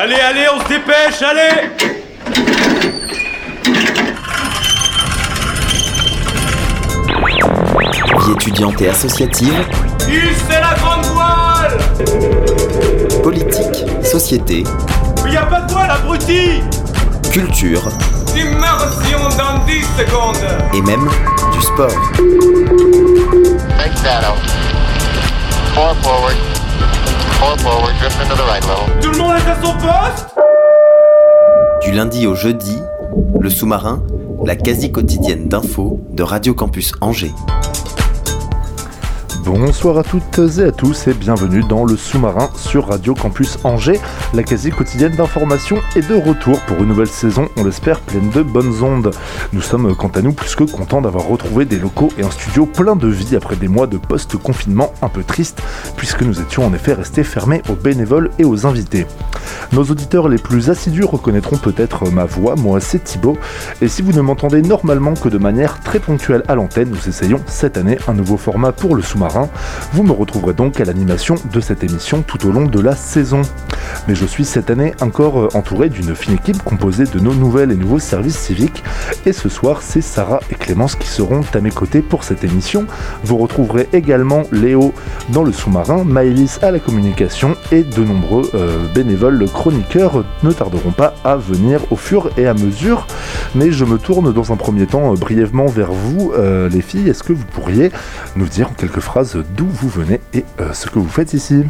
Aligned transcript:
Allez, 0.00 0.14
allez, 0.14 0.46
on 0.54 0.60
se 0.60 0.68
dépêche, 0.68 1.22
allez. 1.22 1.70
Vie 8.20 8.32
étudiante 8.32 8.80
et 8.80 8.90
associative, 8.90 9.66
c'est 9.98 10.60
la 10.60 10.74
grande 10.74 11.04
voile. 11.06 11.78
Politique, 13.24 13.86
société, 14.04 14.62
Il 15.26 15.32
y 15.32 15.36
a 15.36 15.46
pas 15.46 15.62
de 15.62 15.72
voile, 15.72 15.90
abruti. 15.90 16.62
Culture. 17.32 17.82
Immersion 18.36 19.18
dans 19.36 19.64
10 19.66 19.84
secondes. 19.98 20.46
Et 20.74 20.80
même 20.80 21.10
du 21.52 21.60
sport. 21.60 21.90
Four 25.74 25.96
forward. 26.02 26.47
Tout 29.00 29.10
le 29.10 29.18
monde 29.18 29.36
est 29.36 29.48
à 29.48 29.62
son 29.62 29.72
poste? 29.74 30.34
Du 31.82 31.92
lundi 31.92 32.26
au 32.26 32.34
jeudi, 32.34 32.76
le 33.38 33.48
sous-marin, 33.48 34.02
la 34.44 34.56
quasi 34.56 34.90
quotidienne 34.90 35.48
d'infos 35.48 36.00
de 36.10 36.22
Radio 36.24 36.54
Campus 36.54 36.92
Angers. 37.00 37.32
Bonsoir 39.44 39.98
à 39.98 40.02
toutes 40.02 40.38
et 40.58 40.64
à 40.64 40.72
tous 40.72 41.06
et 41.06 41.14
bienvenue 41.14 41.62
dans 41.62 41.84
le 41.84 41.96
sous-marin 41.96 42.50
sur 42.56 42.88
Radio 42.88 43.14
Campus 43.14 43.58
Angers. 43.64 44.00
La 44.34 44.42
quasi 44.42 44.70
quotidienne 44.70 45.14
d'information 45.14 45.78
est 45.94 46.08
de 46.08 46.14
retour 46.14 46.60
pour 46.62 46.78
une 46.78 46.88
nouvelle 46.88 47.08
saison, 47.08 47.48
on 47.56 47.64
l'espère, 47.64 48.00
pleine 48.00 48.30
de 48.30 48.42
bonnes 48.42 48.82
ondes. 48.82 49.10
Nous 49.52 49.62
sommes 49.62 49.94
quant 49.94 50.08
à 50.08 50.22
nous 50.22 50.32
plus 50.32 50.54
que 50.56 50.64
contents 50.64 51.00
d'avoir 51.00 51.26
retrouvé 51.26 51.64
des 51.64 51.78
locaux 51.78 52.10
et 52.18 52.24
un 52.24 52.30
studio 52.30 52.66
plein 52.66 52.96
de 52.96 53.06
vie 53.06 53.36
après 53.36 53.56
des 53.56 53.68
mois 53.68 53.86
de 53.86 53.96
post-confinement 53.96 54.92
un 55.02 55.08
peu 55.08 55.22
tristes, 55.22 55.62
puisque 55.96 56.22
nous 56.22 56.40
étions 56.40 56.66
en 56.66 56.74
effet 56.74 56.92
restés 56.92 57.24
fermés 57.24 57.62
aux 57.68 57.76
bénévoles 57.76 58.30
et 58.38 58.44
aux 58.44 58.66
invités. 58.66 59.06
Nos 59.72 59.84
auditeurs 59.84 60.28
les 60.28 60.38
plus 60.38 60.68
assidus 60.68 61.04
reconnaîtront 61.04 61.56
peut-être 61.56 62.10
ma 62.10 62.24
voix, 62.24 62.56
moi 62.56 62.80
c'est 62.80 63.04
Thibaut, 63.04 63.38
et 63.80 63.88
si 63.88 64.02
vous 64.02 64.12
ne 64.12 64.20
m'entendez 64.20 64.62
normalement 64.62 65.14
que 65.14 65.28
de 65.28 65.38
manière 65.38 65.80
très 65.80 66.00
ponctuelle 66.00 66.42
à 66.48 66.54
l'antenne, 66.54 66.90
nous 66.90 67.08
essayons 67.08 67.40
cette 67.46 67.76
année 67.76 67.98
un 68.08 68.14
nouveau 68.14 68.36
format 68.36 68.72
pour 68.72 68.94
le 68.94 69.02
sous-marin. 69.02 69.27
Vous 69.92 70.02
me 70.02 70.12
retrouverez 70.12 70.54
donc 70.54 70.80
à 70.80 70.84
l'animation 70.84 71.36
de 71.52 71.60
cette 71.60 71.84
émission 71.84 72.22
tout 72.22 72.46
au 72.46 72.52
long 72.52 72.66
de 72.66 72.80
la 72.80 72.96
saison. 72.96 73.42
Mais 74.06 74.14
je 74.14 74.26
suis 74.26 74.44
cette 74.44 74.70
année 74.70 74.94
encore 75.00 75.38
euh, 75.38 75.48
entouré 75.54 75.88
d'une 75.88 76.14
fine 76.14 76.34
équipe 76.34 76.62
composée 76.62 77.04
de 77.04 77.18
nos 77.20 77.34
nouvelles 77.34 77.72
et 77.72 77.76
nouveaux 77.76 77.98
services 77.98 78.38
civiques. 78.38 78.82
Et 79.26 79.32
ce 79.32 79.48
soir, 79.48 79.80
c'est 79.82 80.00
Sarah 80.00 80.40
et 80.50 80.54
Clémence 80.54 80.94
qui 80.94 81.08
seront 81.08 81.40
à 81.54 81.60
mes 81.60 81.70
côtés 81.70 82.02
pour 82.02 82.24
cette 82.24 82.44
émission. 82.44 82.86
Vous 83.24 83.36
retrouverez 83.38 83.88
également 83.92 84.42
Léo 84.52 84.92
dans 85.30 85.44
le 85.44 85.52
sous-marin, 85.52 86.04
Maëlys 86.04 86.58
à 86.62 86.70
la 86.70 86.78
communication 86.78 87.56
et 87.72 87.82
de 87.82 88.04
nombreux 88.04 88.50
euh, 88.54 88.86
bénévoles 88.94 89.44
chroniqueurs 89.48 90.24
ne 90.42 90.52
tarderont 90.52 90.92
pas 90.92 91.14
à 91.24 91.36
venir 91.36 91.80
au 91.90 91.96
fur 91.96 92.30
et 92.36 92.46
à 92.46 92.54
mesure. 92.54 93.06
Mais 93.54 93.72
je 93.72 93.84
me 93.84 93.98
tourne 93.98 94.32
dans 94.32 94.52
un 94.52 94.56
premier 94.56 94.86
temps 94.86 95.12
euh, 95.12 95.16
brièvement 95.16 95.66
vers 95.66 95.92
vous, 95.92 96.32
euh, 96.32 96.68
les 96.68 96.82
filles. 96.82 97.08
Est-ce 97.08 97.22
que 97.22 97.32
vous 97.32 97.44
pourriez 97.44 97.90
nous 98.36 98.46
dire 98.46 98.70
en 98.70 98.74
quelques 98.74 99.00
phrases 99.00 99.36
d'où 99.56 99.66
vous 99.66 99.88
venez 99.88 100.20
et 100.34 100.44
euh, 100.60 100.72
ce 100.72 100.86
que 100.86 100.98
vous 100.98 101.08
faites 101.08 101.32
ici? 101.34 101.64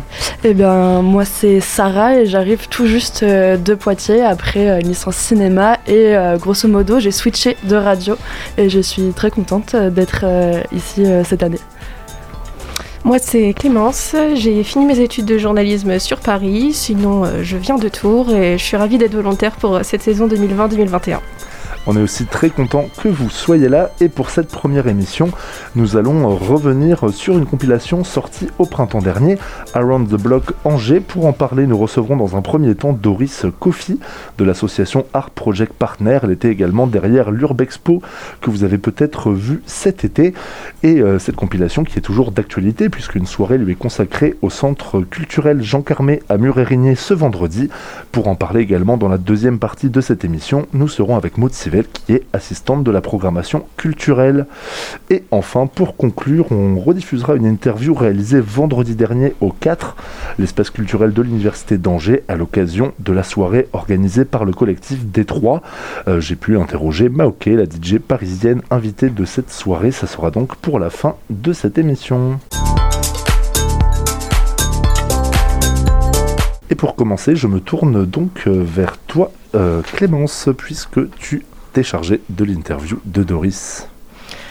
Eh 0.44 0.54
bien, 0.54 1.02
moi 1.02 1.24
c'est 1.24 1.60
Sarah 1.60 2.16
et 2.20 2.26
j'arrive 2.26 2.68
tout 2.68 2.86
juste 2.86 3.22
euh, 3.22 3.56
de 3.56 3.74
Poitiers 3.74 4.22
après 4.22 4.68
euh, 4.68 4.80
une 4.80 4.88
licence 4.88 5.16
cinéma 5.16 5.78
et 5.86 6.16
euh, 6.16 6.36
grosso 6.36 6.68
modo 6.68 7.00
j'ai 7.00 7.10
switché 7.10 7.56
de 7.64 7.76
radio 7.76 8.16
et 8.56 8.68
je 8.68 8.80
suis 8.80 9.12
très 9.12 9.30
contente 9.30 9.74
euh, 9.74 9.90
d'être 9.90 10.20
euh, 10.24 10.62
ici 10.72 11.04
euh, 11.04 11.24
cette 11.24 11.42
année. 11.42 11.60
Moi, 13.04 13.18
c'est 13.18 13.54
Clémence. 13.54 14.14
J'ai 14.34 14.62
fini 14.64 14.84
mes 14.84 14.98
études 14.98 15.24
de 15.24 15.38
journalisme 15.38 15.98
sur 15.98 16.18
Paris. 16.18 16.74
Sinon, 16.74 17.24
je 17.42 17.56
viens 17.56 17.76
de 17.76 17.88
Tours 17.88 18.34
et 18.34 18.58
je 18.58 18.62
suis 18.62 18.76
ravie 18.76 18.98
d'être 18.98 19.14
volontaire 19.14 19.52
pour 19.52 19.80
cette 19.82 20.02
saison 20.02 20.28
2020-2021. 20.28 21.20
On 21.86 21.96
est 21.96 22.02
aussi 22.02 22.26
très 22.26 22.50
content 22.50 22.86
que 23.02 23.08
vous 23.08 23.30
soyez 23.30 23.68
là 23.68 23.90
et 24.00 24.08
pour 24.08 24.30
cette 24.30 24.48
première 24.48 24.88
émission, 24.88 25.30
nous 25.74 25.96
allons 25.96 26.36
revenir 26.36 27.08
sur 27.10 27.38
une 27.38 27.46
compilation 27.46 28.04
sortie 28.04 28.48
au 28.58 28.66
printemps 28.66 29.00
dernier, 29.00 29.38
Around 29.74 30.08
the 30.08 30.20
Block 30.20 30.52
Angers. 30.64 31.00
Pour 31.00 31.26
en 31.26 31.32
parler, 31.32 31.66
nous 31.66 31.78
recevrons 31.78 32.16
dans 32.16 32.36
un 32.36 32.42
premier 32.42 32.74
temps 32.74 32.92
Doris 32.92 33.46
Kofi 33.58 33.98
de 34.36 34.44
l'association 34.44 35.06
Art 35.14 35.30
Project 35.30 35.72
Partner. 35.72 36.18
Elle 36.22 36.32
était 36.32 36.50
également 36.50 36.86
derrière 36.86 37.30
l'Urbexpo 37.30 38.02
que 38.40 38.50
vous 38.50 38.64
avez 38.64 38.78
peut-être 38.78 39.30
vu 39.30 39.62
cet 39.66 40.04
été 40.04 40.34
et 40.82 41.00
euh, 41.00 41.18
cette 41.18 41.36
compilation 41.36 41.84
qui 41.84 41.98
est 41.98 42.02
toujours 42.02 42.32
d'actualité 42.32 42.88
puisqu'une 42.88 43.26
soirée 43.26 43.58
lui 43.58 43.72
est 43.72 43.76
consacrée 43.76 44.36
au 44.42 44.50
centre 44.50 45.00
culturel 45.00 45.62
Jean 45.62 45.82
Carmé 45.82 46.22
à 46.28 46.36
Murérigné 46.36 46.94
ce 46.94 47.14
vendredi. 47.14 47.70
Pour 48.12 48.28
en 48.28 48.34
parler 48.34 48.60
également 48.60 48.96
dans 48.96 49.08
la 49.08 49.18
deuxième 49.18 49.58
partie 49.58 49.90
de 49.90 50.00
cette 50.00 50.24
émission, 50.24 50.66
nous 50.72 50.88
serons 50.88 51.16
avec 51.16 51.38
Maud 51.38 51.52
Qui 51.68 52.14
est 52.14 52.22
assistante 52.32 52.82
de 52.82 52.90
la 52.90 53.00
programmation 53.00 53.66
culturelle. 53.76 54.46
Et 55.10 55.24
enfin, 55.30 55.66
pour 55.66 55.96
conclure, 55.96 56.50
on 56.50 56.78
rediffusera 56.78 57.34
une 57.34 57.46
interview 57.46 57.94
réalisée 57.94 58.40
vendredi 58.40 58.94
dernier 58.94 59.34
au 59.40 59.50
4, 59.52 59.96
l'espace 60.38 60.70
culturel 60.70 61.12
de 61.12 61.20
l'Université 61.20 61.76
d'Angers, 61.76 62.24
à 62.28 62.36
l'occasion 62.36 62.92
de 62.98 63.12
la 63.12 63.22
soirée 63.22 63.68
organisée 63.74 64.24
par 64.24 64.46
le 64.46 64.52
collectif 64.52 65.04
Détroit. 65.06 65.60
Euh, 66.08 66.20
J'ai 66.20 66.36
pu 66.36 66.56
interroger 66.56 67.10
Maoké, 67.10 67.54
la 67.54 67.64
DJ 67.64 67.98
parisienne 67.98 68.62
invitée 68.70 69.10
de 69.10 69.24
cette 69.26 69.50
soirée. 69.50 69.90
Ça 69.90 70.06
sera 70.06 70.30
donc 70.30 70.56
pour 70.56 70.78
la 70.78 70.88
fin 70.88 71.16
de 71.28 71.52
cette 71.52 71.76
émission. 71.76 72.38
Et 76.70 76.74
pour 76.74 76.96
commencer, 76.96 77.34
je 77.34 77.46
me 77.46 77.60
tourne 77.60 78.04
donc 78.04 78.42
euh, 78.46 78.62
vers 78.62 78.98
toi, 78.98 79.32
euh, 79.54 79.80
Clémence, 79.94 80.50
puisque 80.56 81.00
tu 81.18 81.44
t'es 81.72 81.82
chargée 81.82 82.20
de 82.28 82.44
l'interview 82.44 82.98
de 83.04 83.22
Doris. 83.22 83.86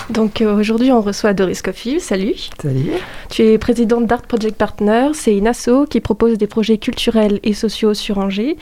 Donc 0.09 0.39
euh, 0.39 0.55
aujourd'hui, 0.57 0.91
on 0.94 1.01
reçoit 1.01 1.33
Doris 1.33 1.61
Coffey. 1.61 2.00
Salut. 2.00 2.35
Salut. 2.61 2.91
Tu 3.29 3.41
es 3.41 3.57
présidente 3.57 4.05
d'Art 4.05 4.22
Project 4.22 4.55
Partner. 4.55 5.09
C'est 5.13 5.35
une 5.35 5.47
asso 5.47 5.85
qui 5.89 6.00
propose 6.00 6.38
des 6.38 6.47
projets 6.47 6.77
culturels 6.77 7.41
et 7.44 7.53
sociaux 7.53 7.94
sur 7.94 8.17
Angers. 8.17 8.56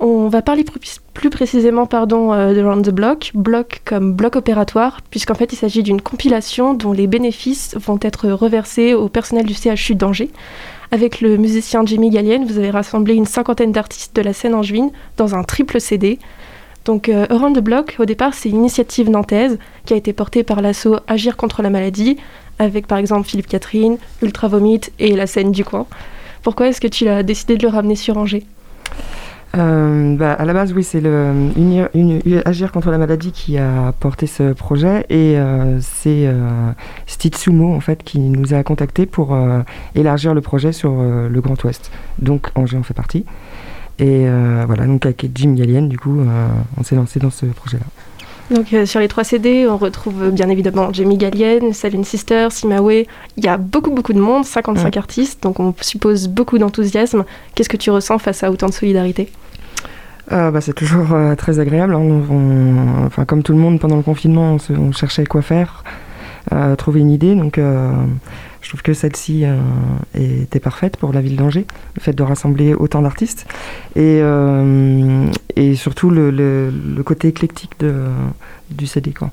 On 0.00 0.28
va 0.28 0.40
parler 0.40 0.64
plus- 0.64 1.00
plus 1.12 1.28
précisément 1.28 1.84
pardon, 1.84 2.32
euh, 2.32 2.54
de 2.54 2.62
Round 2.62 2.86
the 2.86 2.90
Block, 2.94 3.30
bloc 3.34 3.82
comme 3.84 4.14
bloc 4.14 4.36
opératoire, 4.36 5.00
puisqu'en 5.10 5.34
fait 5.34 5.52
il 5.52 5.56
s'agit 5.56 5.82
d'une 5.82 6.00
compilation 6.00 6.72
dont 6.72 6.92
les 6.92 7.06
bénéfices 7.06 7.76
vont 7.76 7.98
être 8.00 8.28
reversés 8.30 8.94
au 8.94 9.08
personnel 9.10 9.44
du 9.44 9.52
CHU 9.54 9.94
d'Angers. 9.96 10.30
Avec 10.92 11.20
le 11.20 11.36
musicien 11.36 11.84
Jimmy 11.84 12.08
Gallienne, 12.10 12.46
vous 12.46 12.56
avez 12.58 12.70
rassemblé 12.70 13.14
une 13.14 13.26
cinquantaine 13.26 13.72
d'artistes 13.72 14.16
de 14.16 14.22
la 14.22 14.32
scène 14.32 14.54
angevine 14.54 14.90
dans 15.18 15.34
un 15.34 15.42
triple 15.42 15.78
CD. 15.80 16.18
Donc 16.86 17.08
euh, 17.08 17.26
the 17.26 17.58
Block, 17.58 17.96
au 17.98 18.04
départ, 18.04 18.32
c'est 18.32 18.48
une 18.48 18.58
initiative 18.58 19.10
nantaise 19.10 19.58
qui 19.84 19.92
a 19.92 19.96
été 19.96 20.12
portée 20.12 20.44
par 20.44 20.62
l'asso 20.62 21.00
Agir 21.08 21.36
contre 21.36 21.60
la 21.60 21.68
maladie, 21.68 22.16
avec 22.60 22.86
par 22.86 22.98
exemple 22.98 23.26
Philippe 23.26 23.48
Catherine, 23.48 23.98
Ultra 24.22 24.48
Vomit 24.48 24.82
et 25.00 25.14
la 25.16 25.26
scène 25.26 25.50
du 25.50 25.64
coin. 25.64 25.86
Pourquoi 26.42 26.68
est-ce 26.68 26.80
que 26.80 26.86
tu 26.86 27.08
as 27.08 27.24
décidé 27.24 27.56
de 27.56 27.62
le 27.64 27.68
ramener 27.68 27.96
sur 27.96 28.16
Angers? 28.16 28.44
Euh, 29.56 30.16
bah, 30.16 30.32
à 30.32 30.44
la 30.44 30.52
base, 30.52 30.72
oui, 30.72 30.84
c'est 30.84 31.00
le 31.00 31.50
Agir 32.44 32.70
contre 32.70 32.90
la 32.90 32.98
maladie 32.98 33.32
qui 33.32 33.58
a 33.58 33.92
porté 33.98 34.26
ce 34.26 34.52
projet 34.52 35.06
et 35.08 35.38
euh, 35.38 35.78
c'est 35.80 36.26
euh, 36.26 36.70
Stitsumo 37.06 37.74
en 37.74 37.80
fait 37.80 38.02
qui 38.04 38.20
nous 38.20 38.54
a 38.54 38.62
contactés 38.62 39.06
pour 39.06 39.34
euh, 39.34 39.60
élargir 39.94 40.34
le 40.34 40.40
projet 40.40 40.72
sur 40.72 40.92
euh, 40.92 41.28
le 41.28 41.40
Grand 41.40 41.62
Ouest. 41.64 41.90
Donc 42.20 42.48
Angers 42.54 42.76
en 42.76 42.82
fait 42.82 42.94
partie. 42.94 43.24
Et 43.98 44.26
euh, 44.28 44.64
voilà, 44.66 44.84
donc 44.86 45.04
avec 45.06 45.26
Jim 45.34 45.54
Gallienne, 45.54 45.88
du 45.88 45.98
coup, 45.98 46.20
euh, 46.20 46.24
on 46.78 46.82
s'est 46.82 46.96
lancé 46.96 47.18
dans 47.18 47.30
ce 47.30 47.46
projet-là. 47.46 47.84
Donc 48.54 48.72
euh, 48.74 48.86
sur 48.86 49.00
les 49.00 49.08
trois 49.08 49.24
CD, 49.24 49.66
on 49.66 49.76
retrouve 49.76 50.22
euh, 50.24 50.30
bien 50.30 50.48
évidemment 50.48 50.92
Jamie 50.92 51.16
Gallienne, 51.18 51.72
Seven 51.72 52.04
Sisters, 52.04 52.52
Simawe. 52.52 52.90
Il 53.36 53.44
y 53.44 53.48
a 53.48 53.56
beaucoup 53.56 53.90
beaucoup 53.90 54.12
de 54.12 54.20
monde, 54.20 54.44
55 54.44 54.84
Ouais. 54.84 54.98
artistes, 54.98 55.42
donc 55.42 55.58
on 55.58 55.74
suppose 55.80 56.28
beaucoup 56.28 56.58
d'enthousiasme. 56.58 57.24
Qu'est-ce 57.54 57.68
que 57.68 57.76
tu 57.76 57.90
ressens 57.90 58.18
face 58.18 58.44
à 58.44 58.50
autant 58.52 58.66
de 58.68 58.72
solidarité? 58.72 59.32
Euh, 60.30 60.50
bah, 60.50 60.60
c'est 60.60 60.74
toujours 60.74 61.08
très 61.38 61.58
agréable. 61.58 61.94
hein. 61.94 61.98
On- 61.98 62.24
on- 62.34 63.06
enfin, 63.06 63.24
comme 63.24 63.42
tout 63.42 63.52
le 63.52 63.58
monde 63.58 63.80
pendant 63.80 63.96
le 63.96 64.02
confinement, 64.02 64.52
on, 64.54 64.58
se- 64.58 64.72
on 64.74 64.92
cherchait 64.92 65.24
quoi 65.24 65.40
faire, 65.42 65.82
trouver 66.78 67.00
une 67.00 67.10
idée. 67.10 67.34
Donc, 67.34 67.58
je 68.66 68.70
trouve 68.70 68.82
que 68.82 68.94
celle-ci 68.94 69.44
euh, 69.44 69.54
était 70.16 70.58
parfaite 70.58 70.96
pour 70.96 71.12
la 71.12 71.20
ville 71.20 71.36
d'Angers, 71.36 71.66
le 71.94 72.00
fait 72.02 72.12
de 72.12 72.22
rassembler 72.24 72.74
autant 72.74 73.00
d'artistes 73.00 73.46
et, 73.94 74.18
euh, 74.20 75.24
et 75.54 75.76
surtout 75.76 76.10
le, 76.10 76.32
le- 76.32 76.72
le 76.96 77.02
côté 77.04 77.28
éclectique 77.28 77.70
de, 77.78 77.94
du 78.72 78.88
CD. 78.88 79.12
Quoi. 79.12 79.30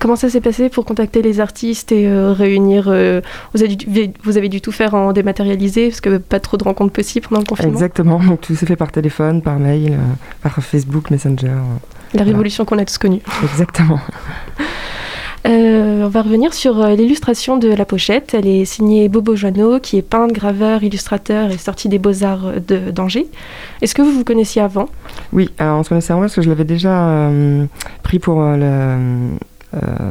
Comment 0.00 0.16
ça 0.16 0.30
s'est 0.30 0.40
passé 0.40 0.70
pour 0.70 0.86
contacter 0.86 1.20
les 1.20 1.38
artistes 1.38 1.92
et 1.92 2.06
euh, 2.08 2.32
réunir 2.32 2.86
euh, 2.88 3.20
vous, 3.52 3.62
avez 3.62 3.76
dû, 3.76 3.86
vous 4.24 4.38
avez 4.38 4.48
dû 4.48 4.62
tout 4.62 4.72
faire 4.72 4.94
en 4.94 5.12
dématérialisé 5.12 5.88
parce 5.90 6.00
que 6.00 6.16
pas 6.16 6.40
trop 6.40 6.56
de 6.56 6.64
rencontres 6.64 6.94
possibles 6.94 7.26
pendant 7.28 7.42
le 7.42 7.46
confinement? 7.46 7.72
Exactement. 7.74 8.20
Donc, 8.20 8.40
tout 8.40 8.54
s'est 8.56 8.64
fait 8.64 8.76
par 8.76 8.90
téléphone, 8.90 9.42
par 9.42 9.58
mail, 9.58 9.92
euh, 9.92 9.96
par 10.40 10.54
Facebook, 10.64 11.10
Messenger. 11.10 11.52
La 12.14 12.24
révolution 12.24 12.64
qu'on 12.64 12.78
a 12.78 12.86
tous 12.86 12.96
connue. 12.96 13.20
exactement. 13.52 14.00
Euh, 15.44 16.04
on 16.04 16.08
va 16.08 16.22
revenir 16.22 16.54
sur 16.54 16.80
euh, 16.80 16.94
l'illustration 16.94 17.56
de 17.56 17.68
la 17.68 17.84
pochette. 17.84 18.32
Elle 18.34 18.46
est 18.46 18.64
signée 18.64 19.08
Bobo 19.08 19.34
Joanneau, 19.34 19.80
qui 19.80 19.98
est 19.98 20.02
peintre, 20.02 20.32
graveur, 20.32 20.84
illustrateur 20.84 21.50
et 21.50 21.58
sorti 21.58 21.88
des 21.88 21.98
Beaux-Arts 21.98 22.52
de 22.66 22.90
d'Angers. 22.92 23.26
Est-ce 23.80 23.94
que 23.94 24.02
vous 24.02 24.12
vous 24.12 24.22
connaissiez 24.24 24.62
avant? 24.62 24.88
Oui, 25.32 25.50
alors 25.58 25.80
on 25.80 25.82
se 25.82 25.88
connaissait 25.88 26.12
avant 26.12 26.22
parce 26.22 26.36
que 26.36 26.42
je 26.42 26.48
l'avais 26.48 26.64
déjà 26.64 27.08
euh, 27.08 27.64
pris 28.04 28.20
pour 28.20 28.40
euh, 28.40 28.56
le, 28.56 29.78
euh, 29.82 30.10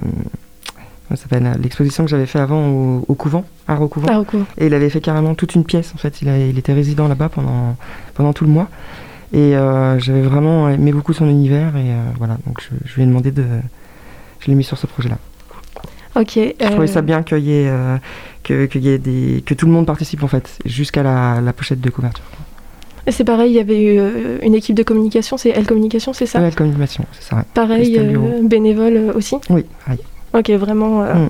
l'exposition 1.61 2.03
que 2.03 2.09
j'avais 2.09 2.25
fait 2.25 2.39
avant 2.39 2.67
au, 2.67 3.05
au 3.07 3.13
couvent, 3.15 3.45
à 3.69 3.79
au 3.79 3.87
couvent. 3.87 4.07
Ah. 4.11 4.21
Et 4.57 4.67
il 4.67 4.73
avait 4.73 4.89
fait 4.89 5.01
carrément 5.01 5.33
toute 5.33 5.55
une 5.55 5.63
pièce 5.63 5.93
en 5.95 5.97
fait. 5.97 6.21
Il, 6.21 6.27
a- 6.27 6.37
il 6.37 6.57
était 6.59 6.73
résident 6.73 7.07
là-bas 7.07 7.29
pendant, 7.29 7.77
pendant 8.15 8.33
tout 8.33 8.43
le 8.43 8.51
mois. 8.51 8.67
Et 9.33 9.55
euh, 9.55 9.97
j'avais 9.97 10.23
vraiment 10.23 10.67
aimé 10.67 10.91
beaucoup 10.91 11.13
son 11.13 11.29
univers. 11.29 11.77
Et 11.77 11.89
euh, 11.91 12.01
voilà, 12.17 12.37
donc 12.45 12.59
je, 12.61 12.75
je 12.85 12.95
lui 12.95 13.03
ai 13.03 13.05
demandé 13.05 13.31
de. 13.31 13.45
Je 14.41 14.47
l'ai 14.47 14.55
mis 14.55 14.63
sur 14.63 14.77
ce 14.77 14.87
projet-là. 14.87 15.17
Ok. 16.15 16.33
Je 16.35 16.65
trouvais 16.67 16.87
ça 16.87 17.01
bien 17.01 17.23
qu'il 17.23 17.39
y 17.39 17.51
ait, 17.53 17.69
euh, 17.69 17.97
que, 18.43 18.65
qu'il 18.65 18.81
y 18.83 18.89
ait 18.89 18.97
des, 18.97 19.41
que 19.45 19.53
tout 19.53 19.65
le 19.65 19.71
monde 19.71 19.85
participe 19.85 20.23
en 20.23 20.27
fait, 20.27 20.57
jusqu'à 20.65 21.03
la, 21.03 21.39
la 21.41 21.53
pochette 21.53 21.79
de 21.79 21.89
couverture. 21.89 22.25
C'est 23.07 23.23
pareil, 23.23 23.51
il 23.51 23.55
y 23.55 23.59
avait 23.59 23.81
eu 23.81 23.97
euh, 23.99 24.37
une 24.43 24.53
équipe 24.53 24.75
de 24.75 24.83
communication, 24.83 25.35
c'est 25.37 25.49
Elle 25.49 25.65
Communication, 25.65 26.13
c'est 26.13 26.25
ça 26.27 26.39
Ouais, 26.39 26.51
communication, 26.51 27.05
c'est 27.13 27.23
ça. 27.29 27.43
Pareil, 27.53 27.97
euh, 27.97 28.41
bénévole 28.43 28.95
euh, 28.95 29.13
aussi 29.15 29.37
Oui, 29.49 29.65
pareil. 29.85 29.99
Ok, 30.33 30.49
vraiment 30.51 31.01
euh, 31.03 31.13
Mm. 31.15 31.29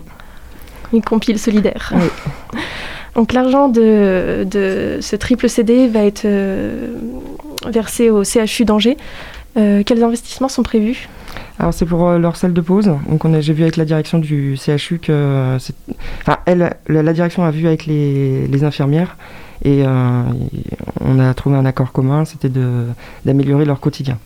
une 0.93 1.01
compile 1.01 1.39
solidaire. 1.39 1.93
Oui. 1.95 2.59
Donc 3.15 3.33
l'argent 3.33 3.67
de, 3.69 4.45
de 4.49 4.97
ce 5.01 5.15
triple 5.15 5.47
CD 5.49 5.87
va 5.87 6.03
être 6.05 6.23
euh, 6.25 6.95
versé 7.67 8.09
au 8.09 8.23
CHU 8.23 8.65
d'Angers. 8.65 8.97
Euh, 9.57 9.83
quels 9.85 10.01
investissements 10.03 10.47
sont 10.49 10.63
prévus? 10.63 11.09
Alors 11.59 11.73
c'est 11.73 11.85
pour 11.85 12.07
euh, 12.07 12.17
leur 12.17 12.35
salle 12.37 12.53
de 12.53 12.61
pause. 12.61 12.91
Donc 13.09 13.25
on 13.25 13.33
a, 13.33 13.41
j'ai 13.41 13.53
vu 13.53 13.63
avec 13.63 13.77
la 13.77 13.85
direction 13.85 14.17
du 14.17 14.55
CHU 14.57 14.99
que, 14.99 15.11
euh, 15.11 15.59
c'est- 15.59 15.75
enfin 16.21 16.37
elle, 16.45 16.75
la, 16.87 17.13
direction 17.13 17.43
a 17.43 17.51
vu 17.51 17.67
avec 17.67 17.85
les, 17.85 18.47
les 18.47 18.63
infirmières 18.63 19.17
et 19.63 19.83
euh, 19.85 20.23
on 21.01 21.19
a 21.19 21.33
trouvé 21.33 21.57
un 21.57 21.65
accord 21.65 21.91
commun. 21.91 22.25
C'était 22.25 22.49
de 22.49 22.85
d'améliorer 23.25 23.65
leur 23.65 23.79
quotidien 23.79 24.17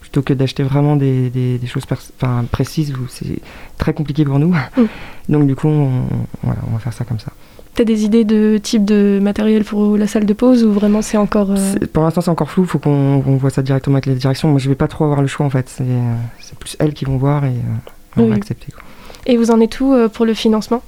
plutôt 0.00 0.22
que 0.22 0.34
d'acheter 0.34 0.62
vraiment 0.64 0.96
des, 0.96 1.30
des- 1.30 1.58
des 1.58 1.66
choses 1.66 1.86
pers- 1.86 2.02
précises 2.50 2.92
où 2.92 3.06
c'est 3.08 3.38
très 3.78 3.94
compliqué 3.94 4.24
pour 4.24 4.38
nous. 4.38 4.54
Mm. 4.76 4.82
Donc 5.28 5.46
du 5.46 5.54
coup 5.54 5.68
on, 5.68 5.90
voilà, 6.42 6.60
on 6.68 6.72
va 6.72 6.78
faire 6.80 6.92
ça 6.92 7.04
comme 7.04 7.20
ça. 7.20 7.32
T'as 7.74 7.84
des 7.84 8.04
idées 8.04 8.24
de 8.24 8.58
type 8.62 8.84
de 8.84 9.18
matériel 9.22 9.64
pour 9.64 9.96
la 9.96 10.06
salle 10.06 10.26
de 10.26 10.32
pause 10.34 10.62
ou 10.62 10.72
vraiment 10.72 11.00
c'est 11.00 11.16
encore... 11.16 11.50
euh, 11.52 11.74
Pour 11.94 12.02
l'instant, 12.04 12.20
c'est 12.20 12.30
encore 12.30 12.50
flou. 12.50 12.64
Il 12.64 12.68
faut 12.68 12.78
qu'on 12.78 13.18
voit 13.20 13.48
ça 13.48 13.62
directement 13.62 13.94
avec 13.96 14.04
les 14.06 14.14
directions. 14.14 14.48
Moi, 14.50 14.58
je 14.58 14.68
vais 14.68 14.74
pas 14.74 14.88
trop 14.88 15.04
avoir 15.04 15.22
le 15.22 15.26
choix 15.26 15.46
en 15.46 15.50
fait. 15.50 15.70
C'est 15.70 15.84
euh, 15.84 16.14
plus 16.60 16.76
elles 16.80 16.92
qui 16.92 17.06
vont 17.06 17.16
voir 17.16 17.44
et 17.46 17.48
euh, 17.48 17.52
on 18.18 18.22
Oui. 18.24 18.28
va 18.28 18.34
accepter. 18.36 18.72
quoi. 18.72 18.82
Et 19.24 19.38
vous 19.38 19.50
en 19.50 19.60
êtes 19.60 19.80
où 19.80 19.94
pour 20.12 20.26
le 20.26 20.34
financement? 20.34 20.82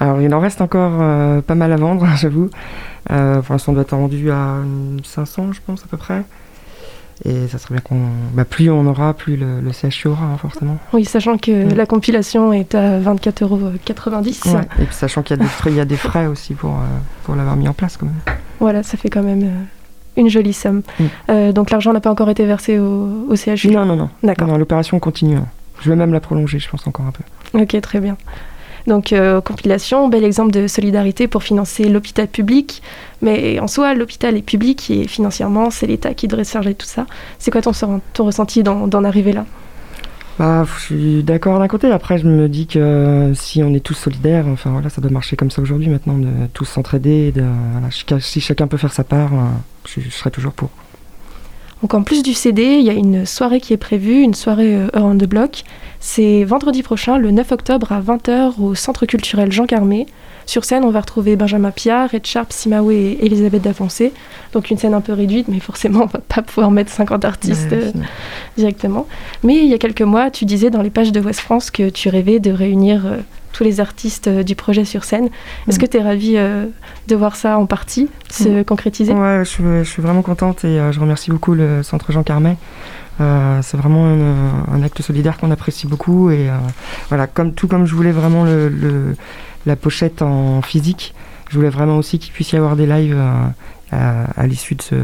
Alors, 0.00 0.20
il 0.20 0.34
en 0.34 0.40
reste 0.40 0.60
encore 0.60 1.42
pas 1.42 1.54
mal 1.54 1.72
à 1.72 1.76
vendre, 1.76 2.06
j'avoue. 2.16 2.50
Pour 3.08 3.14
l'instant, 3.50 3.70
on 3.70 3.74
doit 3.74 3.82
être 3.82 3.94
rendu 3.96 4.30
à 4.30 4.56
une 4.64 5.00
500, 5.04 5.52
je 5.52 5.60
pense, 5.64 5.84
à 5.84 5.86
peu 5.86 5.96
près. 5.98 6.22
Et 7.24 7.48
ça 7.48 7.58
serait 7.58 7.74
bien 7.74 7.80
qu'on. 7.82 8.00
Bah, 8.34 8.44
plus 8.44 8.70
on 8.70 8.86
aura, 8.86 9.14
plus 9.14 9.36
le, 9.36 9.60
le 9.60 9.70
CHU 9.72 10.08
aura, 10.08 10.26
hein, 10.26 10.36
forcément. 10.36 10.76
Oui, 10.92 11.04
sachant 11.06 11.38
que 11.38 11.72
la 11.74 11.86
compilation 11.86 12.52
est 12.52 12.74
à 12.74 13.00
24,90 13.00 13.42
euros. 13.42 13.56
Ouais. 13.58 14.60
Et 14.80 14.84
puis, 14.84 14.94
sachant 14.94 15.22
qu'il 15.22 15.36
y, 15.36 15.40
a 15.40 15.42
des 15.42 15.48
frais- 15.48 15.70
il 15.70 15.76
y 15.76 15.80
a 15.80 15.84
des 15.86 15.96
frais 15.96 16.26
aussi 16.26 16.54
pour, 16.54 16.70
euh, 16.72 16.84
pour 17.24 17.34
l'avoir 17.34 17.56
mis 17.56 17.68
en 17.68 17.72
place, 17.72 17.96
quand 17.96 18.06
même. 18.06 18.36
Voilà, 18.60 18.82
ça 18.82 18.96
fait 18.98 19.08
quand 19.08 19.22
même 19.22 19.42
euh, 19.44 20.20
une 20.20 20.28
jolie 20.28 20.52
somme. 20.52 20.82
Mm. 21.00 21.04
Euh, 21.30 21.52
donc 21.52 21.70
l'argent 21.70 21.92
n'a 21.94 22.00
pas 22.00 22.10
encore 22.10 22.28
été 22.28 22.44
versé 22.44 22.78
au, 22.78 23.26
au 23.30 23.34
CHU 23.36 23.68
Non, 23.70 23.86
non, 23.86 23.96
non. 23.96 24.10
D'accord. 24.22 24.48
Non, 24.48 24.58
L'opération 24.58 24.98
continue. 24.98 25.36
hein. 25.36 25.46
Je 25.80 25.88
vais 25.90 25.96
même 25.96 26.12
la 26.12 26.20
prolonger, 26.20 26.58
je 26.58 26.68
pense, 26.68 26.86
encore 26.86 27.06
un 27.06 27.12
peu. 27.12 27.58
Ok, 27.60 27.80
très 27.80 28.00
bien. 28.00 28.16
Donc, 28.86 29.12
euh, 29.12 29.40
compilation, 29.40 30.08
bel 30.08 30.22
exemple 30.24 30.52
de 30.52 30.66
solidarité 30.68 31.26
pour 31.26 31.42
financer 31.42 31.88
l'hôpital 31.88 32.28
public. 32.28 32.82
Mais 33.20 33.58
en 33.58 33.66
soi, 33.66 33.94
l'hôpital 33.94 34.36
est 34.36 34.42
public 34.42 34.90
et 34.90 35.08
financièrement, 35.08 35.70
c'est 35.70 35.86
l'État 35.86 36.14
qui 36.14 36.28
devrait 36.28 36.44
se 36.44 36.52
charger 36.52 36.70
de 36.70 36.78
tout 36.78 36.86
ça. 36.86 37.06
C'est 37.38 37.50
quoi 37.50 37.62
ton, 37.62 37.72
ton 38.12 38.24
ressenti 38.24 38.62
d'en 38.62 39.04
arriver 39.04 39.32
là? 39.32 39.44
Bah, 40.38 40.66
je 40.76 40.80
suis 40.84 41.22
d'accord 41.22 41.58
d'un 41.58 41.66
côté. 41.68 41.90
Après, 41.90 42.18
je 42.18 42.26
me 42.26 42.46
dis 42.48 42.66
que 42.66 42.78
euh, 42.78 43.34
si 43.34 43.62
on 43.62 43.72
est 43.72 43.80
tous 43.80 43.94
solidaires, 43.94 44.44
enfin 44.48 44.70
voilà, 44.70 44.90
ça 44.90 45.00
doit 45.00 45.10
marcher 45.10 45.34
comme 45.34 45.50
ça 45.50 45.62
aujourd'hui 45.62 45.88
maintenant, 45.88 46.18
de 46.18 46.28
tous 46.52 46.66
s'entraider. 46.66 47.32
de- 47.32 47.42
voilà, 47.72 48.20
si 48.20 48.40
chacun 48.40 48.66
peut 48.66 48.76
faire 48.76 48.92
sa 48.92 49.02
part, 49.02 49.32
euh, 49.32 49.38
je 49.86 50.10
serai 50.10 50.30
toujours 50.30 50.52
pour. 50.52 50.68
Donc, 51.82 51.94
en 51.94 52.02
plus 52.02 52.22
du 52.22 52.34
CD, 52.34 52.78
il 52.78 52.84
y 52.84 52.90
a 52.90 52.94
une 52.94 53.26
soirée 53.26 53.60
qui 53.60 53.72
est 53.72 53.78
prévue, 53.78 54.22
une 54.22 54.34
soirée 54.34 54.76
euh, 54.76 55.14
the 55.14 55.26
Block. 55.26 55.64
C'est 56.00 56.44
vendredi 56.44 56.82
prochain, 56.82 57.18
le 57.18 57.30
9 57.30 57.52
octobre 57.52 57.92
à 57.92 58.00
20h 58.00 58.60
au 58.60 58.74
Centre 58.74 59.06
culturel 59.06 59.52
Jean 59.52 59.66
Carmé. 59.66 60.06
Sur 60.46 60.64
scène, 60.64 60.84
on 60.84 60.90
va 60.90 61.00
retrouver 61.00 61.34
Benjamin 61.34 61.72
Piard, 61.72 62.10
Red 62.12 62.24
Sharp, 62.24 62.52
Simawe 62.52 62.92
et 62.92 63.18
Elisabeth 63.26 63.62
Dafoncé. 63.62 64.12
Donc 64.52 64.70
une 64.70 64.78
scène 64.78 64.94
un 64.94 65.00
peu 65.00 65.12
réduite, 65.12 65.48
mais 65.48 65.58
forcément, 65.58 66.04
on 66.04 66.06
va 66.06 66.20
pas 66.20 66.42
pouvoir 66.42 66.70
mettre 66.70 66.92
50 66.92 67.24
artistes 67.24 67.72
Ouais, 67.72 67.78
euh, 67.84 67.92
directement. 68.56 69.08
Mais 69.42 69.56
il 69.56 69.66
y 69.66 69.74
a 69.74 69.78
quelques 69.78 70.02
mois, 70.02 70.30
tu 70.30 70.44
disais 70.44 70.70
dans 70.70 70.82
les 70.82 70.90
pages 70.90 71.10
de 71.10 71.20
West 71.20 71.40
France 71.40 71.72
que 71.72 71.90
tu 71.90 72.08
rêvais 72.08 72.38
de 72.38 72.52
réunir 72.52 73.04
euh, 73.06 73.16
tous 73.56 73.64
les 73.64 73.80
artistes 73.80 74.28
euh, 74.28 74.42
du 74.42 74.54
projet 74.54 74.84
sur 74.84 75.04
scène. 75.04 75.28
Est-ce 75.66 75.78
Mm. 75.78 75.80
que 75.80 75.86
tu 75.86 75.96
es 75.96 76.02
ravie 76.02 76.36
euh, 76.36 76.66
de 77.08 77.16
voir 77.16 77.36
ça 77.36 77.58
en 77.58 77.64
partie 77.66 78.08
se 78.30 78.62
concrétiser? 78.62 79.12
Ouais, 79.14 79.38
je 79.44 79.48
suis, 79.48 79.64
je 79.64 79.84
suis 79.84 80.02
vraiment 80.02 80.22
contente 80.22 80.64
et 80.64 80.78
euh, 80.78 80.92
je 80.92 81.00
remercie 81.00 81.30
beaucoup 81.30 81.54
le 81.54 81.82
Centre 81.82 82.12
Jean 82.12 82.22
Carmet. 82.22 82.56
Euh, 83.20 83.60
c'est 83.62 83.78
vraiment 83.78 84.04
un, 84.06 84.74
un 84.74 84.82
acte 84.82 85.00
solidaire 85.00 85.38
qu'on 85.38 85.50
apprécie 85.50 85.86
beaucoup 85.86 86.30
et 86.30 86.50
euh, 86.50 86.56
voilà, 87.08 87.26
comme 87.26 87.54
tout 87.54 87.66
comme 87.66 87.86
je 87.86 87.94
voulais 87.94 88.12
vraiment 88.12 88.44
le, 88.44 88.68
le- 88.68 89.16
la 89.64 89.74
pochette 89.74 90.20
en 90.20 90.60
physique, 90.60 91.14
je 91.50 91.56
voulais 91.56 91.70
vraiment 91.70 91.96
aussi 91.96 92.18
qu'il 92.18 92.32
puisse 92.32 92.52
y 92.52 92.56
avoir 92.56 92.76
des 92.76 92.86
lives 92.86 93.16
euh, 93.16 93.46
à, 93.90 94.24
à 94.36 94.46
l'issue 94.46 94.74
de, 94.74 94.82
ce, 94.82 94.94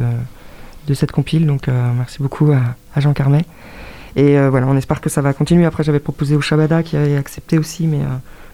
de 0.89 0.95
cette 0.95 1.11
compile. 1.13 1.47
Donc 1.47 1.69
merci 1.97 2.19
beaucoup 2.21 2.53
à, 2.53 2.61
à 2.95 3.01
Jean 3.01 3.13
Carmet. 3.15 3.45
Et 4.15 4.39
voilà, 4.51 4.67
on 4.67 4.77
espère 4.77 5.01
que 5.01 5.09
ça 5.09 5.23
va 5.23 5.33
continuer. 5.33 5.65
Après, 5.65 5.83
j'avais 5.85 5.99
proposé 5.99 6.37
au 6.37 6.43
Shabada 6.43 6.83
qui 6.83 6.99
avait 6.99 7.17
accepté 7.17 7.57
aussi, 7.59 7.87
mais 7.87 8.01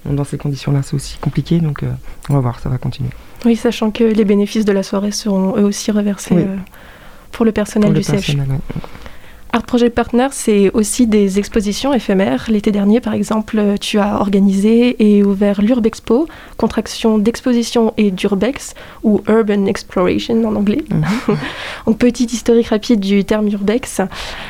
dans 0.04 0.24
ces 0.24 0.38
conditions-là, 0.38 0.82
c'est 0.82 0.94
aussi 0.94 1.18
compliqué. 1.18 1.60
Donc 1.60 1.82
euh, 1.82 1.90
on 2.28 2.34
va 2.34 2.40
voir, 2.40 2.60
ça 2.60 2.68
va 2.68 2.78
continuer. 2.78 3.10
Oui, 3.44 3.54
sachant 3.56 3.90
que 3.90 4.04
les 4.04 4.24
bénéfices 4.24 4.64
de 4.64 4.72
la 4.72 4.82
soirée 4.82 5.12
seront 5.12 5.56
eux 5.56 5.64
aussi 5.64 5.90
reversés 5.90 6.34
Oui. 6.34 6.42
euh, 6.42 6.56
pour 7.32 7.44
le 7.44 7.52
personnel 7.52 7.88
Pour 7.90 7.94
le 7.94 8.00
du 8.00 8.04
CHU. 8.06 8.12
personnel, 8.12 8.48
ouais. 8.50 8.58
Art 9.50 9.62
Project 9.62 9.94
Partner, 9.94 10.28
c'est 10.30 10.70
aussi 10.74 11.06
des 11.06 11.38
expositions 11.38 11.94
éphémères. 11.94 12.46
L'été 12.50 12.70
dernier, 12.70 13.00
par 13.00 13.14
exemple, 13.14 13.60
tu 13.80 13.98
as 13.98 14.20
organisé 14.20 14.96
et 15.16 15.22
ouvert 15.24 15.62
l'Urbexpo, 15.62 16.28
contraction 16.58 17.16
d'exposition 17.16 17.94
et 17.96 18.10
d'urbex, 18.10 18.74
ou 19.04 19.22
Urban 19.26 19.64
Exploration 19.64 20.44
en 20.46 20.54
anglais. 20.54 20.84
Mhm. 20.90 21.36
Donc, 21.86 21.96
petite 21.98 22.32
historique 22.34 22.68
rapide 22.68 23.00
du 23.00 23.24
terme 23.24 23.48
urbex. 23.48 24.02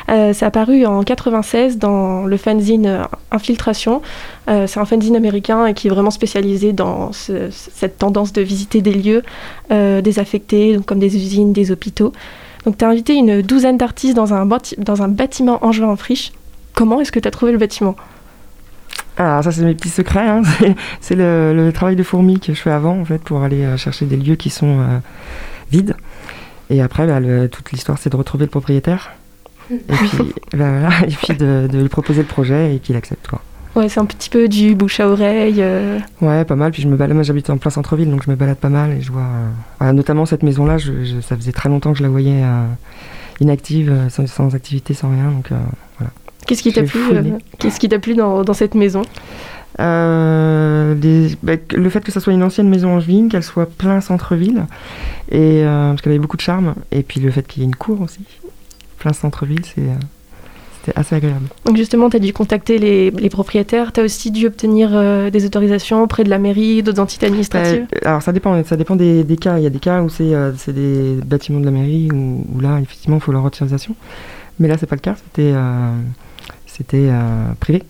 Euh, 0.09 0.33
c'est 0.33 0.45
apparu 0.45 0.85
en 0.85 1.01
96 1.03 1.77
dans 1.77 2.25
le 2.25 2.35
fanzine 2.35 3.03
Infiltration. 3.31 4.01
Euh, 4.49 4.67
c'est 4.67 4.81
un 4.81 4.85
fanzine 4.85 5.15
américain 5.15 5.65
et 5.65 5.73
qui 5.73 5.87
est 5.87 5.91
vraiment 5.91 6.11
spécialisé 6.11 6.73
dans 6.73 7.13
ce- 7.13 7.49
cette 7.51 7.97
tendance 7.99 8.33
de 8.33 8.41
visiter 8.41 8.81
des 8.81 8.93
lieux 8.93 9.23
euh, 9.71 10.01
désaffectés, 10.01 10.75
donc 10.75 10.85
comme 10.85 10.99
des 10.99 11.15
usines, 11.15 11.53
des 11.53 11.71
hôpitaux. 11.71 12.11
Donc, 12.65 12.77
tu 12.77 12.85
as 12.85 12.89
invité 12.89 13.15
une 13.15 13.41
douzaine 13.41 13.77
d'artistes 13.77 14.15
dans, 14.15 14.33
un 14.33 14.45
dans 14.77 15.01
un 15.01 15.07
bâtiment 15.07 15.63
angevin 15.65 15.87
en 15.87 15.95
friche. 15.95 16.31
Comment 16.73 16.99
est-ce 17.01 17.11
que 17.11 17.19
tu 17.19 17.27
as 17.27 17.31
trouvé 17.31 17.51
le 17.51 17.57
bâtiment? 17.57 17.95
Alors 19.17 19.43
ça 19.43 19.51
c'est 19.51 19.63
mes 19.63 19.75
petits 19.75 19.89
secrets, 19.89 20.27
hein. 20.27 20.41
C'est- 21.01 21.15
le, 21.15 21.53
le 21.53 21.73
travail 21.73 21.97
de 21.97 22.03
fourmi 22.03 22.39
que 22.39 22.53
je 22.53 22.61
fais 22.61 22.71
avant 22.71 22.97
en 22.97 23.03
fait 23.03 23.17
pour 23.21 23.43
aller 23.43 23.65
euh, 23.65 23.75
chercher 23.75 24.05
des 24.05 24.15
lieux 24.15 24.35
qui 24.35 24.49
sont 24.49 24.79
euh, 24.79 24.99
vides. 25.71 25.95
Et 26.69 26.81
après 26.81 27.05
bah, 27.05 27.19
le- 27.19 27.49
toute 27.49 27.71
l'histoire 27.73 27.97
c'est 27.97 28.09
de 28.09 28.15
retrouver 28.15 28.45
le 28.45 28.49
propriétaire 28.49 29.11
et 29.71 29.75
puis, 29.93 30.33
bah, 30.57 30.69
voilà, 30.71 30.89
et 31.05 31.11
puis 31.11 31.35
de, 31.35 31.67
de 31.69 31.79
lui 31.81 31.89
proposer 31.89 32.21
le 32.21 32.27
projet 32.29 32.75
et 32.75 32.79
qu'il 32.79 32.95
accepte 32.95 33.27
quoi. 33.27 33.41
Ouais, 33.75 33.87
c'est 33.87 33.99
un 33.99 34.05
petit 34.05 34.29
peu 34.29 34.47
du 34.47 34.73
bouche 34.75 34.99
à 34.99 35.07
oreille. 35.07 35.57
euh, 35.59 35.99
Ouais 36.21 36.43
pas 36.43 36.55
mal, 36.55 36.71
puis 36.71 36.81
je 36.81 36.87
me 36.87 36.95
balade, 36.95 37.13
moi 37.15 37.23
j'habite 37.23 37.49
en 37.49 37.57
plein 37.57 37.69
centre-ville 37.71 38.09
donc 38.09 38.23
je 38.23 38.29
me 38.31 38.35
balade 38.35 38.57
pas 38.57 38.69
mal 38.69 38.91
et 38.91 39.01
je 39.01 39.11
vois 39.11 39.21
euh, 39.21 39.49
voilà, 39.77 39.93
notamment 39.93 40.25
cette 40.25 40.43
maison 40.43 40.65
là, 40.65 40.77
je, 40.77 41.03
je- 41.05 41.21
ça 41.21 41.35
faisait 41.35 41.51
très 41.51 41.69
longtemps 41.69 41.91
que 41.93 41.97
je 41.99 42.03
la 42.03 42.09
voyais 42.09 42.41
euh, 42.43 42.65
inactive, 43.41 43.91
euh, 43.91 44.09
sans, 44.09 44.25
sans 44.27 44.55
activité, 44.55 44.93
sans 44.93 45.11
rien 45.11 45.31
donc 45.31 45.51
euh, 45.51 45.55
Qu'est-ce 46.47 46.63
qui 46.63 46.73
t'a 46.73 46.81
plu 46.89 46.99
Qu'est-ce 47.59 47.79
qui 47.79 47.89
t'a 47.89 47.99
plu 47.99 48.15
dans, 48.15 48.43
dans 48.43 48.53
cette 48.53 48.73
maison? 48.73 49.03
Bah, 49.77 51.53
le 51.75 51.89
fait 51.89 52.03
que 52.03 52.11
ça 52.11 52.19
soit 52.19 52.33
une 52.33 52.41
ancienne 52.43 52.67
maison 52.69 52.95
angevine, 52.95 53.29
qu'elle 53.29 53.43
soit 53.43 53.69
plein 53.69 54.01
centre-ville, 54.01 54.65
et 55.31 55.61
parce 55.63 56.01
qu'elle 56.01 56.11
avait 56.13 56.19
beaucoup 56.19 56.37
de 56.37 56.41
charme, 56.41 56.73
et 56.91 57.03
puis 57.03 57.19
le 57.19 57.29
fait 57.31 57.45
qu'il 57.47 57.61
y 57.61 57.65
ait 57.65 57.69
une 57.69 57.75
cour 57.75 58.01
aussi, 58.01 58.21
plein 58.97 59.13
centre-ville, 59.13 59.61
c'est, 59.63 59.83
c'était 60.89 60.99
assez 60.99 61.15
agréable. 61.15 61.47
Donc 61.65 61.77
justement, 61.77 62.09
tu 62.09 62.17
as 62.17 62.19
dû 62.19 62.33
contacter 62.33 62.77
les, 62.77 63.11
les 63.11 63.29
propriétaires. 63.29 63.91
Tu 63.93 63.99
as 63.99 64.03
aussi 64.03 64.31
dû 64.31 64.47
obtenir 64.47 64.89
euh, 64.93 65.29
des 65.29 65.45
autorisations 65.45 66.03
auprès 66.03 66.23
de 66.23 66.29
la 66.29 66.39
mairie, 66.39 66.83
d'autres 66.83 67.01
entités 67.01 67.25
administratives. 67.27 67.85
Euh, 67.95 68.07
alors 68.07 68.21
ça 68.21 68.31
dépend, 68.31 68.63
ça 68.63 68.77
dépend 68.77 68.95
des, 68.95 69.23
des 69.23 69.37
cas. 69.37 69.57
Il 69.57 69.63
y 69.63 69.67
a 69.67 69.69
des 69.69 69.79
cas 69.79 70.01
où 70.01 70.09
c'est, 70.09 70.33
euh, 70.33 70.51
des 70.67 71.19
bâtiments 71.25 71.59
de 71.59 71.65
la 71.65 71.71
mairie 71.71 72.09
où, 72.11 72.45
où 72.53 72.59
là 72.59 72.79
effectivement 72.81 73.17
il 73.17 73.21
faut 73.21 73.31
leur 73.31 73.43
autorisation, 73.43 73.95
mais 74.59 74.67
là 74.67 74.77
c'est 74.77 74.87
pas 74.87 74.95
le 74.95 75.01
cas. 75.01 75.15
C'était, 75.15 75.53
c'était 76.65 77.09
privé. 77.59 77.83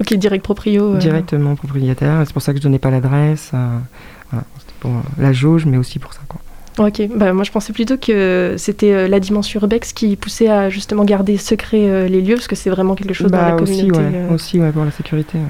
Ok, 0.00 0.14
direct 0.14 0.44
proprio. 0.44 0.96
directement 0.96 1.56
propriétaire. 1.56 2.22
C'est 2.26 2.32
pour 2.32 2.42
ça 2.42 2.52
que 2.52 2.58
je 2.58 2.62
donnais 2.62 2.78
pas 2.78 2.90
l'adresse. 2.90 3.50
voilà, 3.52 4.44
c'était 4.58 4.74
pour 4.80 4.92
la 5.18 5.32
jauge, 5.32 5.66
mais 5.66 5.76
aussi 5.76 5.98
pour 5.98 6.12
ça. 6.14 6.20
Quoi. 6.28 6.40
Ok, 6.80 7.02
bah, 7.14 7.32
moi 7.34 7.44
je 7.44 7.50
pensais 7.50 7.72
plutôt 7.72 7.96
que 7.98 8.54
c'était 8.56 8.92
euh, 8.92 9.06
la 9.08 9.20
dimension 9.20 9.60
urbex 9.60 9.92
qui 9.92 10.16
poussait 10.16 10.48
à 10.48 10.70
justement 10.70 11.04
garder 11.04 11.36
secret 11.36 11.82
euh, 11.82 12.08
les 12.08 12.20
lieux, 12.22 12.34
parce 12.36 12.48
que 12.48 12.56
c'est 12.56 12.70
vraiment 12.70 12.94
quelque 12.94 13.12
chose 13.12 13.30
dans 13.30 13.36
la 13.38 13.52
Bah, 13.52 13.62
aussi, 13.62 13.86
communauté. 13.88 14.00
ouais, 14.00 14.10
euh, 14.30 14.34
aussi, 14.34 14.58
ouais, 14.60 14.72
pour 14.72 14.84
la 14.84 14.90
sécurité. 14.90 15.36
ouais. 15.38 15.44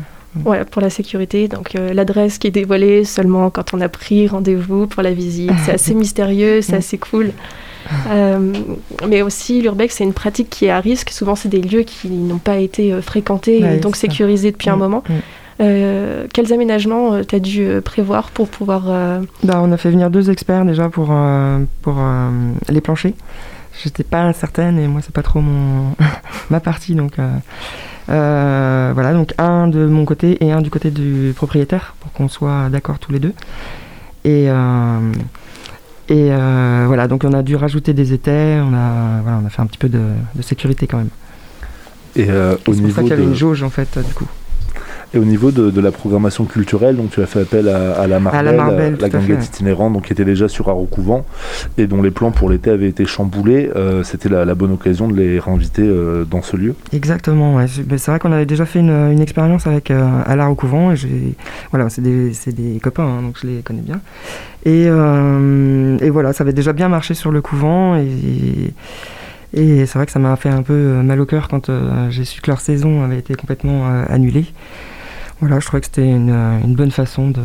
Ouais, 0.44 0.64
pour 0.64 0.80
la 0.82 0.90
sécurité. 0.90 1.48
Donc 1.48 1.74
euh, 1.74 1.92
l'adresse 1.92 2.38
qui 2.38 2.46
est 2.48 2.50
dévoilée 2.52 3.04
seulement 3.04 3.50
quand 3.50 3.74
on 3.74 3.80
a 3.80 3.88
pris 3.88 4.26
rendez-vous 4.28 4.86
pour 4.86 5.02
la 5.02 5.12
visite. 5.12 5.52
C'est 5.64 5.72
assez 5.72 5.94
mystérieux, 6.04 6.62
c'est 6.62 6.74
Mm. 6.74 6.78
assez 6.78 6.98
cool. 6.98 7.30
Euh, 8.08 8.52
mais 9.08 9.22
aussi 9.22 9.60
l'urbex, 9.60 9.96
c'est 9.96 10.04
une 10.04 10.12
pratique 10.12 10.48
qui 10.50 10.66
est 10.66 10.70
à 10.70 10.78
risque. 10.80 11.10
Souvent, 11.10 11.34
c'est 11.34 11.48
des 11.48 11.60
lieux 11.62 11.82
qui 11.82 12.08
n'ont 12.08 12.38
pas 12.38 12.58
été 12.58 12.92
fréquentés 13.02 13.62
Ouais, 13.62 13.76
et 13.76 13.80
donc 13.80 13.96
sécurisés 13.96 14.52
depuis 14.52 14.70
un 14.70 14.76
Mm, 14.76 14.78
moment. 14.78 15.02
mm. 15.08 15.12
Euh, 15.60 16.26
quels 16.32 16.52
aménagements 16.52 17.22
tu 17.22 17.34
as 17.34 17.38
dû 17.38 17.64
euh, 17.66 17.80
prévoir 17.80 18.30
pour 18.30 18.48
pouvoir... 18.48 18.84
euh, 18.88 19.20
Bah, 19.44 19.60
on 19.62 19.70
a 19.72 19.76
fait 19.76 19.90
venir 19.90 20.10
deux 20.10 20.30
experts 20.30 20.64
déjà 20.64 20.88
pour, 20.88 21.08
euh, 21.10 21.58
pour 21.82 21.96
euh, 21.98 22.30
les 22.68 22.80
planchers. 22.80 23.12
J'étais 23.82 24.04
pas 24.04 24.32
certaine 24.32 24.78
et 24.78 24.88
moi 24.88 25.00
c'est 25.02 25.14
pas 25.14 25.22
trop 25.22 25.40
mon 25.40 25.94
ma 26.50 26.60
partie 26.60 26.94
donc 26.94 27.18
euh, 27.18 27.30
euh, 28.10 28.90
voilà. 28.94 29.12
Donc 29.12 29.32
un 29.38 29.68
de 29.68 29.86
mon 29.86 30.04
côté 30.04 30.44
et 30.44 30.50
un 30.50 30.60
du 30.60 30.70
côté 30.70 30.90
du 30.90 31.32
propriétaire 31.36 31.94
pour 32.00 32.12
qu'on 32.12 32.28
soit 32.28 32.68
d'accord 32.70 32.98
tous 32.98 33.12
les 33.12 33.20
deux. 33.20 33.32
Et 34.24 34.50
euh, 34.50 35.12
et 36.08 36.28
euh, 36.32 36.84
voilà. 36.86 37.06
Donc 37.06 37.22
on 37.24 37.32
a 37.32 37.42
dû 37.42 37.54
rajouter 37.56 37.94
des 37.94 38.12
étais 38.12 38.58
on 38.60 38.74
a 38.74 39.20
voilà 39.22 39.38
on 39.42 39.46
a 39.46 39.50
fait 39.50 39.62
un 39.62 39.66
petit 39.66 39.78
peu 39.78 39.88
de, 39.88 40.02
de 40.34 40.42
sécurité 40.42 40.86
quand 40.86 40.98
même. 40.98 41.10
Et 42.16 42.26
euh, 42.28 42.56
au 42.66 42.74
c'est 42.74 42.82
pour 42.82 42.90
ça 42.90 43.02
qu'il 43.02 43.10
y 43.10 43.12
avait 43.12 43.22
de, 43.22 43.28
une 43.28 43.36
jauge 43.36 43.62
en 43.62 43.70
fait 43.70 43.98
du 43.98 44.12
coup 44.14 44.26
et 45.12 45.18
au 45.18 45.24
niveau 45.24 45.50
de, 45.50 45.70
de 45.70 45.80
la 45.80 45.90
programmation 45.90 46.44
culturelle, 46.44 46.96
donc 46.96 47.10
tu 47.10 47.20
as 47.22 47.26
fait 47.26 47.40
appel 47.40 47.68
à, 47.68 47.92
à 48.00 48.06
la 48.06 48.20
Marbelle, 48.20 48.48
À 48.48 49.00
la 49.00 49.06
à 49.06 49.08
ganguette 49.08 49.44
itinérante, 49.44 49.92
donc 49.92 50.04
qui 50.04 50.12
était 50.12 50.24
déjà 50.24 50.48
sur 50.48 50.68
Arocouvent 50.68 51.24
et 51.78 51.86
dont 51.86 52.02
les 52.02 52.10
plans 52.10 52.30
pour 52.30 52.50
l'été 52.50 52.70
avaient 52.70 52.88
été 52.88 53.06
chamboulés. 53.06 53.70
Euh, 53.74 54.02
C'était 54.04 54.28
la, 54.28 54.44
la 54.44 54.54
bonne 54.54 54.72
occasion 54.72 55.08
de 55.08 55.16
les 55.16 55.38
réinviter 55.38 55.82
euh, 55.82 56.24
dans 56.24 56.42
ce 56.42 56.56
lieu. 56.56 56.74
Exactement, 56.92 57.56
ouais. 57.56 57.66
c'est 57.68 58.06
vrai 58.10 58.18
qu'on 58.18 58.32
avait 58.32 58.46
déjà 58.46 58.64
fait 58.66 58.80
une, 58.80 59.12
une 59.12 59.20
expérience 59.20 59.66
avec 59.66 59.90
euh, 59.90 60.46
au 60.48 60.54
couvent 60.54 60.92
et 60.92 60.96
voilà, 61.70 61.90
c'est 61.90 62.02
des, 62.02 62.78
copains 62.82 63.04
hein, 63.04 63.22
donc 63.22 63.36
je 63.40 63.46
les 63.46 63.62
connais 63.62 63.82
bien. 63.82 64.00
Et, 64.64 64.84
euh, 64.86 65.98
et 66.00 66.10
voilà, 66.10 66.32
ça 66.32 66.44
avait 66.44 66.52
déjà 66.52 66.72
bien 66.72 66.88
marché 66.88 67.14
sur 67.14 67.30
le 67.30 67.40
couvent 67.40 67.96
et, 67.96 68.72
et 69.54 69.86
c'est 69.86 69.98
vrai 69.98 70.06
que 70.06 70.12
ça 70.12 70.18
m'a 70.18 70.36
fait 70.36 70.48
un 70.48 70.62
peu 70.62 71.02
mal 71.02 71.20
au 71.20 71.26
cœur 71.26 71.48
quand 71.48 71.68
euh, 71.68 72.10
j'ai 72.10 72.24
su 72.24 72.40
que 72.40 72.50
leur 72.50 72.60
saison 72.60 73.02
avait 73.02 73.18
été 73.18 73.34
complètement 73.34 73.88
euh, 73.88 74.04
annulée. 74.08 74.46
Voilà, 75.40 75.58
je 75.60 75.66
trouvais 75.66 75.80
que 75.80 75.86
c'était 75.86 76.08
une, 76.08 76.30
euh, 76.30 76.60
une 76.62 76.74
bonne 76.74 76.90
façon 76.90 77.30
de, 77.30 77.40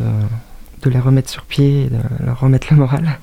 de 0.82 0.90
les 0.90 0.98
remettre 0.98 1.30
sur 1.30 1.42
pied 1.44 1.84
et 1.84 1.88
de 1.88 1.98
leur 2.26 2.40
remettre 2.40 2.66
le 2.70 2.76
moral. 2.78 3.18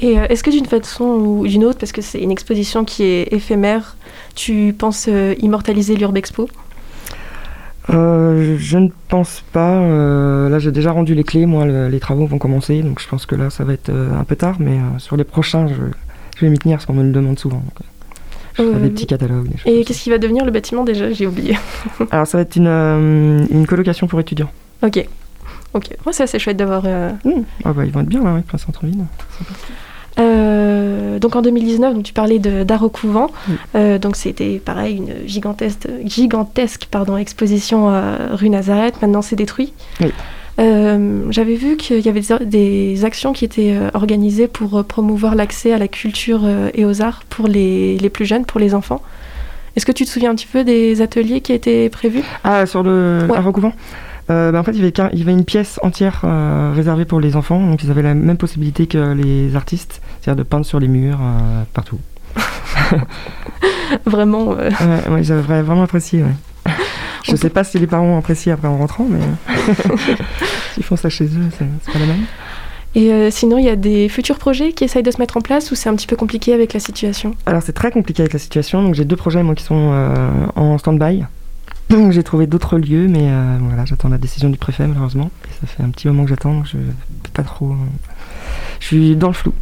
Et 0.00 0.18
euh, 0.18 0.26
est-ce 0.28 0.44
que 0.44 0.50
d'une 0.50 0.66
façon 0.66 1.04
ou 1.04 1.46
d'une 1.46 1.64
autre, 1.64 1.78
parce 1.78 1.90
que 1.92 2.02
c'est 2.02 2.20
une 2.20 2.30
exposition 2.30 2.84
qui 2.84 3.02
est 3.02 3.32
éphémère, 3.32 3.96
tu 4.36 4.72
penses 4.78 5.06
euh, 5.08 5.34
immortaliser 5.40 5.96
l'Urbexpo 5.96 6.48
Euh, 7.90 8.56
je 8.58 8.78
ne 8.78 8.90
pense 9.08 9.42
pas. 9.52 9.78
euh, 9.78 10.48
là, 10.50 10.58
j'ai 10.58 10.70
déjà 10.72 10.92
rendu 10.92 11.14
les 11.14 11.24
clés. 11.24 11.46
Moi, 11.46 11.64
le- 11.64 11.88
les 11.88 12.00
travaux 12.00 12.26
vont 12.26 12.38
commencer. 12.38 12.82
Donc, 12.82 13.00
je 13.00 13.08
pense 13.08 13.24
que 13.26 13.34
là, 13.34 13.48
ça 13.50 13.64
va 13.64 13.72
être 13.72 13.88
euh, 13.88 14.14
un 14.20 14.24
peu 14.24 14.36
tard. 14.36 14.56
Mais 14.60 14.78
sur 14.98 15.16
les 15.16 15.24
prochains, 15.24 15.66
je, 15.66 15.74
je 16.36 16.40
vais 16.44 16.50
m'y 16.50 16.58
tenir 16.58 16.76
parce 16.76 16.86
qu'on 16.86 16.92
me 16.94 17.02
le 17.02 17.12
demande 17.12 17.38
souvent. 17.38 17.56
donc, 17.58 17.78
ferai 18.62 18.76
Euh, 18.76 18.80
des 18.80 18.90
petits 18.90 19.06
catalogues. 19.06 19.48
des 19.64 19.70
Et 19.80 19.84
qu'est-ce 19.84 20.02
qui 20.02 20.10
va 20.10 20.18
devenir 20.18 20.44
le 20.44 20.50
bâtiment 20.50 20.84
déjà? 20.84 21.10
J'ai 21.12 21.26
oublié. 21.26 21.56
Alors, 22.10 22.26
ça 22.26 22.38
va 22.38 22.42
être 22.42 22.56
une, 22.56 22.66
euh, 22.66 23.46
une 23.50 23.66
colocation 23.66 24.06
pour 24.06 24.20
étudiants. 24.20 24.50
Ok. 24.82 25.04
Ok. 25.74 25.88
Ouais, 26.06 26.12
c'est 26.12 26.22
assez 26.22 26.38
chouette 26.38 26.56
d'avoir. 26.56 26.82
euh, 26.86 27.10
Ah, 27.64 27.72
bah, 27.72 27.84
ils 27.84 27.92
vont 27.92 28.00
être 28.00 28.06
bien 28.08 28.22
là, 28.24 28.32
oui, 28.34 28.42
plein 28.42 28.58
centre-ville. 28.58 29.04
Euh, 30.18 31.18
donc 31.20 31.36
en 31.36 31.42
2019, 31.42 31.94
donc 31.94 32.02
tu 32.02 32.12
parlais 32.12 32.38
d'art 32.40 32.82
au 32.82 32.88
couvent. 32.88 33.28
Euh, 33.76 33.98
donc 33.98 34.16
c'était 34.16 34.60
pareil, 34.64 34.96
une 34.96 35.28
gigantesque, 35.28 35.86
gigantesque 36.04 36.88
pardon, 36.90 37.16
exposition 37.16 37.88
rue 38.32 38.50
Nazareth. 38.50 39.00
Maintenant 39.00 39.22
c'est 39.22 39.36
détruit. 39.36 39.72
Oui. 40.00 40.10
Euh, 40.58 41.26
J'avais 41.30 41.54
vu 41.54 41.76
qu'il 41.76 42.00
y 42.00 42.08
avait 42.08 42.22
des, 42.44 43.04
actions 43.04 43.32
qui 43.32 43.44
étaient 43.44 43.76
euh, 43.76 43.90
organisées 43.94 44.48
pour 44.48 44.78
euh, 44.78 44.82
promouvoir 44.82 45.34
l'accès 45.34 45.72
à 45.72 45.78
la 45.78 45.88
culture 45.88 46.40
et 46.74 46.84
aux 46.84 47.00
arts 47.02 47.22
pour 47.28 47.46
les, 47.48 47.96
les 47.98 48.10
plus 48.10 48.26
jeunes, 48.26 48.44
pour 48.44 48.58
les 48.60 48.74
enfants. 48.74 49.00
Est-ce 49.76 49.86
que 49.86 49.92
tu 49.92 50.04
te 50.04 50.10
souviens 50.10 50.30
un 50.32 50.34
petit 50.34 50.48
peu 50.50 50.64
des 50.64 51.00
ateliers 51.02 51.40
qui 51.40 51.52
étaient 51.52 51.88
prévus? 51.88 52.22
Ah, 52.42 52.66
sur 52.66 52.82
le 52.82 53.26
Ouais. 53.30 53.38
Euh, 54.30 54.52
bah, 54.52 54.60
en 54.60 54.62
fait, 54.62 54.72
il 54.72 54.78
y, 54.78 54.82
avait, 54.82 54.92
car- 54.92 55.08
il 55.12 55.18
y 55.20 55.22
avait 55.22 55.32
une 55.32 55.44
pièce 55.44 55.78
entière 55.82 56.20
euh, 56.24 56.72
réservée 56.74 57.04
pour 57.06 57.18
les 57.20 57.34
enfants, 57.36 57.64
donc 57.66 57.82
ils 57.82 57.90
avaient 57.90 58.02
la 58.02 58.12
même 58.14 58.36
possibilité 58.36 58.86
que 58.86 59.12
les 59.14 59.56
artistes, 59.56 60.02
c'est-à-dire 60.20 60.36
de 60.44 60.46
peindre 60.46 60.66
sur 60.66 60.80
les 60.80 60.88
murs 60.88 61.18
euh, 61.22 61.62
partout. 61.72 61.98
Vraiment 64.04 64.48
Ouais, 64.48 64.68
ouais, 65.10 65.22
j'avais 65.22 65.40
vra- 65.40 65.62
vraiment 65.62 65.82
apprécié. 65.84 66.22
Ouais. 66.22 66.34
Je 67.24 67.32
On 67.32 67.36
sais 67.36 67.48
pas 67.50 67.64
si 67.64 67.78
les 67.78 67.86
parents 67.86 68.04
ont 68.06 68.18
apprécié 68.18 68.52
après 68.52 68.68
en 68.68 68.76
rentrant, 68.78 69.06
mais 69.08 69.18
s'ils 70.74 70.82
font 70.84 70.96
ça 70.96 71.08
chez 71.08 71.24
eux, 71.26 71.48
c'est 71.58 71.92
pas 71.92 71.98
la 71.98 72.06
même. 72.06 72.24
Et 72.94 73.12
euh, 73.12 73.30
sinon, 73.30 73.58
il 73.58 73.64
y 73.64 73.68
a 73.68 73.76
des 73.76 74.08
futurs 74.08 74.38
projets 74.38 74.72
qui 74.72 74.82
essayent 74.84 75.02
de 75.02 75.10
se 75.10 75.18
mettre 75.18 75.36
en 75.36 75.40
place 75.40 75.70
ou 75.70 75.74
c'est 75.74 75.88
un 75.88 75.94
petit 75.94 76.06
peu 76.06 76.16
compliqué 76.16 76.54
avec 76.54 76.72
la 76.72 76.80
situation? 76.80 77.34
Alors 77.46 77.62
c'est 77.62 77.74
très 77.74 77.90
compliqué 77.90 78.22
avec 78.22 78.32
la 78.32 78.38
situation, 78.38 78.82
donc 78.82 78.94
j'ai 78.94 79.04
deux 79.04 79.16
projets 79.16 79.42
moi 79.42 79.54
qui 79.54 79.62
sont 79.64 79.90
euh, 79.92 80.30
en 80.56 80.78
stand-by. 80.78 81.24
J'ai 82.10 82.22
trouvé 82.22 82.46
d'autres 82.46 82.78
lieux, 82.78 83.06
mais 83.08 83.28
euh, 83.30 83.56
voilà, 83.60 83.84
j'attends 83.84 84.08
la 84.08 84.18
décision 84.18 84.48
du 84.50 84.58
préfet 84.58 84.86
malheureusement. 84.86 85.30
Et 85.46 85.52
ça 85.60 85.66
fait 85.66 85.82
un 85.82 85.90
petit 85.90 86.06
moment 86.08 86.24
que 86.24 86.30
j'attends, 86.30 86.54
donc 86.54 86.66
je 86.66 86.76
peux 86.76 87.30
pas 87.34 87.42
trop. 87.42 87.74
Je 88.80 88.86
suis 88.86 89.16
dans 89.16 89.28
le 89.28 89.32
flou. 89.34 89.52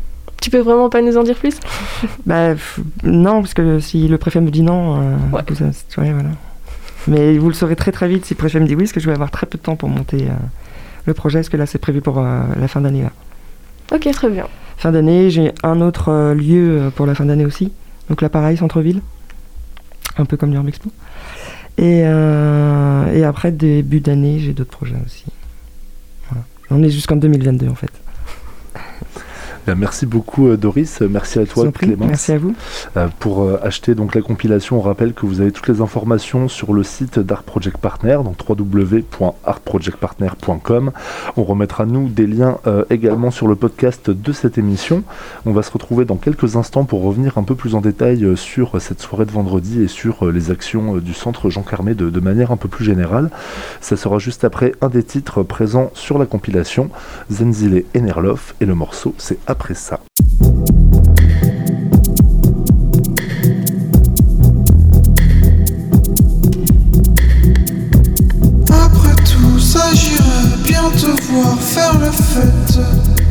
Tu 0.40 0.50
peux 0.50 0.58
vraiment 0.60 0.88
pas 0.88 1.02
nous 1.02 1.16
en 1.16 1.22
dire 1.24 1.36
plus? 1.36 1.56
Bah 2.26 2.54
non, 3.02 3.40
parce 3.42 3.54
que 3.54 3.80
si 3.80 4.06
le 4.08 4.18
préfet 4.18 4.40
me 4.40 4.50
dit 4.50 4.62
non, 4.62 4.98
Ouais. 5.32 5.42
c'est- 5.54 5.98
ouais, 6.00 6.12
voilà. 6.12 6.30
Mais 7.08 7.38
vous 7.38 7.48
le 7.48 7.54
saurez 7.54 7.76
très 7.76 7.92
très 7.92 8.08
vite 8.08 8.24
si 8.24 8.34
le 8.34 8.38
préfet 8.38 8.60
me 8.60 8.66
dit 8.66 8.74
oui, 8.74 8.82
parce 8.84 8.92
que 8.92 9.00
je 9.00 9.06
vais 9.06 9.14
avoir 9.14 9.30
très 9.30 9.46
peu 9.46 9.58
de 9.58 9.62
temps 9.62 9.76
pour 9.76 9.88
monter 9.88 10.26
le 11.06 11.14
projet, 11.14 11.38
parce 11.38 11.48
que 11.48 11.56
là 11.56 11.66
c'est 11.66 11.78
prévu 11.78 12.00
pour 12.00 12.18
euh, 12.18 12.42
la 12.58 12.68
fin 12.68 12.80
d'année. 12.80 13.02
là? 13.02 13.12
Ok, 13.92 14.10
très 14.12 14.28
bien. 14.28 14.46
Fin 14.76 14.92
d'année, 14.92 15.30
j'ai 15.30 15.52
un 15.62 15.80
autre 15.80 16.10
euh, 16.10 16.34
lieu 16.34 16.80
euh, 16.80 16.90
pour 16.90 17.06
la 17.06 17.14
fin 17.14 17.24
d'année 17.24 17.46
aussi. 17.46 17.72
Donc 18.08 18.20
là 18.20 18.28
pareil, 18.28 18.56
centre-ville. 18.56 19.00
Un 20.18 20.24
peu 20.24 20.36
comme 20.36 20.52
l'Urbexpo. 20.52 20.90
Et, 21.78 22.02
euh, 22.04 23.12
et 23.12 23.24
après, 23.24 23.52
début 23.52 24.00
d'année, 24.00 24.38
j'ai 24.38 24.52
d'autres 24.52 24.70
projets 24.70 24.96
aussi. 25.04 25.24
Voilà. 26.28 26.44
On 26.70 26.82
est 26.82 26.90
jusqu'en 26.90 27.16
2022 27.16 27.68
en 27.68 27.74
fait. 27.74 27.90
Bien, 29.66 29.74
merci 29.74 30.06
beaucoup 30.06 30.46
euh, 30.46 30.56
Doris, 30.56 31.00
merci 31.00 31.40
à 31.40 31.46
toi. 31.46 31.72
Clémence. 31.72 32.06
Merci 32.06 32.30
à 32.30 32.38
vous. 32.38 32.54
Euh, 32.96 33.08
pour 33.18 33.42
euh, 33.42 33.58
acheter 33.64 33.96
donc 33.96 34.14
la 34.14 34.22
compilation, 34.22 34.78
on 34.78 34.80
rappelle 34.80 35.12
que 35.12 35.26
vous 35.26 35.40
avez 35.40 35.50
toutes 35.50 35.66
les 35.66 35.80
informations 35.80 36.46
sur 36.46 36.72
le 36.72 36.84
site 36.84 37.18
d'Art 37.18 37.42
Project 37.42 37.78
Partner, 37.78 38.16
donc 38.22 38.36
www.artprojectpartner.com. 38.48 40.92
On 41.36 41.42
remettra 41.42 41.84
nous 41.84 42.08
des 42.08 42.28
liens 42.28 42.58
également 42.90 43.32
sur 43.32 43.48
le 43.48 43.56
podcast 43.56 44.08
de 44.08 44.32
cette 44.32 44.56
émission. 44.56 45.02
On 45.44 45.52
va 45.52 45.64
se 45.64 45.72
retrouver 45.72 46.04
dans 46.04 46.14
quelques 46.14 46.54
instants 46.54 46.84
pour 46.84 47.02
revenir 47.02 47.36
un 47.36 47.42
peu 47.42 47.56
plus 47.56 47.74
en 47.74 47.80
détail 47.80 48.36
sur 48.36 48.80
cette 48.80 49.00
soirée 49.00 49.24
de 49.24 49.32
vendredi 49.32 49.82
et 49.82 49.88
sur 49.88 50.30
les 50.30 50.52
actions 50.52 50.98
du 50.98 51.12
centre 51.12 51.50
Jean 51.50 51.62
Carmé 51.62 51.94
de, 51.94 52.08
de 52.08 52.20
manière 52.20 52.52
un 52.52 52.56
peu 52.56 52.68
plus 52.68 52.84
générale. 52.84 53.30
Ça 53.80 53.96
sera 53.96 54.20
juste 54.20 54.44
après 54.44 54.74
un 54.80 54.90
des 54.90 55.02
titres 55.02 55.42
présents 55.42 55.90
sur 55.94 56.18
la 56.18 56.26
compilation, 56.26 56.88
Zenzile 57.32 57.82
et 57.94 58.00
Nerloff, 58.00 58.54
et 58.60 58.64
le 58.64 58.76
morceau 58.76 59.12
c'est 59.18 59.38
après 59.58 59.74
ça. 59.74 59.98
Après 68.70 69.14
tout 69.24 69.58
ça, 69.58 69.94
j'irai 69.94 70.62
bien 70.62 70.90
te 70.90 71.10
voir 71.32 71.58
faire 71.58 71.98
la 71.98 72.12
fête. 72.12 73.25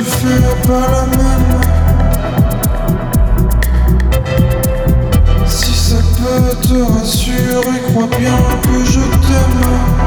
Je 0.00 0.04
fais 0.04 0.66
pas 0.66 0.86
la 0.88 1.06
même 1.16 1.60
Si 5.46 5.74
ça 5.74 5.96
peut 6.16 6.56
te 6.68 6.92
rassurer, 6.92 7.80
crois 7.90 8.08
bien 8.18 8.38
que 8.62 8.84
je 8.84 9.00
t'aime 9.00 9.99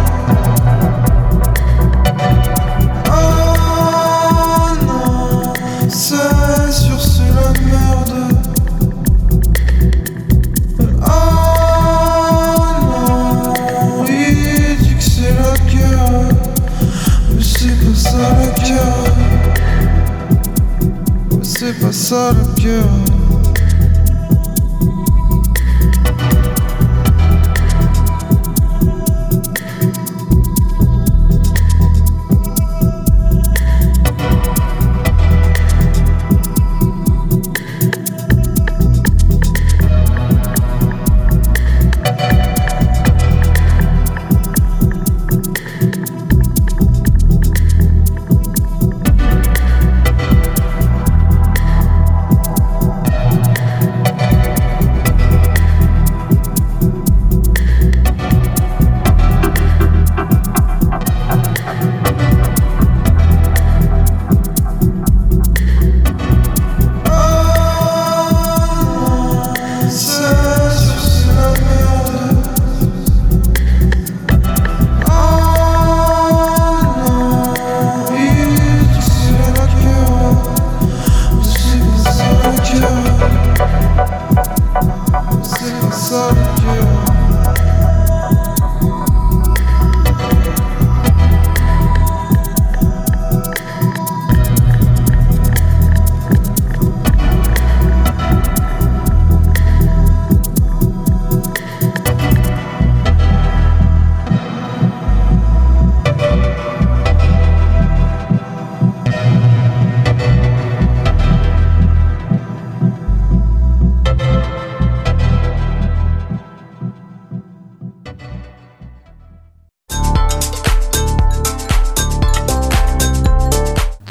C'est 22.14 22.20
pas 22.20 22.34
ça 22.62 23.03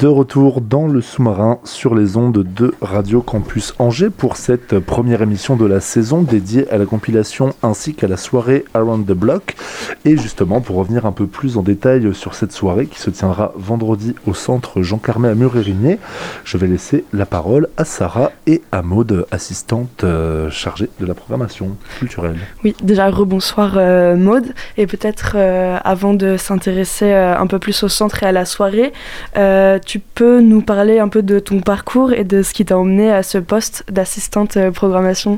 De 0.03 0.09
retour 0.09 0.59
dans 0.59 0.87
le 0.87 0.99
sous-marin 0.99 1.59
sur 1.63 1.95
les 1.95 2.17
ondes 2.17 2.43
de 2.43 2.73
Radio 2.81 3.21
Campus 3.21 3.73
Angers 3.79 4.09
pour 4.09 4.35
cette 4.35 4.79
première 4.79 5.21
émission 5.21 5.55
de 5.55 5.65
la 5.65 5.79
saison 5.79 6.23
dédiée 6.23 6.69
à 6.69 6.77
la 6.77 6.85
compilation 6.85 7.53
ainsi 7.63 7.95
qu'à 7.95 8.09
la 8.09 8.17
soirée 8.17 8.65
Around 8.73 9.05
the 9.05 9.13
Block. 9.13 9.55
Et 10.03 10.17
justement, 10.17 10.59
pour 10.59 10.75
revenir 10.75 11.05
un 11.05 11.13
peu 11.13 11.25
plus 11.25 11.55
en 11.55 11.61
détail 11.61 12.13
sur 12.13 12.35
cette 12.35 12.51
soirée 12.51 12.87
qui 12.87 12.99
se 12.99 13.11
tiendra 13.11 13.53
vendredi 13.55 14.13
au 14.27 14.33
centre 14.33 14.81
Jean 14.81 14.97
Carmet 14.97 15.29
à 15.29 15.35
Murérigné, 15.35 15.99
je 16.43 16.57
vais 16.57 16.67
laisser 16.67 17.05
la 17.13 17.25
parole 17.25 17.69
à 17.77 17.85
Sarah 17.85 18.33
et 18.45 18.61
à 18.73 18.81
Maude, 18.81 19.25
assistante 19.31 20.03
euh, 20.03 20.49
chargée 20.49 20.89
de 20.99 21.05
la 21.05 21.13
programmation 21.13 21.77
culturelle. 21.99 22.35
Oui, 22.65 22.75
déjà 22.83 23.09
rebonsoir 23.09 23.75
euh, 23.77 24.17
Maude. 24.17 24.53
Et 24.75 24.85
peut-être 24.85 25.35
euh, 25.37 25.77
avant 25.81 26.13
de 26.13 26.35
s'intéresser 26.35 27.09
un 27.13 27.47
peu 27.47 27.57
plus 27.57 27.83
au 27.83 27.87
centre 27.87 28.21
et 28.23 28.25
à 28.25 28.33
la 28.33 28.43
soirée, 28.43 28.91
euh, 29.37 29.79
tu 29.93 29.99
peux 29.99 30.41
nous 30.41 30.63
parler 30.63 30.97
un 30.97 31.07
peu 31.07 31.21
de 31.21 31.37
ton 31.37 31.59
parcours 31.59 32.13
et 32.13 32.23
de 32.23 32.41
ce 32.41 32.51
qui 32.51 32.65
t'a 32.65 32.79
emmené 32.79 33.11
à 33.11 33.21
ce 33.21 33.37
poste 33.37 33.83
d'assistante 33.91 34.57
euh, 34.57 34.71
programmation 34.71 35.37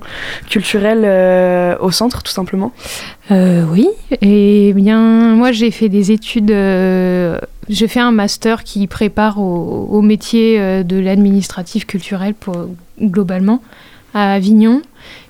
culturelle 0.50 1.02
euh, 1.04 1.76
au 1.82 1.92
centre, 1.92 2.24
tout 2.24 2.32
simplement? 2.32 2.72
Euh, 3.32 3.66
oui, 3.70 3.90
et 4.22 4.72
bien 4.72 5.36
moi 5.36 5.52
j'ai 5.52 5.72
fait 5.72 5.90
des 5.90 6.14
études, 6.14 6.52
j'ai 7.68 7.88
fait 7.90 8.00
un 8.00 8.14
master 8.14 8.64
qui 8.64 8.88
prépare 8.88 9.42
au, 9.42 10.02
métier 10.02 10.86
de 10.86 11.00
l'administratif 11.00 11.86
culturel 11.86 12.34
globalement 13.02 13.62
à 14.14 14.36
Avignon. 14.36 14.82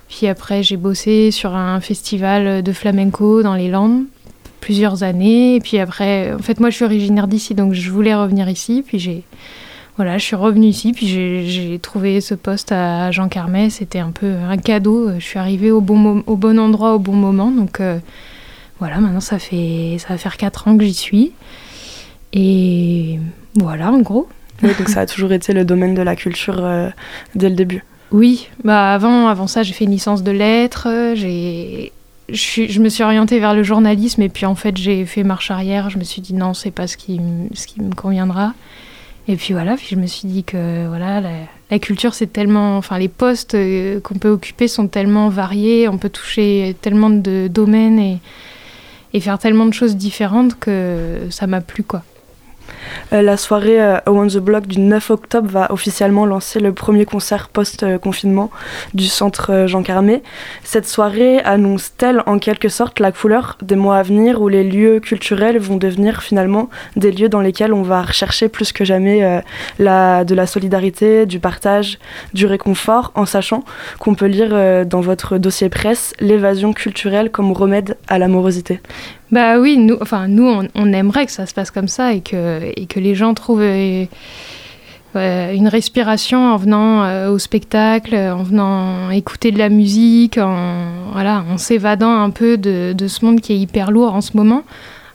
Puis 0.08 0.28
après 0.28 0.62
j'ai 0.62 0.78
bossé 0.78 1.32
sur 1.32 1.56
un 1.56 1.82
festival 1.82 2.62
de 2.62 2.72
flamenco 2.74 3.42
dans 3.42 3.56
les 3.56 3.70
Landes 3.70 4.04
plusieurs 4.66 5.04
années. 5.04 5.56
Et 5.56 5.60
puis 5.60 5.78
après, 5.80 6.34
en 6.34 6.40
fait 6.48 6.60
moi 6.60 6.70
je 6.72 6.76
suis 6.78 6.86
originaire 6.86 7.28
d'ici 7.28 7.54
donc 7.54 7.74
je 7.74 7.90
voulais 7.92 8.16
revenir 8.16 8.50
ici. 8.50 8.84
Puis 8.86 9.00
j'ai 9.00 9.24
voilà, 9.98 10.18
je 10.18 10.26
suis 10.26 10.36
revenue 10.36 10.68
ici, 10.68 10.92
puis 10.92 11.08
j'ai- 11.08 11.80
trouvé 11.80 12.20
ce 12.20 12.34
poste 12.36 12.72
à 12.74 13.12
Jean 13.12 13.30
Carmet. 13.30 13.70
C'était 13.70 14.00
un 14.00 14.12
peu 14.12 14.30
un 14.50 14.58
cadeau. 14.58 15.12
Je 15.20 15.24
suis 15.24 15.40
arrivée 15.40 15.72
au 15.72 15.80
bon, 15.82 16.22
au 16.28 16.36
bon 16.36 16.60
endroit 16.60 16.96
au 16.96 17.00
bon 17.00 17.14
moment. 17.14 17.50
Donc 17.52 17.80
euh, 17.80 18.00
voilà, 18.80 19.00
maintenant 19.00 19.22
ça 19.22 19.40
fait 19.40 19.98
ça 20.00 20.10
va 20.10 20.18
faire 20.18 20.36
4 20.38 20.68
ans 20.68 20.78
que 20.78 20.84
j'y 20.84 20.94
suis. 20.94 21.32
Et 22.34 23.20
voilà, 23.56 23.92
en 23.92 24.00
gros. 24.00 24.28
Oui, 24.64 24.70
donc 24.78 24.90
ça 24.90 25.02
a 25.02 25.06
toujours 25.06 25.32
été 25.32 25.54
le 25.54 25.64
domaine 25.64 25.94
de 25.94 26.02
la 26.02 26.16
culture 26.16 26.60
euh, 26.66 26.90
dès 27.36 27.50
le 27.50 27.56
début. 27.56 27.84
Oui, 28.12 28.48
bah 28.64 28.94
avant, 28.94 29.28
avant 29.28 29.48
ça, 29.48 29.64
j'ai 29.64 29.74
fait 29.74 29.86
une 29.86 29.92
licence 29.92 30.24
de 30.24 30.32
lettres. 30.32 30.88
euh, 30.90 31.16
J'ai, 31.16 31.92
je, 32.30 32.80
me 32.80 32.90
suis 32.90 33.04
orientée 33.04 33.40
vers 33.40 33.54
le 33.54 33.64
journalisme 33.64 34.22
et 34.22 34.30
puis 34.30 34.46
en 34.46 34.56
fait, 34.56 34.78
j'ai 34.78 35.06
fait 35.06 35.24
marche 35.24 35.52
arrière. 35.52 35.90
Je 35.90 35.98
me 35.98 36.04
suis 36.04 36.22
dit 36.22 36.34
non, 36.34 36.54
c'est 36.54 36.72
pas 36.72 36.88
ce 36.88 36.98
qui, 36.98 37.20
ce 37.54 37.68
qui 37.68 37.82
me 37.82 37.94
conviendra. 37.94 38.54
Et 39.28 39.36
puis 39.38 39.54
voilà, 39.54 39.76
puis 39.76 39.88
je 39.90 39.96
me 39.96 40.06
suis 40.06 40.28
dit 40.28 40.44
que 40.44 40.88
voilà, 40.88 41.20
la, 41.20 41.32
la 41.72 41.80
culture, 41.80 42.14
c'est 42.14 42.32
tellement, 42.32 42.78
enfin, 42.78 43.00
les 43.00 43.08
postes 43.08 43.56
euh, 43.56 44.00
qu'on 44.00 44.16
peut 44.16 44.30
occuper 44.30 44.68
sont 44.68 44.88
tellement 44.88 45.30
variés, 45.30 45.88
on 45.88 45.98
peut 45.98 46.10
toucher 46.10 46.76
tellement 46.82 47.10
de 47.10 47.48
domaines 47.48 47.98
et, 47.98 48.20
et 49.14 49.20
faire 49.20 49.40
tellement 49.40 49.66
de 49.66 49.74
choses 49.74 49.96
différentes 49.96 50.60
que 50.60 51.22
ça 51.32 51.48
m'a 51.48 51.62
plu 51.62 51.84
quoi. 51.84 52.04
Euh, 53.14 53.22
la 53.22 53.38
soirée 53.38 53.82
euh, 53.82 54.00
On 54.08 54.28
the 54.28 54.38
Block 54.38 54.68
du 54.68 54.80
9 54.80 55.10
octobre 55.12 55.50
va 55.50 55.72
officiellement 55.72 56.26
lancer 56.26 56.60
le 56.60 56.74
premier 56.74 57.06
concert 57.06 57.50
post-confinement 57.50 58.52
du 58.94 59.06
centre 59.06 59.52
euh, 59.52 59.68
Jean 59.68 59.84
Carmé. 59.84 60.24
Cette 60.64 60.88
soirée 60.88 61.40
annonce-t-elle 61.40 62.24
en 62.26 62.40
quelque 62.40 62.70
sorte 62.70 63.00
la 63.00 63.12
couleur 63.12 63.58
des 63.62 63.76
mois 63.76 63.98
à 63.98 64.04
venir 64.04 64.42
où 64.42 64.48
les 64.48 64.64
lieux 64.64 65.00
culturels 65.00 65.58
vont 65.58 65.78
devenir 65.78 66.22
finalement 66.22 66.70
des 66.96 67.12
lieux 67.12 67.30
dans 67.30 67.42
lesquels 67.42 67.74
on 67.74 67.82
va 67.82 68.02
rechercher 68.02 68.50
plus 68.50 68.72
que 68.72 68.86
jamais 68.86 69.42
de 69.80 70.36
la 70.36 70.48
solidarité, 70.48 71.26
du 71.26 71.40
partage, 71.40 72.00
du 72.34 72.46
réconfort, 72.46 73.12
en 73.16 73.26
sachant 73.26 73.64
qu'on 74.00 74.16
peut 74.16 74.26
lire 74.26 74.86
dans 74.86 75.02
votre 75.02 75.38
dossier 75.38 75.70
presse 75.70 76.14
l'évasion 76.20 76.74
culturelle 76.74 77.32
comme 77.32 77.52
remède 77.52 77.98
à 78.08 78.18
l'amorosité 78.18 78.80
Bah 79.32 79.60
oui, 79.60 79.78
nous, 79.78 79.98
enfin, 80.02 80.28
nous 80.28 80.48
on, 80.76 80.94
aimerait 80.94 81.26
que 81.26 81.32
ça 81.32 81.46
se 81.46 81.54
passe 81.54 81.72
comme 81.72 81.88
ça 81.88 82.14
et 82.14 82.22
que, 82.22 82.62
et 82.76 82.86
que 82.86 83.00
les 83.00 83.16
gens 83.16 83.34
trouvent 83.34 83.62
euh, 83.62 84.06
euh, 85.16 85.52
une 85.52 85.68
respiration 85.68 86.54
en 86.54 86.58
venant 86.58 87.04
euh, 87.04 87.32
au 87.32 87.40
spectacle, 87.40 88.16
en 88.16 88.44
venant 88.44 89.10
écouter 89.10 89.52
de 89.52 89.58
la 89.58 89.70
musique, 89.70 90.38
en, 90.38 91.12
voilà, 91.12 91.44
en 91.50 91.58
s'évadant 91.58 92.22
un 92.22 92.30
peu 92.30 92.58
de, 92.58 92.94
de 92.94 93.08
ce 93.08 93.26
monde 93.26 93.42
qui 93.42 93.54
est 93.54 93.58
hyper 93.58 93.90
lourd 93.90 94.14
en 94.14 94.22
ce 94.22 94.38
moment. 94.38 94.64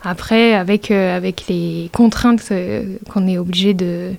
Après, 0.03 0.55
avec, 0.55 0.91
avec 0.91 1.47
les 1.49 1.91
contraintes 1.93 2.53
qu'on 3.13 3.29
est 3.29 3.37
obligé 3.37 3.75
de, 3.75 4.13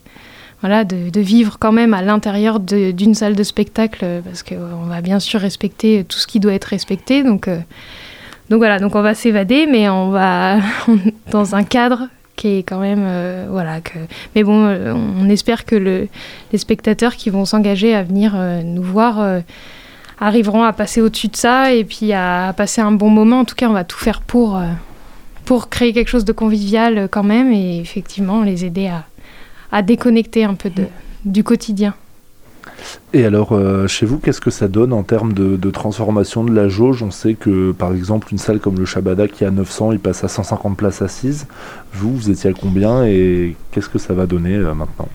voilà, 0.62 0.84
de, 0.86 1.20
vivre 1.20 1.58
quand 1.60 1.72
même 1.72 1.96
à 1.96 2.04
l'intérieur 2.04 2.60
d'une 2.60 3.16
salle 3.16 3.36
de 3.36 3.42
spectacle, 3.42 4.06
parce 4.24 4.44
qu'on 4.44 4.86
va 4.88 5.02
bien 5.02 5.20
sûr 5.20 5.40
respecter 5.40 6.06
tout 6.08 6.20
ce 6.20 6.28
qui 6.28 6.40
doit 6.40 6.54
être 6.54 6.66
respecté. 6.66 7.24
Donc, 7.24 7.50
donc 8.52 8.58
voilà, 8.58 8.80
donc 8.80 8.96
on 8.96 9.02
va 9.02 9.16
s'évader, 9.16 9.66
mais 9.66 9.88
on 9.88 10.10
va 10.10 10.58
dans 11.32 11.56
un 11.56 11.64
cadre 11.64 12.10
qui 12.36 12.58
est 12.58 12.64
quand 12.64 12.80
même 12.80 13.06
euh, 13.06 13.48
voilà 13.50 13.80
que 13.80 13.98
mais 14.36 14.44
bon 14.44 14.66
euh, 14.66 14.94
on 14.94 15.30
espère 15.30 15.64
que 15.64 15.76
le, 15.76 16.10
les 16.52 16.58
spectateurs 16.58 17.16
qui 17.16 17.30
vont 17.30 17.46
s'engager 17.46 17.96
à 17.96 18.04
venir 18.04 18.34
euh, 18.36 18.62
nous 18.62 18.84
voir 18.84 19.42
arriveront 20.20 20.64
à 20.64 20.74
passer 20.74 21.00
au-dessus 21.00 21.30
de 21.30 21.38
ça 21.38 21.74
et 21.74 21.86
puis 21.86 22.12
à, 22.12 22.54
passer 22.58 22.82
un 22.82 22.92
bon 22.92 23.10
moment. 23.10 23.40
En 23.40 23.46
tout 23.46 23.56
cas 23.56 23.70
on 23.70 23.74
va 23.74 23.86
tout 23.86 23.98
faire 23.98 24.20
pour 24.20 24.62
pour 25.46 25.70
créer 25.70 25.94
quelque 25.94 26.10
chose 26.10 26.26
de 26.26 26.34
convivial 26.34 27.08
quand 27.10 27.24
même 27.24 27.54
et 27.54 27.80
effectivement 27.80 28.42
les 28.42 28.66
aider 28.66 28.88
à, 28.88 29.06
à 29.72 29.82
déconnecter 29.82 30.44
un 30.44 30.56
peu 30.56 30.70
de, 30.70 30.88
du 31.24 31.46
quotidien 31.46 31.94
Et 33.13 33.26
alors, 33.26 33.52
euh, 33.52 33.88
chez 33.88 34.06
vous, 34.06 34.19
qu'est-ce 34.19 34.41
que 34.41 34.50
ça 34.50 34.67
donne 34.67 34.93
en 34.93 35.04
termes 35.04 35.34
de, 35.34 35.71
transformation 35.71 36.43
de 36.43 36.54
la 36.54 36.69
jauge? 36.69 37.04
On 37.04 37.12
sait 37.12 37.34
que, 37.34 37.71
par 37.71 37.93
exemple, 37.93 38.28
une 38.32 38.38
salle 38.38 38.60
comme 38.60 38.78
le 38.78 38.86
Shabada 38.86 39.28
qui 39.28 39.45
a 39.45 39.52
900, 39.52 39.93
il 39.93 40.00
passe 40.00 40.24
à 40.24 40.28
150 40.28 40.78
places 40.78 41.02
assises. 41.02 41.47
Vous, 41.93 42.15
vous 42.15 42.30
étiez 42.30 42.50
à 42.50 42.54
combien 42.54 43.06
et 43.06 43.56
qu'est-ce 43.71 43.89
que 43.89 44.00
ça 44.00 44.13
va 44.13 44.26
donner 44.26 44.56
euh, 44.56 44.74
maintenant? 44.74 45.10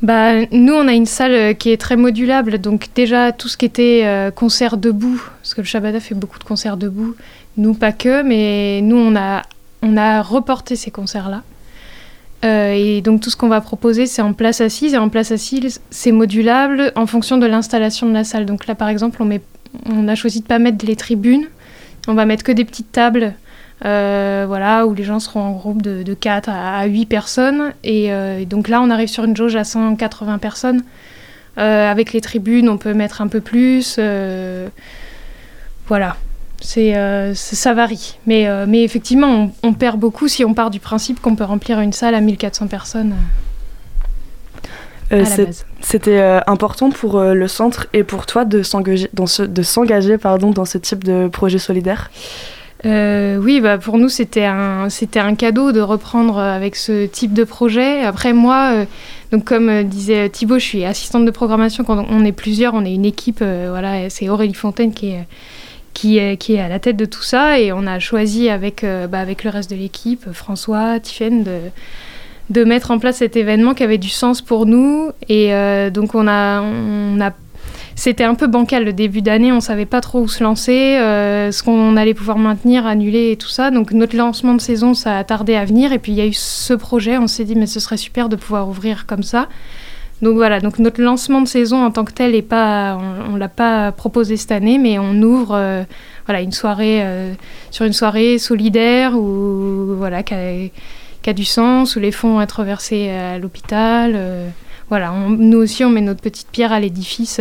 Bah, 0.00 0.46
nous, 0.52 0.72
on 0.72 0.86
a 0.88 0.94
une 0.94 1.06
salle 1.06 1.32
euh, 1.32 1.52
qui 1.54 1.70
est 1.70 1.76
très 1.76 1.96
modulable, 1.96 2.58
donc 2.58 2.88
déjà 2.94 3.32
tout 3.32 3.48
ce 3.48 3.56
qui 3.56 3.66
était 3.66 4.30
concert 4.34 4.76
debout, 4.76 5.20
parce 5.42 5.54
que 5.54 5.60
le 5.60 5.66
Shabada 5.66 6.00
fait 6.00 6.14
beaucoup 6.14 6.38
de 6.38 6.44
concerts 6.44 6.76
debout, 6.76 7.14
nous 7.56 7.74
pas 7.74 7.92
que, 7.92 8.22
mais 8.22 8.80
nous 8.82 8.96
on 8.96 9.16
a, 9.16 9.42
on 9.82 9.96
a 9.96 10.22
reporté 10.22 10.76
ces 10.76 10.90
concerts-là. 10.90 11.42
Euh, 12.44 12.72
et 12.72 13.00
donc 13.00 13.20
tout 13.20 13.30
ce 13.30 13.36
qu'on 13.36 13.48
va 13.48 13.60
proposer, 13.60 14.06
c'est 14.06 14.22
en 14.22 14.32
place 14.32 14.60
assise, 14.60 14.94
et 14.94 14.98
en 14.98 15.08
place 15.08 15.32
assise, 15.32 15.80
c'est 15.90 16.12
modulable 16.12 16.92
en 16.94 17.06
fonction 17.06 17.36
de 17.36 17.46
l'installation 17.46 18.08
de 18.08 18.14
la 18.14 18.24
salle. 18.24 18.46
Donc 18.46 18.66
là, 18.66 18.74
par 18.74 18.88
exemple, 18.88 19.22
on, 19.86 20.08
a 20.08 20.14
choisi 20.14 20.40
de 20.40 20.46
pas 20.46 20.58
mettre 20.58 20.86
les 20.86 20.96
tribunes, 20.96 21.46
on 22.06 22.14
va 22.14 22.26
mettre 22.26 22.44
que 22.44 22.52
des 22.52 22.64
petites 22.64 22.92
tables 22.92 23.34
euh, 23.84 24.44
voilà, 24.46 24.86
où 24.86 24.94
les 24.94 25.04
gens 25.04 25.20
seront 25.20 25.40
en 25.40 25.52
groupe 25.52 25.82
de, 25.82 26.02
de 26.02 26.14
4 26.14 26.48
à, 26.48 26.78
à 26.78 26.86
8 26.86 27.06
personnes. 27.06 27.72
Et, 27.84 28.12
euh, 28.12 28.38
et 28.38 28.46
donc 28.46 28.68
là, 28.68 28.80
on 28.82 28.90
arrive 28.90 29.08
sur 29.08 29.24
une 29.24 29.36
jauge 29.36 29.56
à 29.56 29.64
180 29.64 30.38
personnes. 30.38 30.82
Avec 31.56 32.12
les 32.12 32.20
tribunes, 32.20 32.68
on 32.68 32.78
peut 32.78 32.94
mettre 32.94 33.20
un 33.20 33.26
peu 33.26 33.40
plus. 33.40 33.98
voilà, 35.88 36.16
c'est 36.60 36.96
euh, 36.96 37.32
c'est- 37.34 37.56
ça 37.56 37.74
varie. 37.74 38.18
Mais, 38.26 38.46
euh, 38.48 38.66
mais 38.68 38.82
effectivement, 38.82 39.50
on, 39.62 39.68
on 39.68 39.72
perd 39.74 39.98
beaucoup 39.98 40.28
si 40.28 40.44
on 40.44 40.54
part 40.54 40.70
du 40.70 40.80
principe 40.80 41.20
qu'on 41.20 41.36
peut 41.36 41.44
remplir 41.44 41.80
une 41.80 41.92
salle 41.92 42.14
à 42.14 42.20
1400 42.20 42.66
personnes 42.68 43.14
Euh. 45.10 45.24
C'était 45.80 46.20
important 46.46 46.90
pour 46.90 47.20
le 47.22 47.48
centre 47.48 47.86
et 47.94 48.04
pour 48.04 48.26
toi 48.26 48.44
de 48.44 48.62
s'engager 48.62 49.08
dans 49.14 49.26
ce, 49.26 49.42
de 49.42 49.62
s'engager 49.62 50.18
pardon 50.18 50.50
dans 50.50 50.66
ce 50.66 50.76
type 50.76 51.02
de 51.02 51.28
projet 51.28 51.56
solidaire? 51.58 52.10
Euh, 52.84 53.38
oui, 53.38 53.60
bah 53.62 53.78
pour 53.78 53.96
nous, 53.96 54.10
c'était 54.10 54.44
un, 54.44 54.90
c'était 54.90 55.18
un 55.18 55.34
cadeau 55.34 55.72
de 55.72 55.80
reprendre 55.80 56.38
avec 56.38 56.76
ce 56.76 57.06
type 57.06 57.32
de 57.32 57.44
projet. 57.44 58.02
Après, 58.02 58.34
moi, 58.34 58.70
euh, 58.72 58.84
donc 59.32 59.44
comme 59.44 59.82
disait 59.84 60.28
Thibaut, 60.28 60.58
je 60.58 60.64
suis 60.64 60.84
assistante 60.84 61.24
de 61.24 61.30
programmation. 61.30 61.84
Quand 61.84 62.04
on 62.10 62.24
est 62.26 62.32
plusieurs, 62.32 62.74
on 62.74 62.84
est 62.84 62.92
une 62.94 63.06
équipe. 63.06 63.38
euh, 63.40 63.68
voilà, 63.70 64.10
c'est 64.10 64.28
Aurélie 64.28 64.52
Fontaine 64.54 64.92
qui 64.92 65.08
est, 65.12 65.26
qui, 65.94 66.18
est, 66.18 66.58
à 66.58 66.68
la 66.68 66.78
tête 66.78 66.96
de 66.96 67.04
tout 67.04 67.22
ça. 67.22 67.58
Et 67.58 67.72
on 67.72 67.86
a 67.86 67.98
choisi 67.98 68.48
avec, 68.48 68.84
euh, 68.84 69.06
bah, 69.06 69.20
avec 69.20 69.44
le 69.44 69.50
reste 69.50 69.70
de 69.70 69.76
l'équipe, 69.76 70.32
François, 70.32 71.00
Tiffaine, 71.00 71.44
de, 72.50 72.64
mettre 72.64 72.90
en 72.90 72.98
place 72.98 73.16
cet 73.16 73.36
événement 73.36 73.74
qui 73.74 73.82
avait 73.82 73.98
du 73.98 74.08
sens 74.08 74.42
pour 74.42 74.66
nous. 74.66 75.10
Et 75.28 75.54
euh, 75.54 75.90
donc, 75.90 76.14
on 76.14 76.26
a, 76.26 76.62
on 76.62 77.20
a 77.20 77.32
c'était 77.98 78.22
un 78.22 78.36
peu 78.36 78.46
bancal 78.46 78.84
le 78.84 78.92
début 78.92 79.22
d'année, 79.22 79.50
on 79.50 79.58
savait 79.60 79.84
pas 79.84 80.00
trop 80.00 80.20
où 80.20 80.28
se 80.28 80.44
lancer, 80.44 80.96
euh, 80.98 81.50
ce 81.50 81.64
qu'on 81.64 81.96
allait 81.96 82.14
pouvoir 82.14 82.38
maintenir, 82.38 82.86
annuler 82.86 83.32
et 83.32 83.36
tout 83.36 83.48
ça. 83.48 83.72
Donc 83.72 83.90
notre 83.90 84.16
lancement 84.16 84.54
de 84.54 84.60
saison, 84.60 84.94
ça 84.94 85.18
a 85.18 85.24
tardé 85.24 85.56
à 85.56 85.64
venir. 85.64 85.92
Et 85.92 85.98
puis 85.98 86.12
il 86.12 86.14
y 86.14 86.20
a 86.20 86.26
eu 86.26 86.32
ce 86.32 86.74
projet, 86.74 87.18
on 87.18 87.26
s'est 87.26 87.42
dit 87.44 87.56
mais 87.56 87.66
ce 87.66 87.80
serait 87.80 87.96
super 87.96 88.28
de 88.28 88.36
pouvoir 88.36 88.68
ouvrir 88.68 89.04
comme 89.06 89.24
ça. 89.24 89.48
Donc 90.20 90.34
voilà, 90.34 90.58
donc 90.60 90.78
notre 90.80 91.00
lancement 91.00 91.40
de 91.42 91.46
saison 91.46 91.84
en 91.84 91.90
tant 91.92 92.04
que 92.04 92.12
tel 92.12 92.34
est 92.34 92.42
pas, 92.42 92.98
on, 93.00 93.34
on 93.34 93.36
l'a 93.36 93.48
pas 93.48 93.92
proposé 93.92 94.36
cette 94.36 94.50
année, 94.50 94.76
mais 94.78 94.98
on 94.98 95.14
ouvre 95.22 95.54
euh, 95.54 95.84
voilà 96.26 96.40
une 96.42 96.50
soirée 96.50 97.00
euh, 97.04 97.32
sur 97.70 97.84
une 97.84 97.92
soirée 97.92 98.38
solidaire 98.38 99.14
ou 99.16 99.94
voilà 99.96 100.24
qui 100.24 100.34
a, 100.34 100.68
qui 101.22 101.30
a 101.30 101.32
du 101.32 101.44
sens 101.44 101.94
où 101.94 102.00
les 102.00 102.10
fonds 102.10 102.34
vont 102.34 102.40
être 102.40 102.64
versés 102.64 103.10
à 103.10 103.38
l'hôpital. 103.38 104.12
euh, 104.16 104.48
voilà, 104.90 105.12
on- 105.12 105.30
nous 105.30 105.58
aussi 105.58 105.84
on 105.84 105.90
met 105.90 106.00
notre 106.00 106.20
petite 106.22 106.48
pierre 106.50 106.72
à 106.72 106.80
l'édifice. 106.80 107.40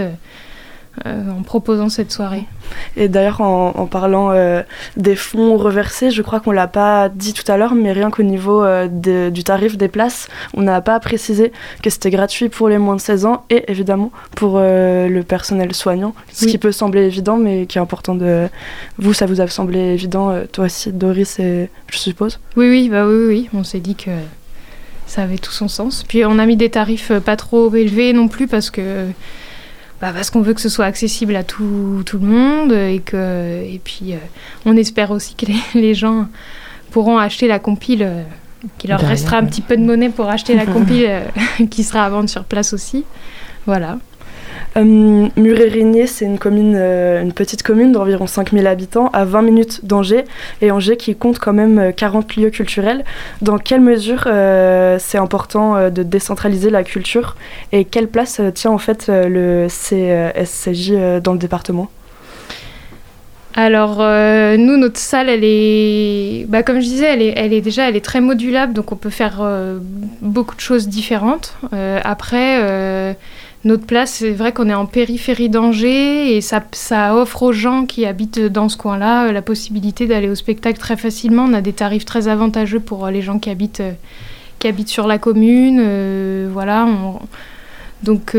Euh, 1.06 1.30
en 1.32 1.44
proposant 1.44 1.90
cette 1.90 2.12
soirée. 2.12 2.46
Et 2.96 3.08
d'ailleurs, 3.08 3.42
en, 3.42 3.70
en 3.76 3.86
parlant 3.86 4.32
euh, 4.32 4.62
des 4.98 5.16
fonds 5.16 5.58
reversés, 5.58 6.12
je 6.12 6.22
crois 6.22 6.40
qu'on 6.40 6.52
l'a 6.52 6.68
pas 6.68 7.10
dit 7.10 7.34
tout 7.34 7.50
à 7.52 7.58
l'heure, 7.58 7.76
mais 7.76 7.92
rien 7.92 8.10
qu'au 8.10 8.24
niveau 8.24 8.64
euh, 8.64 8.88
de- 8.88 9.30
du 9.30 9.44
tarif 9.44 9.78
des 9.78 9.88
places, 9.88 10.28
on 10.56 10.62
n'a 10.64 10.82
pas 10.82 11.00
précisé 11.00 11.52
que 11.84 11.90
c'était 11.90 12.10
gratuit 12.10 12.50
pour 12.50 12.68
les 12.70 12.78
moins 12.78 12.96
de 12.96 13.02
16 13.02 13.26
ans 13.26 13.44
et 13.50 13.70
évidemment 13.72 14.12
pour 14.36 14.60
le 14.60 15.22
personnel 15.22 15.74
soignant, 15.76 16.14
ce 16.32 16.46
Oui. 16.46 16.52
qui 16.52 16.58
peut 16.58 16.72
sembler 16.72 17.02
évident, 17.06 17.38
mais 17.38 17.66
qui 17.66 17.78
est 17.78 17.82
important 17.82 18.16
de. 18.16 18.48
Vous, 18.98 19.14
ça 19.14 19.26
vous 19.26 19.42
a 19.42 19.48
semblé 19.48 19.80
évident, 19.80 20.34
toi 20.52 20.66
aussi, 20.66 20.92
Doris, 20.92 21.40
et 21.40 21.70
je 21.92 21.98
suppose. 21.98 22.40
Oui, 22.56 22.70
oui, 22.70 22.90
bah 22.90 23.06
oui, 23.08 23.26
oui. 23.28 23.50
On 23.54 23.64
s'est 23.64 23.80
dit 23.80 23.96
que 23.96 24.12
ça 25.06 25.22
avait 25.24 25.38
tout 25.38 25.52
son 25.52 25.68
sens. 25.68 26.04
Puis 26.08 26.26
on 26.26 26.38
a 26.40 26.46
mis 26.46 26.58
des 26.58 26.70
tarifs 26.70 27.12
pas 27.24 27.36
trop 27.38 27.74
élevés 27.74 28.12
non 28.14 28.28
plus 28.28 28.48
parce 28.48 28.70
que 28.70 29.06
bah, 30.02 30.12
parce 30.14 30.30
qu'on 30.30 30.42
veut 30.42 30.54
que 30.54 30.62
ce 30.62 30.70
soit 30.70 30.86
accessible 30.86 31.36
à 31.36 31.44
tout, 31.44 32.04
tout 32.06 32.20
le 32.20 32.28
monde 32.28 32.72
et 32.72 33.02
que 33.04 33.64
et 33.64 33.82
puis 33.84 34.14
euh, 34.14 34.18
on 34.66 34.78
espère 34.78 35.12
aussi 35.12 35.34
que 35.36 35.48
les, 35.48 35.60
les 35.82 35.94
gens 35.96 36.28
pourront 36.92 37.18
acheter 37.18 37.48
la 37.48 37.60
compile. 37.60 38.04
euh, 38.04 38.24
qu'il 38.78 38.90
leur 38.90 39.00
Derrière, 39.00 39.12
restera 39.18 39.38
un 39.38 39.46
petit 39.46 39.62
peu 39.62 39.78
de 39.78 39.84
monnaie 39.84 40.10
pour 40.10 40.30
acheter 40.30 40.56
la 40.56 40.66
compile 40.74 41.06
euh, 41.08 41.66
qui 41.70 41.84
sera 41.84 42.06
à 42.06 42.10
vendre 42.10 42.30
sur 42.30 42.44
place 42.44 42.74
aussi. 42.74 43.06
Voilà. 43.66 44.00
Euh, 44.78 45.28
Muret-Régnier, 45.36 46.08
c'est 46.08 46.26
une, 46.26 46.38
euh, 46.76 47.22
une 47.22 47.34
petite 47.34 47.64
commune 47.64 47.92
d'environ 47.92 48.28
5000 48.28 48.68
habitants 48.68 49.10
à 49.12 49.26
20 49.26 49.42
minutes 49.42 49.86
d'Angers, 49.86 50.26
et 50.62 50.72
Angers 50.72 50.98
qui 50.98 51.16
compte 51.16 51.40
quand 51.40 51.54
même 51.54 51.80
euh, 51.80 51.92
40 51.92 52.36
lieux 52.36 52.50
culturels. 52.50 53.04
Dans 53.42 53.58
quelle 53.58 53.82
mesure 53.82 54.26
euh, 54.28 54.98
c'est 55.00 55.18
important 55.18 55.76
euh, 55.76 55.90
de 55.90 56.04
décentraliser 56.04 56.70
la 56.70 56.84
culture 56.84 57.36
et 57.72 57.86
quelle 57.86 58.08
place 58.08 58.40
euh, 58.40 58.52
tient 58.52 58.72
en 58.72 58.78
fait 58.78 59.08
euh, 59.10 59.28
le 59.28 59.68
CSCJ 59.68 60.92
euh, 60.92 61.20
dans 61.20 61.34
le 61.34 61.40
département? 61.40 61.90
Alors, 63.60 63.98
euh, 64.02 64.56
nous, 64.56 64.78
notre 64.78 65.00
salle, 65.00 65.30
elle 65.30 65.44
est, 65.44 66.46
bah, 66.48 66.62
comme 66.62 66.80
je 66.80 66.86
disais, 66.86 67.08
elle 67.08 67.54
est, 67.54 67.62
déjà, 67.62 67.90
elle 67.90 67.96
est 67.96 68.06
très 68.06 68.22
modulable, 68.22 68.72
donc 68.72 68.92
on 68.92 68.96
peut 68.96 69.10
faire 69.10 69.40
euh, 69.42 69.80
beaucoup 70.22 70.56
de 70.56 70.62
choses 70.62 70.88
différentes. 70.88 71.56
Euh, 71.74 72.00
après, 72.04 72.60
euh, 72.62 73.14
notre 73.64 73.86
place, 73.86 74.12
c'est 74.14 74.32
vrai 74.32 74.54
qu'on 74.54 74.70
est 74.70 74.74
en 74.74 74.86
périphérie 74.86 75.50
d'Angers 75.50 76.36
et 76.38 76.42
ça, 76.42 76.64
offre 77.16 77.44
aux 77.44 77.52
gens 77.52 77.86
qui 77.86 78.06
habitent 78.06 78.40
dans 78.40 78.70
ce 78.70 78.78
coin-là 78.78 79.28
euh, 79.28 79.32
la 79.32 79.42
possibilité 79.42 80.08
d'aller 80.08 80.30
au 80.30 80.36
spectacle 80.36 80.80
très 80.80 80.96
facilement. 80.96 81.46
On 81.50 81.54
a 81.54 81.62
des 81.62 81.74
tarifs 81.74 82.06
très 82.06 82.28
avantageux 82.28 82.80
pour 82.80 83.06
euh, 83.06 83.12
les 83.12 83.22
gens 83.22 83.40
qui 83.40 83.50
habitent, 83.50 83.82
euh, 83.82 83.92
qui 84.60 84.68
habitent 84.68 84.88
sur 84.90 85.08
la 85.08 85.18
commune. 85.18 85.82
voilà, 86.52 86.86
on- 86.86 87.20
donc, 88.04 88.36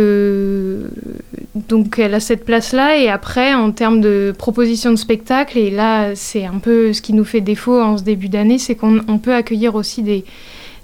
donc 1.68 1.98
elle 1.98 2.14
a 2.14 2.20
cette 2.20 2.44
place-là. 2.44 2.96
Et 2.98 3.08
après, 3.08 3.54
en 3.54 3.72
termes 3.72 4.00
de 4.00 4.32
proposition 4.38 4.90
de 4.90 4.96
spectacle, 4.96 5.58
et 5.58 5.70
là, 5.70 6.14
c'est 6.14 6.44
un 6.46 6.58
peu 6.58 6.92
ce 6.92 7.02
qui 7.02 7.12
nous 7.12 7.24
fait 7.24 7.40
défaut 7.40 7.80
en 7.80 7.98
ce 7.98 8.04
début 8.04 8.28
d'année, 8.28 8.58
c'est 8.58 8.76
qu'on 8.76 9.00
on 9.08 9.18
peut 9.18 9.34
accueillir 9.34 9.74
aussi 9.74 10.02
des, 10.02 10.24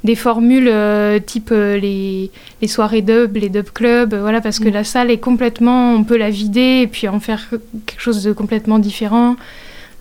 des 0.04 0.14
formules 0.14 0.68
euh, 0.68 1.18
type 1.18 1.48
euh, 1.50 1.78
les, 1.78 2.30
les, 2.60 2.68
soirées 2.68 3.00
dub, 3.00 3.36
les 3.36 3.48
dub 3.48 3.70
clubs, 3.70 4.14
voilà, 4.14 4.42
parce 4.42 4.58
que 4.58 4.68
mm. 4.68 4.72
la 4.72 4.84
salle 4.84 5.10
est 5.10 5.18
complètement, 5.18 5.94
on 5.94 6.04
peut 6.04 6.18
la 6.18 6.30
vider 6.30 6.82
et 6.82 6.86
puis 6.86 7.08
en 7.08 7.20
faire 7.20 7.48
quelque 7.86 8.00
chose 8.00 8.22
de 8.22 8.32
complètement 8.32 8.78
différent. 8.78 9.36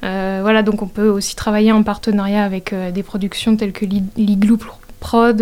voilà, 0.01 0.61
donc 0.61 0.81
on 0.81 0.87
peut 0.87 1.07
aussi 1.07 1.35
travailler 1.35 1.71
en 1.71 1.83
partenariat 1.83 2.43
avec 2.43 2.75
des 2.93 3.03
productions 3.03 3.55
telles 3.55 3.71
que 3.71 3.85
l'Igloo 4.17 4.57
Prod. 4.99 5.41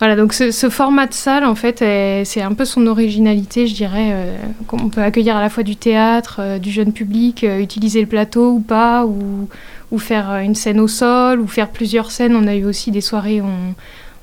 voilà, 0.00 0.16
donc 0.16 0.32
ce, 0.32 0.68
format 0.68 1.06
de 1.06 1.14
salle, 1.14 1.44
en 1.44 1.54
fait, 1.54 1.78
c'est 2.24 2.42
un 2.42 2.54
peu 2.54 2.64
son 2.64 2.88
originalité, 2.88 3.68
je 3.68 3.74
dirais. 3.74 4.26
on 4.72 4.88
peut 4.88 5.02
accueillir 5.02 5.36
à 5.36 5.40
la 5.40 5.48
fois 5.48 5.62
du 5.62 5.76
théâtre, 5.76 6.58
du 6.58 6.72
jeune 6.72 6.92
public, 6.92 7.44
utiliser 7.44 8.00
le 8.00 8.08
plateau 8.08 8.50
ou 8.54 8.60
pas, 8.60 9.06
ou, 9.06 9.48
ou 9.92 9.98
faire 9.98 10.30
euh, 10.30 10.40
une 10.40 10.56
scène 10.56 10.80
au 10.80 10.88
sol, 10.88 11.40
ou 11.40 11.46
faire 11.46 11.68
plusieurs 11.68 12.10
scènes. 12.10 12.34
On 12.34 12.48
a 12.48 12.56
eu 12.56 12.64
aussi 12.64 12.90
des 12.90 13.00
soirées 13.00 13.40
où 13.40 13.46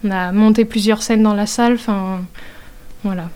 on, 0.04 0.12
a 0.12 0.34
monté 0.34 0.66
plusieurs 0.66 1.02
scènes 1.02 1.24
dans 1.24 1.34
la 1.34 1.46
salle. 1.46 1.76
Enfin, 1.76 2.22
voilà. 3.04 3.30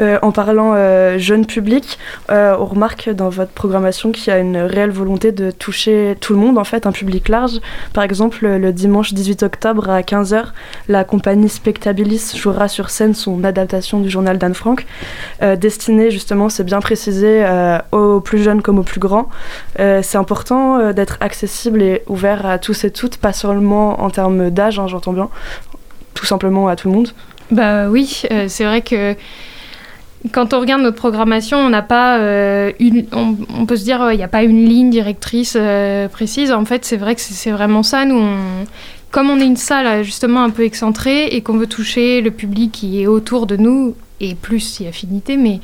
Euh, 0.00 0.18
en 0.22 0.32
parlant 0.32 0.72
euh, 0.74 1.18
jeune 1.18 1.46
public, 1.46 1.98
euh, 2.30 2.56
on 2.58 2.64
remarque 2.64 3.10
dans 3.10 3.28
votre 3.28 3.52
programmation 3.52 4.12
qu'il 4.12 4.28
y 4.28 4.30
a 4.30 4.38
une 4.38 4.56
réelle 4.56 4.90
volonté 4.90 5.32
de 5.32 5.50
toucher 5.50 6.16
tout 6.20 6.32
le 6.32 6.38
monde, 6.38 6.58
en 6.58 6.64
fait, 6.64 6.86
un 6.86 6.92
public 6.92 7.28
large. 7.28 7.60
Par 7.92 8.04
exemple, 8.04 8.46
le 8.46 8.72
dimanche 8.72 9.12
18 9.12 9.42
octobre 9.42 9.90
à 9.90 10.00
15h, 10.00 10.44
la 10.88 11.04
compagnie 11.04 11.48
Spectabilis 11.48 12.32
jouera 12.36 12.68
sur 12.68 12.90
scène 12.90 13.14
son 13.14 13.44
adaptation 13.44 14.00
du 14.00 14.08
journal 14.08 14.38
d'Anne 14.38 14.54
Frank, 14.54 14.86
destinée 15.56 16.10
justement, 16.10 16.48
c'est 16.48 16.64
bien 16.64 16.80
précisé, 16.80 17.44
aux 17.92 18.20
plus 18.20 18.42
jeunes 18.42 18.62
comme 18.62 18.78
aux 18.78 18.84
plus 18.84 19.00
grands. 19.00 19.28
c'est 19.76 20.16
important 20.16 20.92
d'être 20.92 21.18
accessible 21.20 21.82
et 21.82 22.02
ouvert 22.06 22.46
à 22.46 22.58
tous 22.58 22.84
et 22.84 22.90
toutes, 22.90 23.16
pas 23.16 23.32
seulement 23.32 24.02
en 24.02 24.10
termes 24.10 24.50
d'âge, 24.50 24.78
hein, 24.78 24.86
j'entends 24.86 25.12
bien, 25.12 25.28
tout 26.14 26.26
simplement 26.26 26.68
à 26.68 26.76
tout 26.76 26.88
le 26.88 26.94
monde. 26.94 27.08
Bah 27.52 27.90
oui, 27.90 28.22
euh, 28.30 28.46
c'est 28.48 28.64
vrai 28.64 28.80
que 28.80 29.14
quand 30.32 30.54
on 30.54 30.60
regarde 30.60 30.80
notre 30.80 30.96
programmation, 30.96 31.58
on 31.58 31.68
n'a 31.68 31.82
pas 31.82 32.18
euh, 32.18 32.72
une, 32.80 33.04
on, 33.12 33.66
peut 33.66 33.76
se 33.76 33.84
dire 33.84 34.10
il 34.10 34.16
n'y 34.16 34.22
a 34.22 34.28
pas 34.28 34.42
une 34.42 34.64
ligne 34.64 34.88
directrice 34.88 35.54
euh, 35.60 36.08
précise. 36.08 36.50
En 36.50 36.64
fait, 36.64 36.86
c'est 36.86 36.96
vrai 36.96 37.14
que 37.14 37.20
c'est 37.20 37.50
vraiment 37.50 37.82
ça. 37.82 38.06
Nous, 38.06 38.24
comme 39.10 39.28
on 39.28 39.38
est 39.38 39.44
une 39.44 39.58
salle 39.58 40.02
justement 40.02 40.42
un 40.42 40.48
peu 40.48 40.64
excentrée 40.64 41.26
et 41.26 41.42
qu'on 41.42 41.58
veut 41.58 41.66
toucher 41.66 42.22
le 42.22 42.30
public 42.30 42.72
qui 42.72 43.02
est 43.02 43.06
autour 43.06 43.46
de 43.46 43.58
nous 43.58 43.94
et 44.20 44.34
plus 44.34 44.60
si 44.60 44.86
affinité, 44.86 45.36
mais 45.36 45.60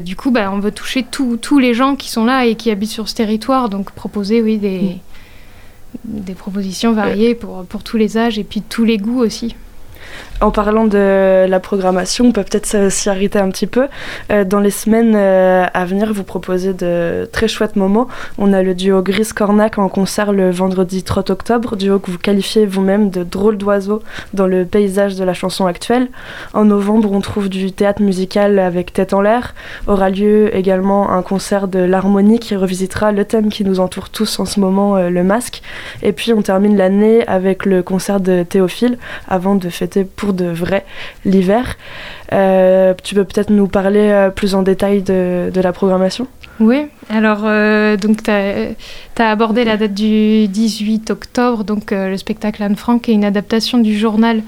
du 0.00 0.14
coup, 0.14 0.30
bah, 0.30 0.50
on 0.52 0.58
veut 0.58 0.72
toucher 0.72 1.06
tous 1.10 1.58
les 1.58 1.72
gens 1.72 1.96
qui 1.96 2.10
sont 2.10 2.26
là 2.26 2.44
et 2.44 2.54
qui 2.54 2.70
habitent 2.70 2.90
sur 2.90 3.08
ce 3.08 3.14
territoire. 3.14 3.70
Donc 3.70 3.92
proposer, 3.92 4.42
oui, 4.42 4.58
des, 4.58 4.80
mm. 4.80 6.20
des 6.20 6.34
propositions 6.34 6.92
variées 6.92 7.34
pour, 7.34 7.64
pour 7.64 7.82
tous 7.82 7.96
les 7.96 8.18
âges 8.18 8.38
et 8.38 8.44
puis 8.44 8.60
tous 8.60 8.84
les 8.84 8.98
goûts 8.98 9.20
aussi. 9.20 9.54
En 10.40 10.52
parlant 10.52 10.84
de 10.84 11.46
la 11.48 11.58
programmation, 11.58 12.26
on 12.26 12.32
peut 12.32 12.44
peut-être 12.44 12.92
s'y 12.92 13.08
arrêter 13.08 13.40
un 13.40 13.50
petit 13.50 13.66
peu. 13.66 13.88
Euh, 14.30 14.44
dans 14.44 14.60
les 14.60 14.70
semaines 14.70 15.14
euh, 15.16 15.66
à 15.74 15.84
venir, 15.84 16.12
vous 16.12 16.22
proposez 16.22 16.74
de 16.74 17.28
très 17.32 17.48
chouettes 17.48 17.74
moments. 17.74 18.06
On 18.38 18.52
a 18.52 18.62
le 18.62 18.76
duo 18.76 19.02
Gris 19.02 19.30
Cornac 19.34 19.78
en 19.78 19.88
concert 19.88 20.32
le 20.32 20.52
vendredi 20.52 21.02
3 21.02 21.32
octobre, 21.32 21.74
duo 21.74 21.98
que 21.98 22.12
vous 22.12 22.18
qualifiez 22.18 22.66
vous-même 22.66 23.10
de 23.10 23.24
drôle 23.24 23.58
d'oiseau 23.58 24.00
dans 24.32 24.46
le 24.46 24.64
paysage 24.64 25.16
de 25.16 25.24
la 25.24 25.34
chanson 25.34 25.66
actuelle. 25.66 26.06
En 26.54 26.66
novembre, 26.66 27.10
on 27.10 27.20
trouve 27.20 27.48
du 27.48 27.72
théâtre 27.72 28.00
musical 28.00 28.60
avec 28.60 28.92
Tête 28.92 29.14
en 29.14 29.20
l'air. 29.20 29.56
Aura 29.88 30.08
lieu 30.08 30.54
également 30.56 31.10
un 31.10 31.22
concert 31.22 31.66
de 31.66 31.80
l'harmonie 31.80 32.38
qui 32.38 32.54
revisitera 32.54 33.10
le 33.10 33.24
thème 33.24 33.48
qui 33.48 33.64
nous 33.64 33.80
entoure 33.80 34.08
tous 34.08 34.38
en 34.38 34.44
ce 34.44 34.60
moment, 34.60 34.96
euh, 34.96 35.10
le 35.10 35.24
masque. 35.24 35.62
Et 36.04 36.12
puis 36.12 36.32
on 36.32 36.42
termine 36.42 36.76
l'année 36.76 37.26
avec 37.26 37.66
le 37.66 37.82
concert 37.82 38.20
de 38.20 38.44
Théophile 38.44 38.98
avant 39.26 39.56
de 39.56 39.68
fêter 39.68 40.04
pour 40.04 40.27
de 40.32 40.46
vrai 40.46 40.84
l'hiver. 41.24 41.76
Euh, 42.32 42.94
tu 43.02 43.14
peux 43.14 43.24
peut-être 43.24 43.50
nous 43.50 43.66
parler 43.66 44.10
euh, 44.10 44.30
plus 44.30 44.54
en 44.54 44.62
détail 44.62 45.02
de, 45.02 45.50
la 45.54 45.72
programmation? 45.72 46.26
Oui, 46.60 46.86
alors 47.08 47.42
euh, 47.44 47.96
donc 47.96 48.22
tu 48.22 48.30
as, 48.30 48.74
abordé 49.30 49.64
la 49.64 49.76
date 49.76 49.94
du 49.94 50.48
18 50.48 51.10
octobre, 51.10 51.64
donc 51.64 51.90
le 51.90 52.16
spectacle 52.16 52.62
Anne 52.62 52.76
Frank 52.76 53.08
est 53.08 53.12
une 53.12 53.24
adaptation 53.24 53.78
du 53.78 53.96
journal 53.96 54.42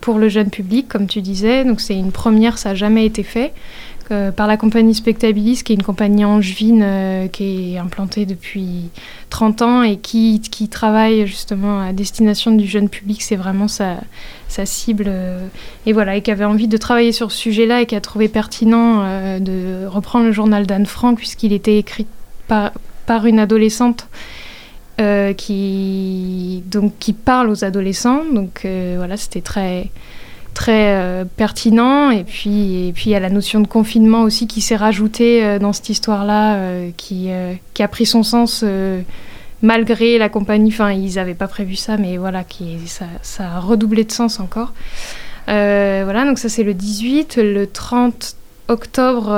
pour 0.00 0.18
le 0.18 0.28
jeune 0.28 0.50
public, 0.50 0.88
comme 0.88 1.06
tu 1.06 1.20
disais. 1.20 1.64
Donc 1.64 1.80
c'est 1.80 1.96
une 1.96 2.12
première, 2.12 2.58
ça 2.58 2.70
n'a 2.70 2.74
jamais 2.74 3.04
été 3.04 3.22
fait. 3.22 3.52
Euh, 4.12 4.32
par 4.32 4.48
la 4.48 4.56
compagnie 4.56 4.94
Spectabilis, 4.94 5.62
qui 5.62 5.72
est 5.72 5.76
une 5.76 5.84
compagnie 5.84 6.24
angevine 6.24 6.82
euh, 6.82 7.28
qui 7.28 7.74
est 7.74 7.78
implantée 7.78 8.26
depuis 8.26 8.90
30 9.28 9.62
ans 9.62 9.82
et 9.84 9.98
qui, 9.98 10.40
travaille 10.68 11.28
justement 11.28 11.80
à 11.80 11.92
destination 11.92 12.50
du 12.50 12.66
jeune 12.66 12.88
public. 12.88 13.22
C'est 13.22 13.36
vraiment 13.36 13.68
sa, 13.68 14.00
cible. 14.48 15.04
Euh, 15.06 15.46
et 15.86 15.92
voilà, 15.92 16.16
et 16.16 16.22
qui 16.22 16.32
avait 16.32 16.44
envie 16.44 16.66
de 16.66 16.76
travailler 16.76 17.12
sur 17.12 17.30
ce 17.30 17.38
sujet-là 17.38 17.82
et 17.82 17.86
qui 17.86 17.94
a 17.94 18.00
trouvé 18.00 18.26
pertinent 18.26 19.38
de 19.38 19.86
reprendre 19.86 20.24
le 20.24 20.32
journal 20.32 20.66
d'Anne 20.66 20.86
Frank, 20.86 21.16
puisqu'il 21.16 21.52
était 21.52 21.78
écrit 21.78 22.06
par, 22.48 22.72
par 23.06 23.26
une 23.26 23.38
adolescente. 23.38 24.08
qui, 25.36 26.62
donc, 26.66 26.94
qui 26.98 27.12
parle 27.12 27.48
aux 27.48 27.64
adolescents. 27.64 28.22
Donc 28.34 28.66
voilà, 28.96 29.16
c'était 29.16 29.40
très, 29.40 29.88
très 30.54 30.96
euh, 30.96 31.24
pertinent. 31.24 32.10
Et 32.10 32.24
puis, 32.24 32.88
et 32.88 32.92
puis 32.92 33.10
il 33.10 33.12
y 33.12 33.16
a 33.16 33.20
la 33.20 33.30
notion 33.30 33.60
de 33.60 33.66
confinement 33.66 34.22
aussi 34.22 34.46
qui 34.46 34.60
s'est 34.60 34.76
rajoutée 34.76 35.44
euh, 35.44 35.58
dans 35.58 35.72
cette 35.72 35.88
histoire-là, 35.88 36.56
euh, 36.56 36.90
qui, 36.96 37.30
qui, 37.74 37.82
a 37.82 37.88
pris 37.88 38.06
son 38.06 38.22
sens 38.22 38.64
malgré 39.62 40.18
la 40.18 40.28
compagnie. 40.28 40.70
Enfin, 40.70 40.92
ils 40.92 41.14
n'avaient 41.14 41.34
pas 41.34 41.48
prévu 41.48 41.76
ça, 41.76 41.96
mais 41.96 42.16
voilà, 42.16 42.44
qui, 42.44 42.78
ça, 42.86 43.06
ça, 43.22 43.56
a 43.56 43.60
redoublé 43.60 44.04
de 44.04 44.12
sens 44.12 44.40
encore. 44.40 44.72
voilà, 45.46 46.24
donc 46.24 46.38
ça 46.38 46.48
c'est 46.48 46.64
le 46.64 46.74
18. 46.74 47.36
Le 47.36 47.66
30 47.66 48.36
octobre, 48.68 49.30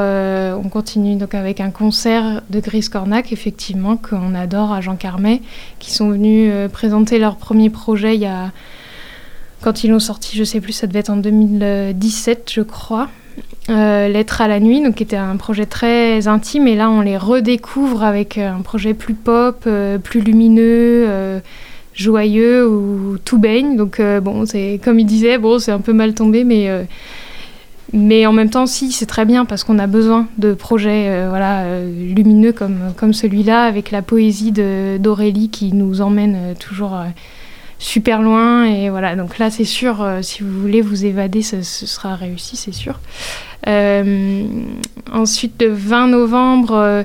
on 0.62 0.68
continue 0.68 1.16
donc 1.16 1.34
avec 1.34 1.60
un 1.60 1.70
concert 1.70 2.42
de 2.50 2.60
Gris 2.60 2.88
Cornac, 2.92 3.32
effectivement, 3.32 3.96
qu'on 3.96 4.34
adore 4.34 4.72
à 4.72 4.80
Jean 4.80 4.96
Carmet, 4.96 5.40
qui 5.78 5.90
sont 5.90 6.10
venus 6.10 6.52
présenter 6.72 7.18
leur 7.18 7.36
premier 7.36 7.70
projet 7.70 8.14
il 8.14 8.20
y 8.20 8.26
a 8.26 8.52
quand 9.62 9.84
ils 9.84 9.90
l'ont 9.90 10.00
sorti, 10.00 10.36
je 10.36 10.44
sais 10.44 10.60
plus, 10.60 10.72
ça 10.72 10.86
devait 10.86 10.98
être 10.98 11.10
en 11.10 11.16
2017, 11.16 12.50
je 12.52 12.60
crois. 12.62 13.08
Euh, 13.70 14.08
Lettre 14.08 14.40
à 14.40 14.48
la 14.48 14.58
nuit, 14.58 14.82
donc 14.82 14.96
qui 14.96 15.04
était 15.04 15.16
un 15.16 15.36
projet 15.36 15.66
très 15.66 16.26
intime, 16.26 16.66
et 16.66 16.74
là 16.74 16.90
on 16.90 17.00
les 17.00 17.16
redécouvre 17.16 18.02
avec 18.02 18.36
euh, 18.36 18.52
un 18.52 18.60
projet 18.60 18.92
plus 18.92 19.14
pop, 19.14 19.62
euh, 19.66 19.98
plus 19.98 20.20
lumineux, 20.20 21.40
joyeux, 21.94 22.66
où 22.68 23.18
tout 23.24 23.38
baigne. 23.38 23.76
Donc 23.76 24.00
bon, 24.22 24.44
c'est 24.46 24.80
comme 24.82 24.98
il 24.98 25.06
disait, 25.06 25.38
bon, 25.38 25.58
c'est 25.58 25.72
un 25.72 25.80
peu 25.80 25.92
mal 25.92 26.14
tombé, 26.14 26.44
mais 26.44 26.68
mais 27.94 28.24
en 28.26 28.32
même 28.32 28.48
temps, 28.48 28.66
si, 28.66 28.90
c'est 28.90 29.06
très 29.06 29.26
bien 29.26 29.44
parce 29.44 29.64
qu'on 29.64 29.78
a 29.78 29.86
besoin 29.86 30.26
de 30.38 30.54
projets 30.54 31.26
voilà, 31.28 31.64
lumineux 31.84 32.52
comme, 32.52 32.94
comme 32.96 33.12
celui-là, 33.12 33.64
avec 33.64 33.90
la 33.90 34.00
poésie 34.02 34.52
d'Aurélie 34.98 35.50
qui 35.50 35.72
nous 35.74 36.00
emmène 36.00 36.54
toujours 36.58 36.96
super 37.82 38.22
loin. 38.22 38.64
Et 38.64 38.88
voilà, 38.88 39.16
donc 39.16 39.38
là, 39.38 39.50
c'est 39.50 39.64
sûr, 39.64 40.00
euh, 40.00 40.22
si 40.22 40.42
vous 40.42 40.60
voulez 40.60 40.80
vous 40.80 41.04
évader, 41.04 41.42
ce, 41.42 41.62
sera 41.62 42.14
réussi, 42.14 42.56
c'est 42.56 42.72
sûr. 42.72 43.00
Euh, 43.66 44.44
ensuite, 45.12 45.60
le 45.60 45.72
20 45.72 46.08
novembre, 46.08 46.74
euh, 46.74 47.02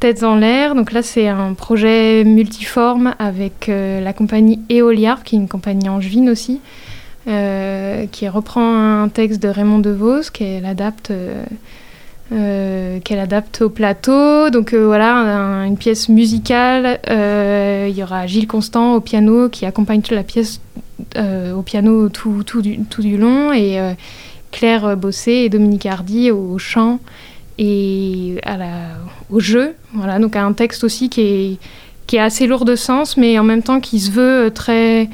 Têtes 0.00 0.24
en 0.24 0.36
l'air. 0.36 0.74
Donc 0.74 0.92
là, 0.92 1.00
c'est 1.02 1.28
un 1.28 1.54
projet 1.54 2.22
multiforme 2.24 3.14
avec 3.18 3.68
la 3.68 4.12
compagnie 4.12 4.60
Eoliar, 4.70 5.24
qui 5.24 5.36
est 5.36 5.38
une 5.38 5.48
compagnie 5.48 5.88
angevine 5.88 6.28
aussi, 6.28 6.60
qui 7.24 8.28
reprend 8.28 9.02
un 9.02 9.08
texte 9.08 9.42
de 9.42 9.48
Raymond 9.48 9.78
DeVos, 9.78 10.30
qu'elle 10.34 10.66
adapte 10.66 11.12
euh, 11.12 11.46
qu'elle 12.30 13.18
adapte 13.18 13.62
au 13.62 13.70
plateau. 13.70 14.50
Donc 14.50 14.72
euh, 14.72 14.86
voilà, 14.86 15.64
une 15.66 15.76
pièce 15.76 16.08
musicale. 16.08 17.00
Euh, 17.08 17.86
il 17.88 17.96
y 17.96 18.02
aura 18.02 18.26
Gilles 18.26 18.46
Constant 18.48 18.94
au 18.94 19.00
piano 19.00 19.48
qui 19.48 19.66
accompagne 19.66 20.02
toute 20.02 20.16
la 20.16 20.24
pièce 20.24 20.60
au 21.54 21.62
piano 21.62 22.08
tout, 22.08 22.42
tout, 22.44 22.62
du, 22.62 22.78
tout 22.80 23.02
du 23.02 23.16
long 23.16 23.52
et 23.52 23.78
Claire 24.50 24.96
Bossé 24.96 25.32
et 25.32 25.48
Dominique 25.48 25.86
Hardy 25.86 26.30
au 26.30 26.58
chant 26.58 27.00
et 27.58 28.36
au 29.30 29.40
jeu. 29.40 29.74
Voilà, 29.94 30.18
donc 30.18 30.36
un 30.36 30.52
texte 30.52 30.84
aussi 30.84 31.08
qui 31.08 31.20
est, 31.20 31.58
qui 32.06 32.16
est 32.16 32.20
assez 32.20 32.46
lourd 32.46 32.64
de 32.64 32.76
sens 32.76 33.16
mais 33.16 33.38
en 33.38 33.44
même 33.44 33.62
temps 33.62 33.80
qui 33.80 34.00
se 34.00 34.10
veut 34.10 34.50
très 34.54 35.08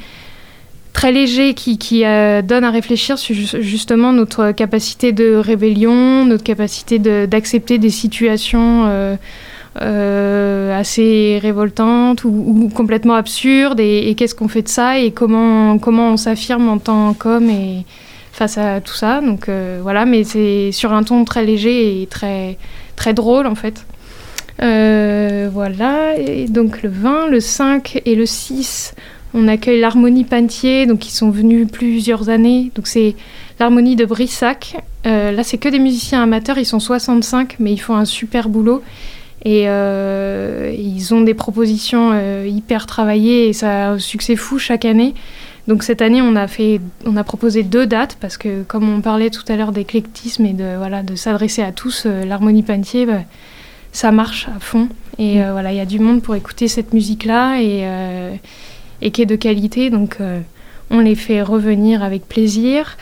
très 0.93 1.13
léger 1.13 1.55
qui, 1.55 2.05
euh, 2.05 2.43
donne 2.43 2.65
à 2.65 2.71
réfléchir 2.71 3.19
sur 3.19 3.35
justement 3.35 4.13
notre 4.13 4.53
capacité 4.53 5.13
de 5.13 5.35
rébellion, 5.35 6.25
notre 6.25 6.45
capacité 6.45 6.99
d'accepter 6.99 7.79
des 7.79 7.91
situations 7.91 8.85
euh, 8.87 9.17
euh, 9.81 10.79
assez 10.79 11.39
révoltantes 11.41 12.25
ou, 12.25 12.71
complètement 12.75 13.15
absurdes 13.15 13.81
et, 13.81 14.15
qu'est-ce 14.17 14.35
qu'on 14.35 14.49
fait 14.49 14.63
de 14.63 14.69
ça 14.69 14.99
et 14.99 15.13
comment, 15.13 15.79
comment 15.79 16.11
on 16.13 16.17
s'affirme 16.17 16.69
en 16.69 16.79
tant 16.79 17.15
qu'homme 17.15 17.49
et 17.49 17.85
face 18.33 18.59
à 18.59 18.81
tout 18.81 18.95
ça. 18.95 19.21
Donc 19.21 19.49
voilà, 19.83 20.05
mais 20.05 20.25
c'est 20.25 20.73
sur 20.73 20.93
un 20.93 21.03
ton 21.03 21.25
très 21.25 21.45
léger 21.45 22.03
et 22.03 22.07
très, 22.07 22.59
très 22.97 23.15
drôle 23.15 23.47
en 23.47 23.55
fait. 23.55 23.87
voilà, 24.59 26.19
et 26.19 26.47
donc 26.49 26.83
le 26.83 26.91
20, 26.91 27.29
le 27.29 27.41
5 27.41 28.03
et 28.05 28.15
le 28.15 28.27
6 28.27 28.95
On 29.35 29.49
accueille 29.49 29.81
l'Harmonie 29.81 30.25
Pantier, 30.25 30.87
donc 30.87 31.07
ils 31.07 31.13
sont 31.13 31.31
venus 31.31 31.67
plusieurs 31.71 32.29
années. 32.29 32.71
Donc 32.75 32.87
c'est 32.87 33.17
l'Harmonie 33.59 33.97
de 33.97 34.05
Brissac. 34.05 34.77
Euh, 35.07 35.33
là, 35.33 35.43
c'est 35.43 35.59
que 35.59 35.69
des 35.69 35.79
musiciens 35.79 36.23
amateurs, 36.23 36.59
ils 36.59 36.67
sont 36.67 36.81
65, 36.81 37.57
mais 37.59 37.73
ils 37.73 37.81
font 37.81 37.97
un 37.97 38.05
super 38.05 38.49
boulot. 38.49 38.83
Et 39.45 39.65
euh, 39.67 40.73
ils 40.79 41.15
ont 41.15 41.23
des 41.23 41.35
propositions 41.35 42.11
euh, 42.13 42.47
hyper 42.47 42.87
travaillées 42.87 43.49
et 43.49 43.53
ça 43.53 43.71
a 43.71 43.91
un 43.93 43.99
succès 43.99 44.37
fou 44.37 44.59
chaque 44.59 44.85
année. 44.85 45.15
Donc 45.67 45.83
cette 45.83 46.03
année, 46.03 46.21
on 46.23 46.37
a, 46.37 46.47
fait, 46.47 46.81
on 47.07 47.17
a 47.17 47.25
proposé 47.25 47.63
deux 47.63 47.87
dates 47.87 48.19
parce 48.21 48.37
que 48.37 48.63
comme 48.63 48.89
on 48.89 49.01
parlait 49.01 49.31
tout 49.31 49.45
à 49.49 49.57
l'heure 49.57 49.73
d'éclectisme 49.73 50.45
et 50.45 50.53
de, 50.53 50.77
voilà, 50.77 51.03
de 51.03 51.17
s'adresser 51.17 51.63
à 51.63 51.73
tous, 51.73 52.07
l'harmonie 52.07 52.63
Pantier, 52.63 53.07
bah, 53.07 53.23
ça 53.93 54.13
marche 54.13 54.49
à 54.55 54.61
fond. 54.61 54.89
Et 55.19 55.41
voilà, 55.43 55.73
il 55.73 55.77
y 55.77 55.81
a 55.81 55.87
du 55.87 55.99
monde 55.99 56.23
pour 56.23 56.35
écouter 56.35 56.67
cette 56.69 56.93
musique-là 56.93 57.61
et, 57.61 57.85
et 59.03 59.11
qui 59.11 59.23
est 59.23 59.27
de 59.27 59.37
qualité. 59.37 59.91
Donc 59.91 60.19
on 60.91 61.01
les 61.01 61.15
fait 61.15 61.43
revenir 61.43 62.03
avec 62.03 62.27
plaisir. 62.29 62.97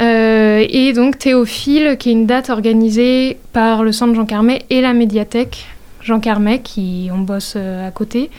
Euh, 0.00 0.64
et 0.68 0.92
donc 0.92 1.18
Théophile, 1.18 1.96
qui 1.98 2.10
est 2.10 2.12
une 2.12 2.26
date 2.26 2.50
organisée 2.50 3.38
par 3.52 3.82
le 3.82 3.92
Centre 3.92 4.14
Jean 4.14 4.24
Carmet 4.24 4.62
et 4.70 4.80
la 4.80 4.92
médiathèque 4.92 5.66
Jean 6.00 6.20
Carmet, 6.20 6.60
qui 6.60 7.10
on 7.12 7.18
bosse 7.18 7.54
euh, 7.56 7.86
à 7.86 7.90
côté, 7.90 8.30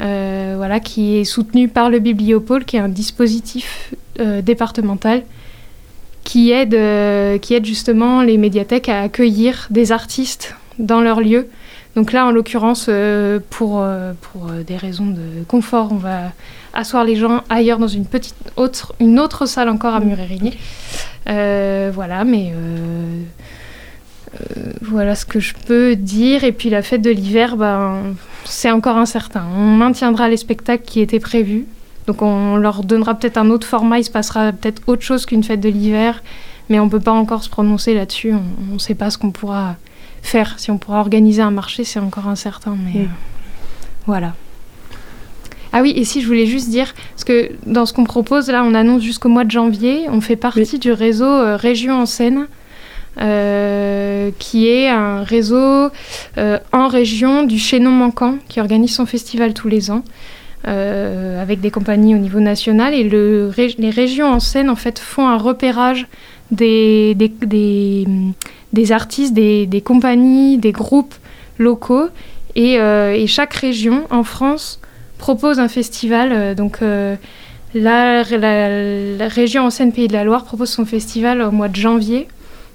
euh, 0.00 0.54
voilà, 0.56 0.80
qui 0.80 1.16
est 1.16 1.24
soutenu 1.24 1.68
par 1.68 1.90
le 1.90 1.98
Bibliopôle, 1.98 2.64
qui 2.64 2.76
est 2.76 2.80
un 2.80 2.88
dispositif 2.88 3.92
départemental 4.42 5.22
qui 6.24 6.50
aide, 6.50 6.76
qui 7.40 7.54
aide 7.54 7.64
justement 7.64 8.20
les 8.20 8.36
médiathèques 8.36 8.90
à 8.90 9.00
accueillir 9.00 9.66
des 9.70 9.92
artistes 9.92 10.54
dans 10.78 11.00
leur 11.00 11.22
lieu. 11.22 11.48
Donc 11.96 12.12
là, 12.12 12.26
en 12.26 12.30
l'occurrence, 12.30 12.88
pour, 13.50 13.84
pour 14.20 14.50
des 14.66 14.76
raisons 14.76 15.06
de 15.06 15.44
confort, 15.48 15.88
on 15.90 15.96
va 15.96 16.30
asseoir 16.72 17.04
les 17.04 17.16
gens 17.16 17.42
ailleurs 17.48 17.78
dans 17.78 17.88
une 17.88 18.06
petite 18.06 18.34
autre, 18.56 18.94
une 19.00 19.18
autre 19.18 19.46
salle 19.46 19.68
encore 19.68 19.94
à 19.94 20.00
Murérigny. 20.00 20.56
Euh, 21.28 21.90
voilà, 21.92 22.24
mais 22.24 22.52
euh, 22.54 23.22
euh, 24.34 24.72
voilà 24.82 25.14
ce 25.14 25.26
que 25.26 25.40
je 25.40 25.54
peux 25.66 25.96
dire. 25.96 26.44
Et 26.44 26.52
puis 26.52 26.70
la 26.70 26.82
fête 26.82 27.02
de 27.02 27.10
l'hiver, 27.10 27.56
ben, 27.56 28.14
c'est 28.44 28.70
encore 28.70 28.96
incertain. 28.96 29.44
On 29.56 29.76
maintiendra 29.76 30.28
les 30.28 30.36
spectacles 30.36 30.84
qui 30.84 31.00
étaient 31.00 31.20
prévus. 31.20 31.66
Donc 32.06 32.22
on 32.22 32.56
leur 32.56 32.82
donnera 32.82 33.14
peut-être 33.14 33.36
un 33.36 33.50
autre 33.50 33.66
format, 33.66 33.98
il 33.98 34.04
se 34.04 34.10
passera 34.10 34.52
peut-être 34.52 34.82
autre 34.86 35.02
chose 35.02 35.26
qu'une 35.26 35.44
fête 35.44 35.60
de 35.60 35.68
l'hiver, 35.68 36.22
mais 36.68 36.80
on 36.80 36.86
ne 36.86 36.90
peut 36.90 36.98
pas 36.98 37.12
encore 37.12 37.44
se 37.44 37.50
prononcer 37.50 37.94
là-dessus. 37.94 38.32
On 38.32 38.74
ne 38.74 38.78
sait 38.78 38.94
pas 38.94 39.10
ce 39.10 39.18
qu'on 39.18 39.30
pourra 39.30 39.76
faire. 40.22 40.54
Si 40.58 40.70
on 40.70 40.78
pourra 40.78 41.00
organiser 41.00 41.42
un 41.42 41.50
marché, 41.50 41.84
c'est 41.84 42.00
encore 42.00 42.28
incertain. 42.28 42.76
Mais 42.84 43.06
voilà. 44.06 44.34
Ah 45.72 45.82
oui, 45.82 45.92
et 45.94 46.04
si 46.04 46.20
je 46.20 46.26
voulais 46.26 46.46
juste 46.46 46.68
dire, 46.68 46.94
parce 47.14 47.24
que 47.24 47.50
dans 47.64 47.86
ce 47.86 47.92
qu'on 47.92 48.04
propose, 48.04 48.50
là, 48.50 48.64
on 48.64 48.74
annonce 48.74 49.02
jusqu'au 49.02 49.28
mois 49.28 49.44
de 49.44 49.50
janvier, 49.50 50.06
on 50.08 50.20
fait 50.20 50.36
partie 50.36 50.78
du 50.78 50.90
réseau 50.90 51.24
euh, 51.24 51.56
Région 51.56 52.00
en 52.00 52.06
Seine, 52.06 52.48
euh, 53.20 54.30
qui 54.38 54.68
est 54.68 54.88
un 54.88 55.22
réseau 55.22 55.90
euh, 56.38 56.58
en 56.72 56.88
région 56.88 57.44
du 57.44 57.58
Chaînon 57.58 57.92
Manquant, 57.92 58.38
qui 58.48 58.60
organise 58.60 58.94
son 58.94 59.06
festival 59.06 59.54
tous 59.54 59.68
les 59.68 59.90
ans. 59.90 60.02
avec 60.64 61.60
des 61.60 61.70
compagnies 61.70 62.14
au 62.14 62.18
niveau 62.18 62.40
national 62.40 62.92
et 62.92 63.04
le, 63.04 63.50
les 63.78 63.90
régions 63.90 64.26
en 64.26 64.40
Seine 64.40 64.68
en 64.68 64.76
fait 64.76 64.98
font 64.98 65.26
un 65.26 65.38
repérage 65.38 66.06
des, 66.50 67.14
des, 67.14 67.28
des, 67.28 68.04
des 68.72 68.92
artistes, 68.92 69.34
des, 69.34 69.82
compagnies, 69.84 70.58
des 70.58 70.72
groupes 70.72 71.14
locaux 71.58 72.08
et, 72.54 72.74
et 72.74 73.26
chaque 73.26 73.54
région 73.54 74.06
en 74.10 74.22
France 74.22 74.80
propose 75.20 75.60
un 75.60 75.68
festival. 75.68 76.32
Euh, 76.32 76.54
donc 76.56 76.82
euh, 76.82 77.14
la, 77.74 78.22
région 79.28 79.64
en 79.66 79.70
Seine-Pays 79.70 80.08
de 80.08 80.12
la 80.14 80.24
Loire 80.24 80.44
propose 80.44 80.70
son 80.70 80.84
festival 80.84 81.40
au 81.42 81.52
mois 81.52 81.68
de 81.68 81.76
janvier. 81.76 82.26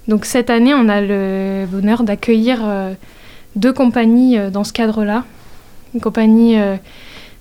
Donc 0.07 0.23
cette 0.23 0.49
année, 0.49 0.73
on 0.73 0.87
a 0.87 1.01
le 1.01 1.65
bonheur 1.65 2.03
d'accueillir 2.03 2.61
euh, 2.63 2.93
deux 3.57 3.73
compagnies 3.73 4.37
dans 4.51 4.63
ce 4.63 4.71
cadre-là. 4.71 5.25
Une 5.93 6.01
compagnie 6.01 6.57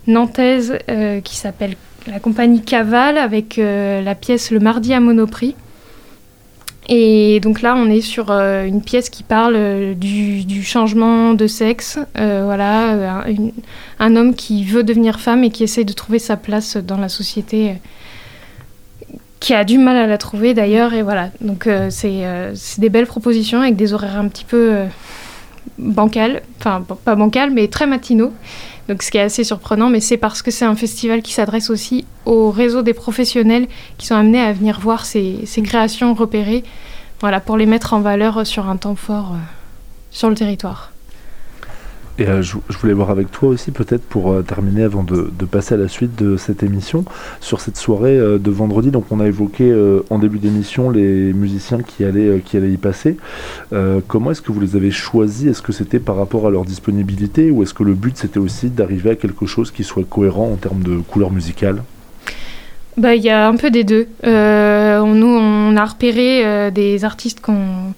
nantaise 0.06 0.78
qui 1.24 1.36
s'appelle 1.36 1.74
la 2.06 2.20
compagnie 2.20 2.62
Caval 2.62 3.18
avec 3.18 3.56
la 3.56 4.14
pièce 4.14 4.52
Le 4.52 4.60
Mardi 4.60 4.94
à 4.94 5.00
Monoprix 5.00 5.56
et 6.88 7.40
donc 7.40 7.62
là, 7.62 7.74
on 7.76 7.88
est 7.88 8.02
sur 8.02 8.30
euh, 8.30 8.64
une 8.64 8.82
pièce 8.82 9.08
qui 9.08 9.22
parle 9.22 9.54
euh, 9.56 9.94
du, 9.94 10.62
changement 10.62 11.32
de 11.32 11.46
sexe. 11.46 11.98
Euh, 12.18 12.42
voilà, 12.44 13.24
un, 13.98 14.16
homme 14.16 14.34
qui 14.34 14.64
veut 14.64 14.82
devenir 14.82 15.18
femme 15.18 15.44
et 15.44 15.50
qui 15.50 15.64
essaie 15.64 15.84
de 15.84 15.92
trouver 15.92 16.18
sa 16.18 16.36
place 16.36 16.76
dans 16.76 16.98
la 16.98 17.08
société, 17.08 17.76
qui 19.40 19.54
a 19.54 19.64
du 19.64 19.78
mal 19.78 19.96
à 19.96 20.06
la 20.06 20.18
trouver 20.18 20.52
d'ailleurs. 20.52 20.92
Et 20.92 21.02
voilà, 21.02 21.30
donc 21.40 21.68
c'est 21.88 22.22
des 22.78 22.88
belles 22.90 23.06
propositions 23.06 23.60
avec 23.62 23.76
des 23.76 23.94
horaires 23.94 24.18
un 24.18 24.28
petit 24.28 24.44
peu 24.44 24.84
bancales, 25.78 26.42
enfin 26.58 26.84
pas 27.04 27.14
bancales, 27.14 27.50
mais 27.50 27.68
très 27.68 27.86
matinaux. 27.86 28.32
Donc 28.88 29.02
ce 29.02 29.10
qui 29.10 29.18
est 29.18 29.22
assez 29.22 29.44
surprenant, 29.44 29.88
mais 29.88 30.00
c'est 30.00 30.16
parce 30.16 30.42
que 30.42 30.50
c'est 30.50 30.64
un 30.64 30.76
festival 30.76 31.22
qui 31.22 31.32
s'adresse 31.32 31.70
aussi 31.70 32.04
au 32.26 32.50
réseau 32.50 32.82
des 32.82 32.94
professionnels 32.94 33.66
qui 33.98 34.06
sont 34.06 34.14
amenés 34.14 34.40
à 34.40 34.52
venir 34.52 34.80
voir 34.80 35.06
ces, 35.06 35.44
créations 35.64 36.14
repérées, 36.14 36.64
voilà, 37.20 37.40
pour 37.40 37.56
les 37.56 37.66
mettre 37.66 37.94
en 37.94 38.00
valeur 38.00 38.46
sur 38.46 38.68
un 38.68 38.76
temps 38.76 38.96
fort 38.96 39.32
euh, 39.32 39.38
sur 40.10 40.28
le 40.28 40.34
territoire. 40.34 40.93
Et 42.18 42.28
euh, 42.28 42.42
je, 42.42 42.56
voulais 42.78 42.92
voir 42.92 43.10
avec 43.10 43.32
toi 43.32 43.48
aussi, 43.48 43.72
peut-être 43.72 44.04
pour 44.04 44.30
euh, 44.30 44.42
terminer 44.42 44.84
avant 44.84 45.02
de, 45.02 45.30
passer 45.50 45.74
à 45.74 45.76
la 45.76 45.88
suite 45.88 46.14
de 46.16 46.36
cette 46.36 46.62
émission, 46.62 47.04
sur 47.40 47.60
cette 47.60 47.76
soirée 47.76 48.16
euh, 48.16 48.38
de 48.38 48.50
vendredi. 48.52 48.92
Donc, 48.92 49.06
on 49.10 49.18
a 49.18 49.26
évoqué 49.26 49.74
en 50.10 50.18
début 50.18 50.38
d'émission 50.38 50.90
les 50.90 51.32
musiciens 51.32 51.82
qui 51.82 52.04
allaient, 52.04 52.40
qui 52.44 52.56
allaient 52.56 52.72
y 52.72 52.76
passer. 52.76 53.16
comment 54.08 54.30
est-ce 54.30 54.42
que 54.42 54.52
vous 54.52 54.60
les 54.60 54.76
avez 54.76 54.90
choisis? 54.90 55.48
Est-ce 55.48 55.62
que 55.62 55.72
c'était 55.72 55.98
par 55.98 56.16
rapport 56.16 56.46
à 56.46 56.50
leur 56.50 56.64
disponibilité 56.64 57.50
ou 57.50 57.62
est-ce 57.62 57.74
que 57.74 57.82
le 57.82 57.94
but 57.94 58.16
c'était 58.16 58.38
aussi 58.38 58.70
d'arriver 58.70 59.10
à 59.10 59.16
quelque 59.16 59.46
chose 59.46 59.70
qui 59.70 59.84
soit 59.84 60.04
cohérent 60.04 60.50
en 60.52 60.56
termes 60.56 60.82
de 60.82 60.98
couleur 60.98 61.30
musicale? 61.30 61.82
Bah, 62.96 63.14
il 63.14 63.22
y 63.22 63.30
a 63.30 63.48
un 63.48 63.56
peu 63.56 63.70
des 63.70 63.84
deux. 63.84 64.06
nous, 64.22 64.30
on 64.30 65.76
a 65.76 65.84
repéré 65.84 66.70
des 66.70 67.04
artistes 67.04 67.40
qu'on 67.40 67.94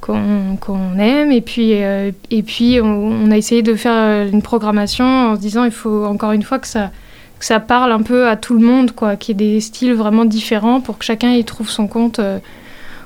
qu'on 0.00 0.98
aime. 0.98 1.32
Et 1.32 1.40
puis, 1.40 1.82
euh, 1.82 2.10
et 2.30 2.42
puis 2.42 2.80
on, 2.80 3.30
a 3.30 3.36
essayé 3.36 3.62
de 3.62 3.74
faire 3.74 3.92
euh, 3.94 4.30
une 4.30 4.42
programmation 4.42 5.04
en 5.04 5.36
se 5.36 5.40
disant 5.40 5.64
il 5.64 5.70
faut 5.70 6.04
encore 6.04 6.32
une 6.32 6.42
fois 6.42 6.58
que 6.58 6.66
ça, 6.66 6.90
que 7.38 7.44
ça 7.44 7.60
parle 7.60 7.92
un 7.92 8.02
peu 8.02 8.28
à 8.28 8.36
tout 8.36 8.54
le 8.54 8.64
monde, 8.64 8.92
quoi, 8.92 9.16
qu'il 9.16 9.40
y 9.40 9.44
ait 9.44 9.54
des 9.54 9.60
styles 9.60 9.94
vraiment 9.94 10.24
différents 10.24 10.80
pour 10.80 10.98
que 10.98 11.04
chacun 11.04 11.32
y 11.32 11.44
trouve 11.44 11.70
son 11.70 11.86
compte 11.86 12.18
euh, 12.18 12.38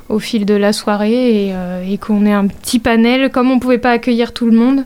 au 0.08 0.18
fil 0.18 0.44
de 0.44 0.54
la 0.54 0.72
soirée 0.72 1.52
et, 1.88 1.98
qu'on 1.98 2.26
ait 2.26 2.32
un 2.32 2.46
petit 2.46 2.78
panel, 2.78 3.30
comme 3.30 3.50
on 3.50 3.54
ne 3.54 3.60
pouvait 3.60 3.78
pas 3.78 3.92
accueillir 3.92 4.32
tout 4.32 4.46
le 4.46 4.52
monde, 4.56 4.84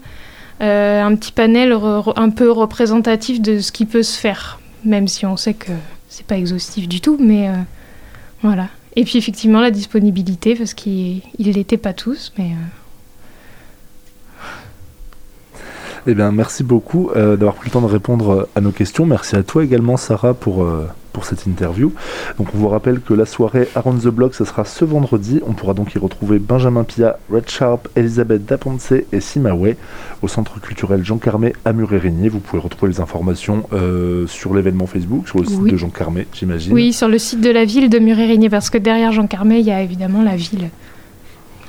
un 0.60 1.16
petit 1.16 1.32
panel 1.32 1.76
un 2.16 2.30
peu 2.30 2.50
représentatif 2.50 3.40
de 3.40 3.58
ce 3.58 3.72
qui 3.72 3.86
peut 3.86 4.04
se 4.04 4.16
faire, 4.16 4.60
même 4.84 5.08
si 5.08 5.26
on 5.26 5.36
sait 5.36 5.54
que 5.54 5.72
c'est 6.08 6.26
pas 6.26 6.36
exhaustif 6.36 6.86
du 6.86 7.00
tout, 7.00 7.16
mais 7.18 7.50
voilà. 8.42 8.68
Et 8.96 9.04
puis 9.04 9.18
effectivement 9.18 9.61
la 9.61 9.70
disponibilité, 9.70 10.54
parce 10.54 10.74
qu'ils 10.74 11.20
ne 11.38 11.52
l'étaient 11.52 11.76
pas 11.76 11.92
tous, 11.92 12.32
mais... 12.38 12.50
Euh. 12.52 12.66
Eh 16.09 16.14
bien, 16.14 16.30
merci 16.30 16.62
beaucoup 16.62 17.11
euh, 17.16 17.37
d'avoir 17.37 17.56
pris 17.56 17.68
le 17.68 17.72
temps 17.72 17.80
de 17.80 17.87
répondre 17.87 18.48
à 18.54 18.61
nos 18.61 18.70
questions. 18.70 19.06
Merci 19.06 19.35
à 19.35 19.42
toi 19.42 19.64
également, 19.64 19.96
Sarah, 19.96 20.35
pour, 20.35 20.62
euh, 20.62 20.88
pour 21.16 21.24
cette 21.24 21.46
interview. 21.46 21.94
Donc 22.37 22.48
on 22.55 22.59
vous 22.59 22.68
rappelle 22.68 23.00
que 23.00 23.14
la 23.14 23.24
soirée 23.24 23.68
Around 23.74 24.02
the 24.02 24.09
Block, 24.09 24.35
ce 24.35 24.44
sera 24.44 24.66
ce 24.66 24.85
vendredi. 24.85 25.40
On 25.46 25.55
pourra 25.55 25.72
donc 25.72 25.94
y 25.94 25.98
retrouver 25.98 26.38
Benjamin 26.38 26.85
Pia, 26.85 27.18
Red 27.33 27.48
Sharp, 27.48 27.88
Elisabeth 27.96 28.44
Daponce 28.44 28.92
et 28.92 29.20
Simaway 29.20 29.79
au 30.20 30.29
Centre 30.29 30.61
culturel 30.61 31.02
Jean 31.07 31.16
Carmé 31.16 31.55
à 31.64 31.72
Muré-Régnier. 31.72 32.29
Vous 32.29 32.40
pouvez 32.40 32.61
retrouver 32.61 32.92
les 32.92 33.00
informations 33.00 33.62
euh, 33.72 34.26
sur 34.26 34.52
l'événement 34.52 34.87
Facebook, 34.87 35.26
sur 35.26 35.38
le 35.38 35.46
site 35.46 35.62
de 35.62 35.76
Jean 35.79 35.88
Carmé, 35.88 36.26
j'imagine. 36.35 36.74
Oui, 36.74 36.92
sur 36.92 37.09
le 37.09 37.16
site 37.18 37.40
de 37.40 37.50
la 37.50 37.64
ville 37.64 37.88
de 37.88 37.99
Muré-Régnier, 37.99 38.51
parce 38.51 38.68
que 38.68 38.76
derrière 38.76 39.12
Jean 39.12 39.26
Carmé, 39.26 39.61
il 39.61 39.64
y 39.64 39.70
a 39.70 39.80
évidemment 39.80 40.22
la 40.22 40.36
ville. 40.36 40.68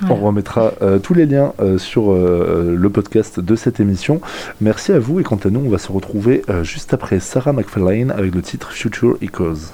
On 0.08 0.14
remettra 0.14 0.72
euh, 0.82 0.98
tous 0.98 1.14
les 1.14 1.26
liens 1.26 1.52
euh, 1.60 1.78
sur 1.78 2.12
le 2.12 2.88
podcast 2.90 3.40
de 3.40 3.56
cette 3.56 3.80
émission. 3.80 4.20
Merci 4.60 4.92
à 4.92 4.98
vous 4.98 5.20
et 5.20 5.22
quant 5.22 5.38
à 5.44 5.50
nous, 5.50 5.60
on 5.60 5.70
va 5.70 5.78
se 5.78 5.90
retrouver 5.92 6.42
juste 6.62 6.94
après 6.94 7.20
Sarah 7.20 7.52
McFarlane 7.52 8.10
avec 8.10 8.34
le 8.34 8.42
titre 8.42 8.72
Future 8.72 9.16
Echoes. 9.20 9.72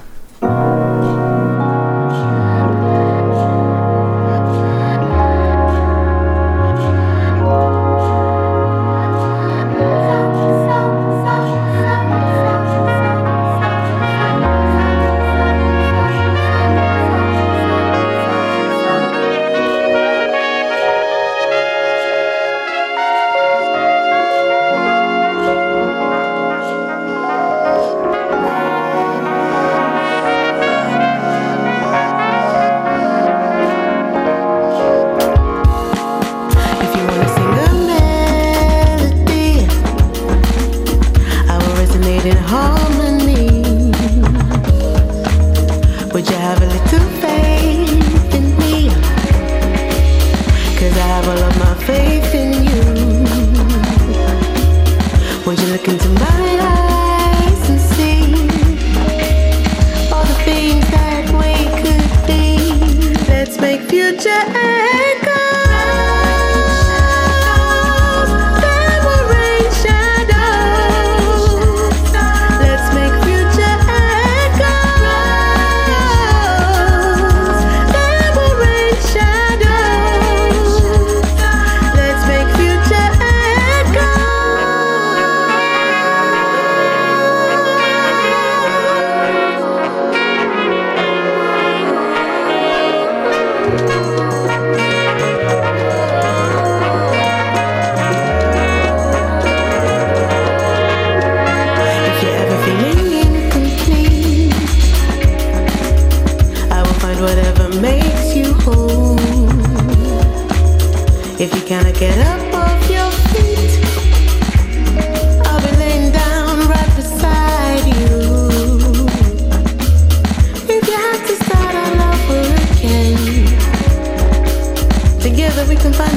something 125.85 126.07
funny. 126.07 126.14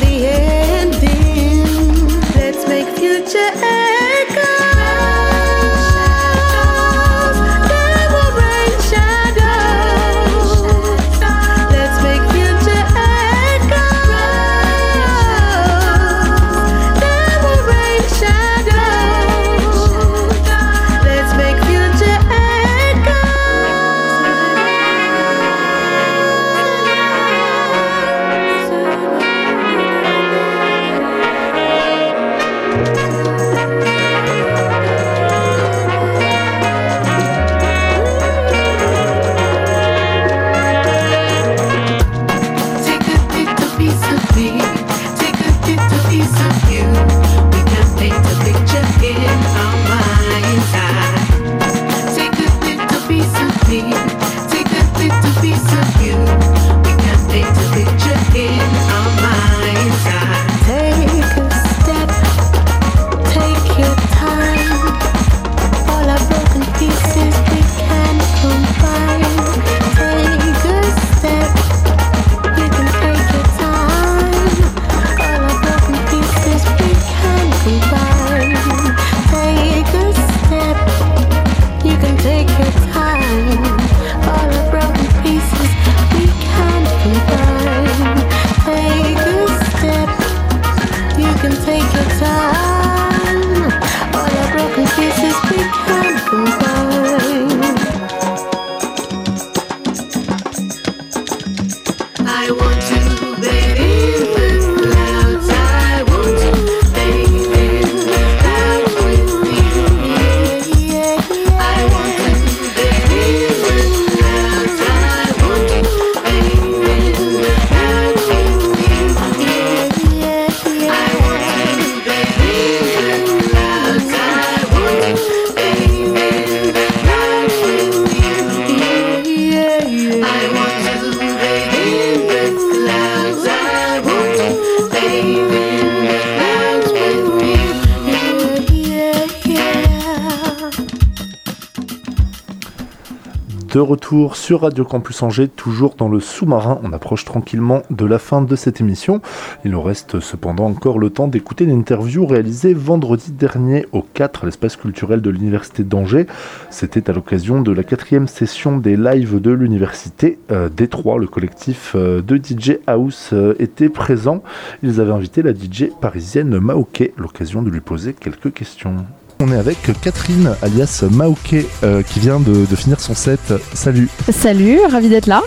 Sur 144.32 144.62
Radio 144.62 144.84
Campus 144.86 145.22
Angers, 145.22 145.48
toujours 145.48 145.94
dans 145.94 146.08
le 146.08 146.18
sous-marin. 146.18 146.80
On 146.82 146.94
approche 146.94 147.26
tranquillement 147.26 147.82
de 147.90 148.06
la 148.06 148.18
fin 148.18 148.40
de 148.40 148.56
cette 148.56 148.80
émission. 148.80 149.20
Il 149.66 149.72
nous 149.72 149.82
reste 149.82 150.20
cependant 150.20 150.64
encore 150.64 150.98
le 150.98 151.10
temps 151.10 151.28
d'écouter 151.28 151.66
l'interview 151.66 152.24
réalisée 152.24 152.72
vendredi 152.72 153.32
dernier 153.32 153.84
au 153.92 154.00
4, 154.00 154.46
l'espace 154.46 154.76
culturel 154.76 155.20
de 155.20 155.28
l'Université 155.28 155.84
d'Angers. 155.84 156.26
C'était 156.70 157.10
à 157.10 157.12
l'occasion 157.12 157.60
de 157.60 157.70
la 157.70 157.84
quatrième 157.84 158.28
session 158.28 158.78
des 158.78 158.96
lives 158.96 159.40
de 159.40 159.50
l'Université 159.50 160.38
euh, 160.50 160.70
Détroit. 160.70 161.18
Le 161.18 161.26
collectif 161.26 161.92
euh, 161.94 162.22
de 162.22 162.36
DJ 162.36 162.78
House 162.86 163.30
euh, 163.34 163.54
était 163.58 163.90
présent. 163.90 164.42
Ils 164.82 165.00
avaient 165.02 165.12
invité 165.12 165.42
la 165.42 165.52
DJ 165.52 165.90
parisienne 166.00 166.58
Maoké, 166.58 167.12
l'occasion 167.18 167.60
de 167.60 167.68
lui 167.68 167.80
poser 167.80 168.14
quelques 168.14 168.54
questions. 168.54 168.96
On 169.40 169.52
est 169.52 169.56
avec 169.56 169.78
Catherine, 170.00 170.56
alias 170.62 171.04
Maoké, 171.10 171.66
euh, 171.84 172.02
qui 172.02 172.18
vient 172.18 172.40
de 172.40 172.66
finir 172.74 172.98
son 172.98 173.14
set. 173.14 173.54
Salut 173.72 174.08
Salut, 174.32 174.80
ravi 174.90 175.08
d'être 175.08 175.26
là. 175.26 175.42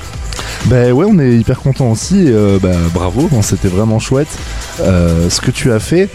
Ben 0.65 0.91
ouais, 0.91 1.05
on 1.09 1.19
est 1.19 1.37
hyper 1.37 1.59
content 1.59 1.91
aussi. 1.91 2.25
euh, 2.27 2.59
bah, 2.61 2.69
bravo, 2.93 3.27
bon, 3.31 3.41
c'était 3.41 3.67
vraiment 3.67 3.99
chouette 3.99 4.27
euh, 4.79 5.29
ce 5.29 5.41
que 5.41 5.51
tu 5.51 5.71
as 5.71 5.79
fait. 5.79 6.09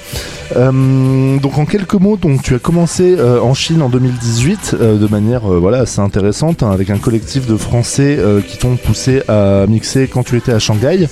Euh, 0.56 1.38
donc 1.38 1.58
en 1.58 1.66
quelques 1.66 1.94
mots, 1.94 2.16
donc 2.16 2.42
tu 2.42 2.54
as 2.54 2.60
commencé 2.60 3.16
en 3.20 3.52
Chine 3.52 3.82
en 3.82 3.88
2018 3.88 4.76
euh, 4.80 4.96
de 4.96 5.06
manière 5.08 5.40
voilà 5.40 5.78
assez 5.78 6.00
intéressante 6.00 6.62
hein, 6.62 6.70
avec 6.70 6.88
un 6.90 6.98
collectif 6.98 7.46
de 7.46 7.56
Français 7.56 8.18
qui 8.46 8.56
t'ont 8.56 8.76
poussé 8.76 9.22
à 9.28 9.66
mixer 9.66 10.06
quand 10.06 10.22
tu 10.22 10.36
étais 10.36 10.52
à 10.52 10.58
Shanghai. 10.58 11.08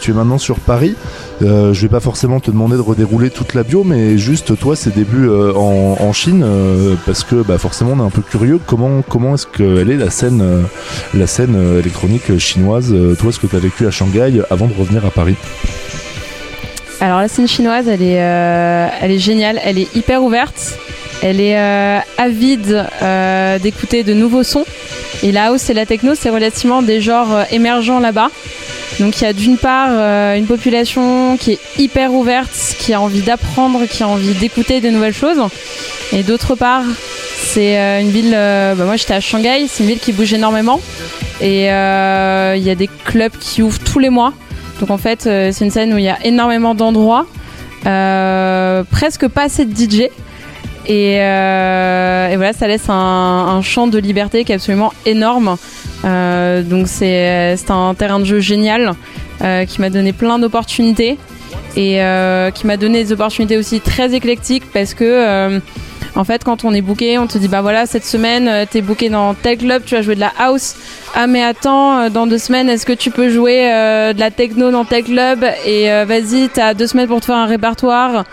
Tu 0.00 0.10
es 0.10 0.14
maintenant 0.14 0.38
sur 0.38 0.60
Paris. 0.60 0.94
Je 1.40 1.72
vais 1.72 1.88
pas 1.88 2.00
forcément 2.00 2.38
te 2.38 2.50
demander 2.50 2.76
de 2.76 2.80
redérouler 2.80 3.30
toute 3.30 3.54
la 3.54 3.64
bio, 3.64 3.82
mais 3.82 4.16
juste 4.16 4.56
toi, 4.56 4.76
ces 4.76 4.90
débuts 4.90 5.28
en, 5.28 6.12
Chine, 6.12 6.44
parce 7.06 7.24
que 7.24 7.36
bah, 7.42 7.58
forcément 7.58 7.92
on 7.96 7.98
est 7.98 8.06
un 8.06 8.10
peu 8.10 8.22
curieux. 8.22 8.60
Comment 8.64 9.02
comment 9.08 9.34
est-ce 9.34 9.46
qu'elle 9.46 9.90
est 9.90 9.96
la 9.96 10.10
scène 10.10 10.42
la 11.14 11.26
scène 11.26 11.56
électronique 11.78 12.38
chinoise 12.38 12.51
euh, 12.58 13.14
Toi, 13.14 13.32
ce 13.32 13.38
que 13.38 13.46
tu 13.46 13.56
as 13.56 13.58
vécu 13.58 13.86
à 13.86 13.90
Shanghai 13.90 14.42
avant 14.50 14.66
de 14.66 14.74
revenir 14.74 15.04
à 15.04 15.10
Paris 15.10 15.34
Alors 17.00 17.20
la 17.20 17.28
scène 17.28 17.48
chinoise, 17.48 17.88
elle 17.88 18.02
est, 18.02 18.20
euh, 18.20 18.88
elle 19.00 19.10
est 19.10 19.18
géniale, 19.18 19.60
elle 19.64 19.78
est 19.78 19.94
hyper 19.96 20.22
ouverte, 20.22 20.78
elle 21.22 21.40
est 21.40 21.58
euh, 21.58 21.98
avide 22.18 22.86
euh, 23.02 23.58
d'écouter 23.58 24.02
de 24.02 24.14
nouveaux 24.14 24.42
sons. 24.42 24.64
Et 25.22 25.30
la 25.30 25.46
house 25.46 25.70
et 25.70 25.74
la 25.74 25.86
techno, 25.86 26.14
c'est 26.14 26.30
relativement 26.30 26.82
des 26.82 27.00
genres 27.00 27.32
euh, 27.32 27.44
émergents 27.50 28.00
là-bas. 28.00 28.30
Donc 29.00 29.20
il 29.20 29.24
y 29.24 29.26
a 29.26 29.32
d'une 29.32 29.56
part 29.56 29.88
euh, 29.90 30.36
une 30.36 30.46
population 30.46 31.36
qui 31.38 31.52
est 31.52 31.58
hyper 31.78 32.12
ouverte, 32.12 32.50
qui 32.78 32.92
a 32.92 33.00
envie 33.00 33.22
d'apprendre, 33.22 33.86
qui 33.86 34.02
a 34.02 34.08
envie 34.08 34.34
d'écouter 34.34 34.80
de 34.80 34.90
nouvelles 34.90 35.14
choses. 35.14 35.40
Et 36.12 36.22
d'autre 36.22 36.54
part, 36.54 36.84
c'est 37.42 37.78
euh, 37.78 38.00
une 38.00 38.08
ville. 38.08 38.32
euh, 38.34 38.74
bah, 38.74 38.84
moi, 38.84 38.96
j'étais 38.96 39.14
à 39.14 39.20
Shanghai. 39.20 39.66
C'est 39.68 39.82
une 39.82 39.90
ville 39.90 39.98
qui 39.98 40.12
bouge 40.12 40.32
énormément. 40.32 40.80
Et 41.40 41.70
euh, 41.70 42.54
il 42.56 42.62
y 42.62 42.70
a 42.70 42.74
des 42.74 42.88
clubs 43.04 43.32
qui 43.38 43.62
ouvrent 43.62 43.80
tous 43.80 43.98
les 43.98 44.10
mois. 44.10 44.32
Donc 44.80 44.90
en 44.90 44.98
fait, 44.98 45.22
c'est 45.22 45.60
une 45.60 45.70
scène 45.70 45.92
où 45.92 45.98
il 45.98 46.04
y 46.04 46.08
a 46.08 46.18
énormément 46.24 46.74
d'endroits. 46.74 47.26
Presque 47.82 49.28
pas 49.28 49.42
assez 49.44 49.64
de 49.64 49.74
DJ. 49.74 50.08
Et, 50.86 51.16
voilà, 51.16 52.52
ça 52.52 52.66
laisse 52.66 52.88
un, 52.88 53.60
champ 53.62 53.86
de 53.86 53.98
liberté 53.98 54.44
qui 54.44 54.52
est 54.52 54.56
absolument 54.56 54.92
énorme. 55.06 55.56
Donc 56.04 56.88
c'est 56.88 57.56
un 57.68 57.94
terrain 57.94 58.18
de 58.18 58.24
jeu 58.24 58.40
génial 58.40 58.94
qui 59.68 59.80
m'a 59.80 59.90
donné 59.90 60.12
plein 60.12 60.40
d'opportunités 60.40 61.16
et 61.76 62.00
qui 62.54 62.66
m'a 62.66 62.76
donné 62.76 63.04
des 63.04 63.12
opportunités 63.12 63.56
aussi 63.56 63.80
très 63.80 64.14
éclectiques 64.14 64.64
parce 64.72 64.94
que 64.94 65.60
en 66.14 66.24
fait 66.24 66.44
quand 66.44 66.64
on 66.64 66.72
est 66.72 66.80
booké 66.80 67.18
on 67.18 67.26
te 67.26 67.38
dit 67.38 67.48
bah 67.48 67.62
voilà 67.62 67.86
cette 67.86 68.04
semaine 68.04 68.48
euh, 68.48 68.64
t'es 68.68 68.80
booké 68.80 69.08
dans 69.08 69.34
tel 69.34 69.58
club 69.58 69.82
tu 69.84 69.94
vas 69.94 70.02
jouer 70.02 70.14
de 70.14 70.20
la 70.20 70.32
house. 70.38 70.74
Ah 71.14 71.26
mais 71.26 71.42
attends 71.42 71.98
euh, 71.98 72.08
dans 72.08 72.26
deux 72.26 72.38
semaines 72.38 72.68
est-ce 72.68 72.86
que 72.86 72.92
tu 72.92 73.10
peux 73.10 73.28
jouer 73.28 73.72
euh, 73.72 74.12
de 74.12 74.20
la 74.20 74.30
techno 74.30 74.70
dans 74.70 74.84
tel 74.84 75.04
club? 75.04 75.44
Et 75.66 75.88
vas-y 76.04 76.48
t'as 76.48 76.74
deux 76.74 76.86
semaines 76.86 77.08
pour 77.08 77.20
te 77.20 77.26
faire 77.26 77.36
un 77.36 77.46
répertoire. 77.46 78.24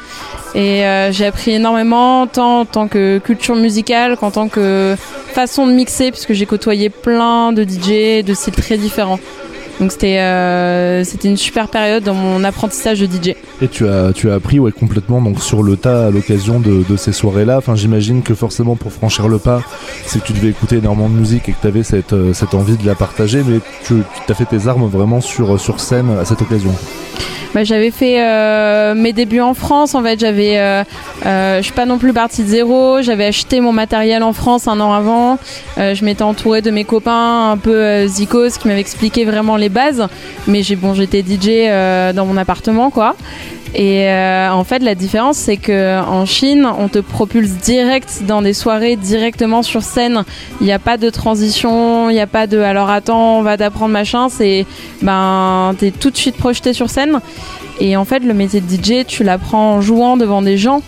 Et 0.55 0.84
j'ai 1.11 1.28
appris 1.28 1.51
énormément 1.51 2.26
tant 2.26 2.61
en 2.61 2.65
tant 2.65 2.88
que 2.88 3.20
culture 3.20 3.55
musicale 3.55 4.17
qu'en 4.17 4.32
tant 4.32 4.47
que 4.47 4.95
façon 5.34 5.67
de 5.67 5.74
mixer 5.74 6.11
puisque 6.11 6.34
j'ai 6.34 6.45
côtoyé 6.45 6.89
plein 6.89 7.51
de 7.51 7.63
DJ 7.63 8.24
de 8.24 8.34
styles 8.34 8.55
très 8.55 8.78
différents 8.78 9.20
donc 9.80 9.91
c'était 9.91 10.19
euh, 10.19 11.03
c'était 11.03 11.30
une 11.30 11.38
super 11.38 11.67
période 11.69 12.03
dans 12.03 12.13
mon 12.13 12.43
apprentissage 12.43 12.99
de 12.99 13.05
DJ. 13.05 13.36
Et 13.61 13.67
tu 13.67 13.88
as, 13.88 14.11
tu 14.13 14.30
as 14.30 14.36
appris 14.36 14.59
ouais, 14.59 14.71
complètement 14.71 15.21
donc, 15.21 15.41
sur 15.41 15.63
le 15.63 15.77
tas 15.77 16.07
à 16.07 16.11
l'occasion 16.11 16.59
de, 16.59 16.84
de 16.88 16.97
ces 16.97 17.11
soirées-là. 17.11 17.57
Enfin, 17.57 17.75
J'imagine 17.75 18.23
que 18.23 18.34
forcément 18.34 18.75
pour 18.75 18.91
franchir 18.91 19.27
le 19.27 19.38
pas, 19.38 19.61
c'est 20.05 20.21
que 20.21 20.27
tu 20.27 20.34
devais 20.34 20.49
écouter 20.49 20.77
énormément 20.77 21.09
de 21.09 21.15
musique 21.15 21.47
et 21.49 21.53
que 21.53 21.61
tu 21.61 21.67
avais 21.67 21.84
cette, 21.84 22.13
euh, 22.13 22.34
cette 22.34 22.53
envie 22.53 22.77
de 22.77 22.86
la 22.86 22.95
partager, 22.95 23.41
mais 23.45 23.59
tu 23.86 24.03
as 24.27 24.34
fait 24.34 24.45
tes 24.45 24.67
armes 24.67 24.88
vraiment 24.88 25.21
sur, 25.21 25.59
sur 25.59 25.80
scène 25.80 26.09
à 26.19 26.25
cette 26.25 26.41
occasion. 26.41 26.73
Bah, 27.53 27.63
j'avais 27.63 27.89
fait 27.89 28.21
euh, 28.21 28.93
mes 28.93 29.11
débuts 29.11 29.41
en 29.41 29.55
France. 29.55 29.95
En 29.95 30.03
fait, 30.03 30.19
j'avais, 30.19 30.59
euh, 30.59 30.84
euh, 31.25 31.57
je 31.57 31.63
suis 31.63 31.73
pas 31.73 31.86
non 31.86 31.97
plus 31.97 32.13
partie 32.13 32.43
de 32.43 32.47
zéro. 32.47 33.01
J'avais 33.01 33.25
acheté 33.25 33.59
mon 33.59 33.71
matériel 33.71 34.21
en 34.21 34.34
France 34.34 34.67
un 34.67 34.80
an 34.80 34.93
avant. 34.93 35.39
Je 35.77 36.05
m'étais 36.05 36.23
entourée 36.23 36.61
de 36.61 36.71
mes 36.71 36.84
copains 36.84 37.51
un 37.51 37.57
peu 37.57 38.05
zikos 38.05 38.57
qui 38.59 38.67
m'avaient 38.67 38.80
expliqué 38.80 39.25
vraiment 39.25 39.55
les 39.55 39.68
bases. 39.70 40.07
Mais 40.47 40.63
j'ai 40.63 40.76
bon, 40.76 40.93
j'étais 40.93 41.22
DJ 41.22 41.49
euh, 41.67 42.13
dans 42.13 42.26
mon 42.26 42.38
appartement, 42.38 42.89
quoi. 42.89 43.15
Et 43.76 44.07
euh, 44.07 44.51
en 44.51 44.63
fait, 44.63 44.80
la 44.80 44.95
différence, 44.95 45.38
c'est 45.38 45.57
que 45.57 46.01
en 46.01 46.26
Chine, 46.26 46.67
on 46.78 46.88
te 46.88 46.99
propulse 46.99 47.51
direct 47.51 48.24
dans 48.28 48.41
des 48.41 48.53
soirées 48.53 48.95
directement 48.95 49.61
sur 49.61 49.84
scène. 49.84 50.24
Il 50.59 50.65
n'y 50.65 50.72
a 50.72 50.80
pas 50.80 50.97
de 50.97 51.09
transition, 51.09 52.09
il 52.09 52.13
n'y 52.13 52.20
a 52.20 52.28
pas 52.28 52.47
de 52.47 52.59
alors 52.59 52.89
attends, 52.89 53.38
on 53.38 53.41
va 53.43 53.57
t'apprendre 53.57 53.91
machin. 53.91 54.28
C'est 54.30 54.65
ben 55.03 55.76
t'es 55.78 55.91
tout 55.91 56.09
de 56.09 56.17
suite 56.17 56.36
projeté 56.36 56.74
sur 56.74 56.89
scène. 56.89 57.20
Et 57.80 57.95
en 57.95 58.05
fait, 58.05 58.20
le 58.20 58.34
métier 58.34 58.61
de 58.61 58.67
DJ, 58.67 59.05
tu 59.05 59.24
l'apprends 59.24 59.76
en 59.76 59.82
jouant 59.82 60.17
devant 60.17 60.41
des 60.41 60.57
gens. 60.57 60.82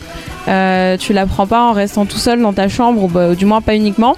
Euh, 0.48 0.98
tu 0.98 1.14
l'apprends 1.14 1.48
pas 1.48 1.64
en 1.64 1.72
restant 1.72 2.06
tout 2.06 2.18
seul 2.18 2.42
dans 2.42 2.54
ta 2.54 2.68
chambre, 2.68 3.04
ou 3.04 3.08
bah, 3.08 3.36
du 3.36 3.46
moins 3.46 3.62
pas 3.62 3.76
uniquement. 3.76 4.18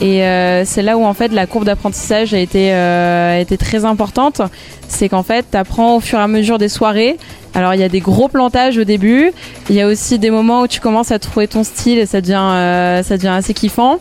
Et 0.00 0.24
euh, 0.24 0.64
c'est 0.64 0.82
là 0.82 0.96
où 0.96 1.04
en 1.04 1.14
fait 1.14 1.28
la 1.28 1.46
courbe 1.46 1.64
d'apprentissage 1.64 2.34
a 2.34 2.38
été, 2.38 2.72
euh, 2.72 3.36
a 3.36 3.40
été 3.40 3.56
très 3.56 3.84
importante. 3.84 4.42
C'est 4.88 5.08
qu'en 5.08 5.22
fait, 5.22 5.46
tu 5.50 5.56
apprends 5.56 5.96
au 5.96 6.00
fur 6.00 6.18
et 6.18 6.22
à 6.22 6.28
mesure 6.28 6.58
des 6.58 6.68
soirées. 6.68 7.16
Alors 7.54 7.74
il 7.74 7.80
y 7.80 7.84
a 7.84 7.88
des 7.88 8.00
gros 8.00 8.28
plantages 8.28 8.78
au 8.78 8.84
début. 8.84 9.30
Il 9.70 9.76
y 9.76 9.80
a 9.80 9.86
aussi 9.86 10.18
des 10.18 10.30
moments 10.30 10.62
où 10.62 10.66
tu 10.66 10.80
commences 10.80 11.12
à 11.12 11.18
trouver 11.18 11.46
ton 11.46 11.62
style 11.62 11.98
et 11.98 12.06
ça 12.06 12.20
devient, 12.20 12.34
euh, 12.42 13.02
ça 13.02 13.16
devient 13.16 13.28
assez 13.28 13.54
kiffant. 13.54 13.98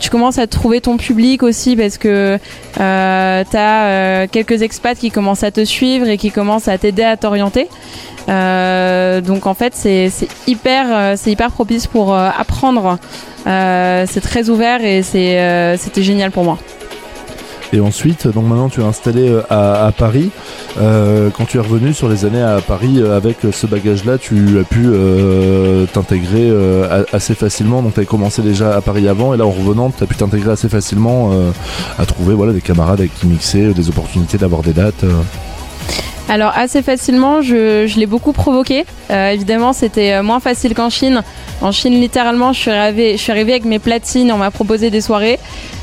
Tu 0.00 0.10
commences 0.10 0.38
à 0.38 0.46
trouver 0.46 0.80
ton 0.80 0.96
public 0.96 1.42
aussi 1.42 1.76
parce 1.76 1.98
que 1.98 2.38
euh, 2.80 3.44
tu 3.50 3.56
as 3.56 4.26
quelques 4.26 4.62
expats 4.62 4.98
qui 4.98 5.10
commencent 5.10 5.44
à 5.44 5.50
te 5.50 5.64
suivre 5.64 6.08
et 6.08 6.16
qui 6.16 6.30
commencent 6.30 6.68
à 6.68 6.78
t'aider 6.78 7.04
à 7.04 7.16
t'orienter. 7.16 7.68
Euh, 8.28 9.20
donc 9.20 9.46
en 9.46 9.54
fait 9.54 9.72
c'est 9.74 10.10
hyper, 10.46 10.86
euh, 10.90 11.14
c'est 11.16 11.30
hyper 11.30 11.50
propice 11.50 11.86
pour 11.86 12.12
euh, 12.12 12.28
apprendre. 12.36 12.98
Euh, 13.46 14.04
c'est 14.08 14.20
très 14.20 14.50
ouvert 14.50 14.84
et 14.84 15.02
euh, 15.14 15.76
c'était 15.76 16.02
génial 16.02 16.32
pour 16.32 16.42
moi. 16.42 16.58
Et 17.72 17.80
ensuite, 17.80 18.28
donc 18.28 18.46
maintenant 18.46 18.68
tu 18.68 18.80
es 18.80 18.84
installé 18.84 19.28
euh, 19.28 19.42
à, 19.50 19.90
Paris. 19.96 20.30
Euh, 20.80 21.30
quand 21.30 21.46
tu 21.46 21.56
es 21.56 21.60
revenu 21.60 21.92
sur 21.92 22.08
les 22.08 22.24
années 22.24 22.42
à 22.42 22.60
Paris 22.60 22.96
euh, 22.98 23.16
avec 23.16 23.38
ce 23.50 23.66
bagage-là, 23.66 24.18
tu 24.18 24.58
as 24.58 24.64
pu 24.64 24.86
t'intégrer 25.92 26.52
assez 27.12 27.34
facilement. 27.34 27.82
Donc 27.82 27.94
tu 27.94 28.00
as 28.00 28.04
commencé 28.04 28.42
déjà 28.42 28.76
à 28.76 28.80
Paris 28.80 29.08
avant 29.08 29.34
et 29.34 29.36
là 29.36 29.46
en 29.46 29.50
revenant, 29.50 29.90
tu 29.90 30.02
as 30.02 30.06
pu 30.06 30.14
t'intégrer 30.14 30.52
assez 30.52 30.68
facilement 30.68 31.30
à 31.98 32.06
trouver 32.06 32.34
voilà, 32.34 32.52
des 32.52 32.60
camarades 32.60 33.00
avec 33.00 33.14
qui 33.14 33.26
mixer, 33.26 33.74
des 33.74 33.88
opportunités 33.88 34.38
d'avoir 34.38 34.62
des 34.62 34.72
dates. 34.72 35.04
Alors 36.28 36.52
assez 36.56 36.82
facilement, 36.82 37.40
je, 37.42 37.98
l'ai 37.98 38.06
beaucoup 38.06 38.32
provoqué. 38.32 38.84
Évidemment, 39.10 39.72
c'était 39.72 40.22
moins 40.22 40.40
facile 40.40 40.74
qu'en 40.74 40.90
Chine. 40.90 41.22
En 41.60 41.72
Chine, 41.72 42.00
littéralement, 42.00 42.52
je 42.52 42.60
suis 42.60 42.70
arrivée, 42.70 43.12
je 43.12 43.22
suis 43.22 43.32
arrivée 43.32 43.52
avec 43.52 43.64
mes 43.64 43.78
platines, 43.78 44.30
on 44.32 44.38
m'a 44.38 44.50
proposé 44.50 44.90
des 44.90 45.00
soirées. 45.00 45.38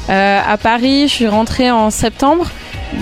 Euh, 0.10 0.40
à 0.46 0.58
Paris, 0.58 1.08
je 1.08 1.14
suis 1.14 1.28
rentrée 1.28 1.72
en 1.72 1.90
septembre. 1.90 2.50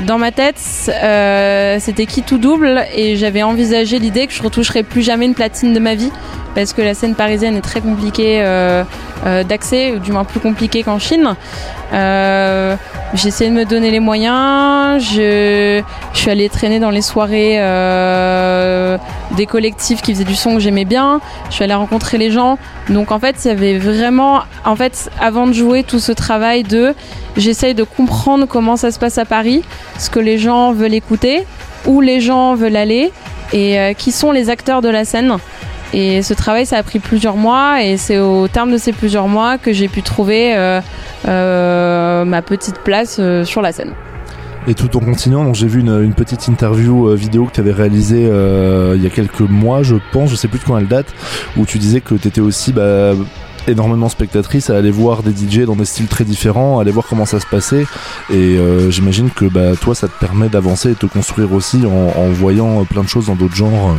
Dans 0.06 0.18
ma 0.18 0.32
tête, 0.32 0.62
euh, 0.90 1.78
c'était 1.80 2.06
qui 2.06 2.22
tout 2.24 2.38
double 2.38 2.86
et 2.96 3.18
j'avais 3.18 3.44
envisagé 3.44 4.00
l'idée 4.00 4.28
que 4.28 4.34
je 4.34 4.42
retoucherais 4.42 4.84
plus 4.84 5.02
jamais 5.02 5.26
une 5.26 5.34
platine 5.34 5.74
de 5.74 5.80
ma 5.80 5.96
vie 5.96 6.12
parce 6.56 6.74
que 6.74 6.82
la 6.82 6.94
scène 6.94 7.16
parisienne 7.16 7.56
est 7.56 7.62
très 7.62 7.82
compliquée 7.82 8.42
euh, 8.42 8.84
euh, 9.26 9.44
d'accès, 9.44 9.94
ou 9.94 10.00
du 10.00 10.12
moins 10.12 10.24
plus 10.24 10.40
compliquée 10.40 10.84
qu'en 10.84 11.00
Chine. 11.00 11.36
Euh, 11.94 12.76
j'ai 13.14 13.28
essayé 13.28 13.50
de 13.50 13.56
me 13.56 13.66
donner 13.66 13.92
les 13.92 14.00
moyens. 14.00 15.04
Je, 15.04 15.82
je 16.14 16.20
suis 16.20 16.30
allée 16.30 16.50
traîner 16.50 16.80
dans 16.80 16.90
les 16.90 17.02
soirées 17.02 17.56
euh, 17.58 18.98
des 19.36 19.46
collectifs 19.46 20.02
qui 20.02 20.14
faisaient 20.14 20.24
du 20.24 20.36
son 20.36 20.56
que 20.56 20.60
j'aimais 20.60 20.86
bien. 20.86 21.20
Je 21.50 21.56
suis 21.56 21.64
allée 21.64 21.74
rencontrer 21.74 22.18
les 22.18 22.32
gens. 22.32 22.58
Donc 22.90 23.12
en 23.12 23.20
fait, 23.20 23.36
il 23.44 23.48
y 23.50 23.52
avait 23.52 23.78
vraiment, 23.78 24.42
en 24.66 24.76
fait, 24.76 25.10
avant 25.20 25.48
de 25.48 25.54
jouer 25.54 25.84
tout 25.84 26.00
ce 26.00 26.12
travail 26.12 26.64
de, 26.64 26.96
j'essaye 27.36 27.74
de 27.74 27.84
comprendre 27.84 28.46
comment 28.46 28.78
ça 28.78 28.92
se 28.92 29.00
passe 29.00 29.18
à 29.18 29.26
Paris, 29.26 29.64
ce 29.98 30.10
que 30.10 30.20
les 30.20 30.38
gens 30.38 30.72
veulent 30.72 30.94
écouter, 30.94 31.46
où 31.86 32.00
les 32.00 32.22
gens 32.22 32.56
veulent 32.56 32.76
aller 32.76 33.12
et 33.54 33.80
euh, 33.80 33.94
qui 33.94 34.12
sont 34.12 34.32
les 34.32 34.50
acteurs 34.50 34.82
de 34.82 34.90
la 34.90 35.04
scène. 35.04 35.38
Et 35.94 36.22
ce 36.22 36.34
travail, 36.34 36.66
ça 36.66 36.78
a 36.78 36.84
pris 36.84 37.00
plusieurs 37.00 37.36
mois 37.36 37.84
et 37.84 37.98
c'est 37.98 38.18
au 38.18 38.48
terme 38.48 38.72
de 38.72 38.78
ces 38.78 38.94
plusieurs 38.94 39.28
mois 39.28 39.58
que 39.58 39.74
j'ai 39.74 39.90
pu 39.90 40.02
trouver 40.02 40.56
euh, 40.56 40.80
euh, 41.28 42.24
ma 42.24 42.42
petite 42.42 42.80
place 42.80 43.18
euh, 43.20 43.44
sur 43.44 43.62
la 43.62 43.74
scène. 43.74 43.92
Et 44.68 44.74
tout 44.74 44.96
en 44.96 45.00
continuant, 45.00 45.54
j'ai 45.54 45.68
vu 45.68 45.82
une, 45.82 46.14
petite 46.14 46.48
interview 46.48 47.16
vidéo 47.16 47.46
que 47.46 47.52
tu 47.52 47.60
avais 47.60 47.72
réalisée 47.72 48.22
il 48.22 49.02
y 49.02 49.08
a 49.08 49.10
quelques 49.10 49.42
mois, 49.42 49.82
je 49.82 49.96
pense, 50.12 50.30
je 50.30 50.36
sais 50.36 50.48
plus 50.48 50.60
de 50.60 50.64
quand 50.64 50.78
elle 50.78 50.88
date, 50.88 51.08
où 51.58 51.66
tu 51.66 51.80
disais 51.80 52.00
que 52.00 52.14
tu 52.14 52.28
étais 52.28 52.42
aussi 52.42 52.72
bah, 52.72 53.14
énormément 53.68 54.08
spectatrice 54.08 54.70
à 54.70 54.78
aller 54.78 54.92
voir 54.92 55.24
des 55.24 55.32
DJ 55.32 55.66
dans 55.66 55.76
des 55.76 55.86
styles 55.86 56.06
très 56.06 56.26
différents, 56.26 56.78
à 56.78 56.84
aller 56.84 56.92
voir 56.92 57.08
comment 57.10 57.26
ça 57.26 57.40
se 57.40 57.48
passait. 57.48 57.88
Et 58.32 58.60
j'imagine 58.90 59.32
que 59.32 59.46
bah, 59.46 59.76
toi, 59.82 59.96
ça 59.96 60.08
te 60.08 60.20
permet 60.20 60.48
d'avancer 60.48 60.90
et 60.90 60.94
de 60.94 61.00
te 61.00 61.08
construire 61.08 61.54
aussi 61.54 61.82
en 61.88 62.30
voyant 62.30 62.86
plein 62.86 63.02
de 63.02 63.10
choses 63.10 63.26
dans 63.26 63.36
d'autres 63.36 63.56
genres. 63.56 63.96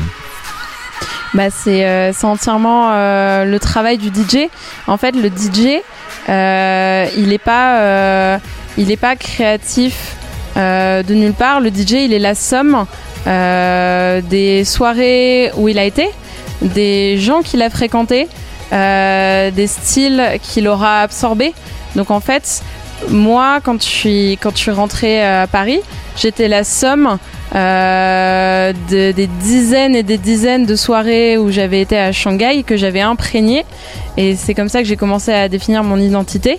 Bah, 1.34 1.48
c'est 1.50 1.86
euh, 1.86 2.12
entièrement 2.22 2.90
euh, 2.92 3.44
le 3.44 3.58
travail 3.58 3.96
du 3.96 4.08
DJ. 4.08 4.48
En 4.86 4.96
fait, 4.96 5.12
le 5.12 5.28
DJ, 5.28 5.80
euh, 6.28 7.06
il 7.16 7.28
n'est 7.28 7.38
pas, 7.38 7.78
euh, 7.78 8.38
il 8.76 8.96
pas 8.98 9.16
créatif 9.16 10.16
de 10.56 11.14
nulle 11.14 11.32
part. 11.32 11.60
Le 11.60 11.70
DJ, 11.70 11.92
il 11.92 12.12
est 12.12 12.18
la 12.18 12.34
somme 12.34 12.84
des 13.26 14.64
soirées 14.64 15.50
où 15.56 15.68
il 15.68 15.78
a 15.78 15.84
été, 15.84 16.10
des 16.60 17.16
gens 17.18 17.40
qu'il 17.40 17.62
a 17.62 17.70
fréquentés, 17.70 18.28
des 18.70 19.66
styles 19.66 20.38
qu'il 20.42 20.68
aura 20.68 21.00
absorbés. 21.00 21.54
Donc 21.96 22.10
en 22.10 22.20
fait, 22.20 22.62
moi, 23.08 23.60
quand 23.64 23.80
je 23.80 23.86
suis, 23.86 24.38
quand 24.42 24.50
je 24.50 24.58
suis 24.58 24.70
rentrée 24.70 25.24
à 25.24 25.46
Paris, 25.46 25.80
j'étais 26.16 26.48
la 26.48 26.64
somme 26.64 27.18
euh, 27.54 28.72
de- 28.90 29.12
des 29.12 29.26
dizaines 29.26 29.94
et 29.94 30.02
des 30.02 30.18
dizaines 30.18 30.64
de 30.66 30.74
soirées 30.76 31.36
où 31.38 31.50
j'avais 31.50 31.80
été 31.80 31.98
à 31.98 32.12
Shanghai 32.12 32.62
que 32.66 32.76
j'avais 32.76 33.00
imprégné. 33.00 33.64
Et 34.16 34.36
c'est 34.36 34.54
comme 34.54 34.68
ça 34.68 34.80
que 34.80 34.88
j'ai 34.88 34.96
commencé 34.96 35.32
à 35.32 35.48
définir 35.48 35.82
mon 35.84 35.98
identité. 35.98 36.58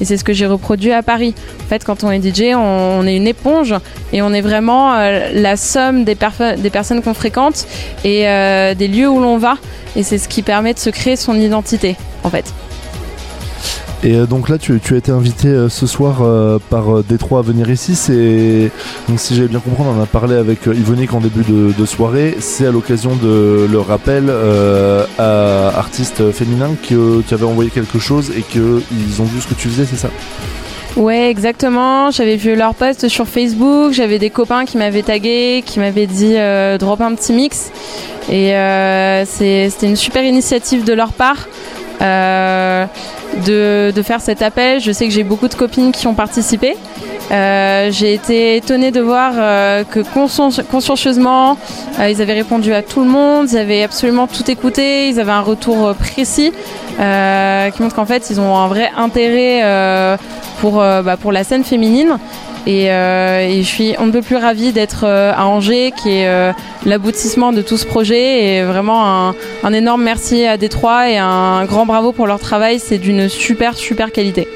Et 0.00 0.04
c'est 0.04 0.16
ce 0.16 0.24
que 0.24 0.32
j'ai 0.32 0.46
reproduit 0.46 0.92
à 0.92 1.02
Paris. 1.02 1.34
En 1.64 1.68
fait, 1.68 1.84
quand 1.84 2.04
on 2.04 2.10
est 2.10 2.20
DJ, 2.22 2.54
on, 2.56 3.06
est 3.06 3.16
une 3.16 3.26
éponge 3.26 3.74
et 4.12 4.22
on 4.22 4.32
est 4.32 4.40
vraiment 4.40 4.94
euh, 4.94 5.30
la 5.34 5.56
somme 5.56 6.04
des 6.04 6.14
personnes 6.14 7.02
qu'on 7.02 7.14
fréquente 7.14 7.66
et 8.04 8.28
euh, 8.28 8.74
des 8.74 8.88
lieux 8.88 9.08
où 9.08 9.20
l'on 9.20 9.38
va. 9.38 9.56
Et 9.96 10.02
c'est 10.02 10.18
ce 10.18 10.28
qui 10.28 10.42
permet 10.42 10.74
de 10.74 10.78
se 10.78 10.90
créer 10.90 11.16
son 11.16 11.34
identité, 11.34 11.96
en 12.24 12.30
fait. 12.30 12.52
Et 14.04 14.16
euh, 14.16 14.26
donc 14.26 14.50
là, 14.50 14.58
tu, 14.58 14.78
tu 14.80 14.94
as 14.94 14.98
été 14.98 15.10
invité 15.10 15.48
euh, 15.48 15.70
ce 15.70 15.86
soir 15.86 16.18
euh, 16.20 16.58
par 16.68 17.02
Détroit 17.02 17.38
à 17.38 17.42
venir 17.42 17.70
ici. 17.70 17.94
C'est 17.94 18.70
donc 19.08 19.18
si 19.18 19.34
j'avais 19.34 19.48
bien 19.48 19.60
compris, 19.60 19.82
on 19.82 19.98
en 19.98 20.02
a 20.02 20.06
parlé 20.06 20.36
avec 20.36 20.66
Yvonique 20.66 21.14
en 21.14 21.20
début 21.20 21.42
de, 21.42 21.86
soirée. 21.86 22.36
C'est 22.38 22.66
à 22.66 22.70
l'occasion 22.70 23.16
de 23.16 23.66
le 23.70 23.80
rappel 23.80 24.30
à 25.18 25.68
artistes 25.68 26.32
féminins 26.32 26.76
qui, 26.82 26.94
euh, 26.94 27.22
qui 27.26 27.32
avaient 27.32 27.46
envoyé 27.46 27.70
quelque 27.70 27.98
chose 27.98 28.30
et 28.36 28.42
qu'ils 28.42 29.22
ont 29.22 29.24
vu 29.24 29.40
ce 29.40 29.48
que 29.48 29.54
tu 29.54 29.68
faisais, 29.68 29.86
c'est 29.86 29.96
ça? 29.96 30.10
Ouais, 30.96 31.30
exactement. 31.30 32.10
J'avais 32.10 32.36
vu 32.36 32.54
leur 32.54 32.74
post 32.74 33.08
sur 33.08 33.26
Facebook. 33.26 33.92
J'avais 33.92 34.18
des 34.18 34.30
copains 34.30 34.64
qui 34.64 34.76
m'avaient 34.76 35.02
tagué, 35.02 35.62
qui 35.64 35.80
m'avaient 35.80 36.06
dit 36.06 36.36
drop 36.78 37.00
un 37.00 37.14
petit 37.14 37.32
mix. 37.32 37.70
Et 38.30 38.52
c'était 39.26 39.86
une 39.86 39.96
super 39.96 40.24
initiative 40.24 40.84
de 40.84 40.92
leur 40.92 41.12
part 41.12 41.48
de, 43.46 44.02
faire 44.02 44.20
cet 44.20 44.42
appel. 44.42 44.80
Je 44.80 44.92
sais 44.92 45.06
que 45.06 45.12
j'ai 45.12 45.24
beaucoup 45.24 45.48
de 45.48 45.54
copines 45.54 45.92
qui 45.92 46.06
ont 46.06 46.14
participé. 46.14 46.76
Euh, 47.30 47.90
j'ai 47.90 48.12
été 48.12 48.56
étonnée 48.56 48.90
de 48.90 49.00
voir 49.00 49.32
euh, 49.36 49.82
que 49.84 50.00
conscien- 50.00 50.62
consciencieusement, 50.70 51.56
euh, 51.98 52.10
ils 52.10 52.20
avaient 52.20 52.34
répondu 52.34 52.74
à 52.74 52.82
tout 52.82 53.00
le 53.00 53.08
monde, 53.08 53.48
ils 53.50 53.56
avaient 53.56 53.82
absolument 53.82 54.26
tout 54.26 54.50
écouté, 54.50 55.08
ils 55.08 55.18
avaient 55.18 55.32
un 55.32 55.40
retour 55.40 55.94
précis 55.94 56.52
qui 56.96 57.82
montre 57.82 57.94
qu'en 57.96 58.04
fait 58.04 58.30
ils 58.30 58.40
ont 58.40 58.56
un 58.56 58.68
vrai 58.68 58.90
intérêt 58.96 59.62
bah, 60.62 61.16
pour 61.16 61.32
la 61.32 61.44
scène 61.44 61.64
féminine. 61.64 62.18
Et, 62.66 62.90
euh, 62.90 63.46
et 63.46 63.62
je 63.62 63.66
suis 63.66 63.94
on 63.98 64.06
ne 64.06 64.12
peut 64.12 64.22
plus 64.22 64.36
ravie 64.36 64.72
d'être 64.72 65.04
euh, 65.04 65.32
à 65.34 65.46
Angers, 65.46 65.92
qui 65.96 66.10
est 66.10 66.28
euh, 66.28 66.52
l'aboutissement 66.86 67.52
de 67.52 67.62
tout 67.62 67.76
ce 67.76 67.86
projet. 67.86 68.56
Et 68.56 68.64
vraiment 68.64 69.28
un, 69.28 69.34
un 69.62 69.72
énorme 69.72 70.02
merci 70.02 70.46
à 70.46 70.56
Détroit 70.56 71.10
et 71.10 71.18
un 71.18 71.64
grand 71.66 71.86
bravo 71.86 72.12
pour 72.12 72.26
leur 72.26 72.38
travail. 72.38 72.78
C'est 72.78 72.98
d'une 72.98 73.28
super, 73.28 73.76
super 73.76 74.12
qualité. 74.12 74.48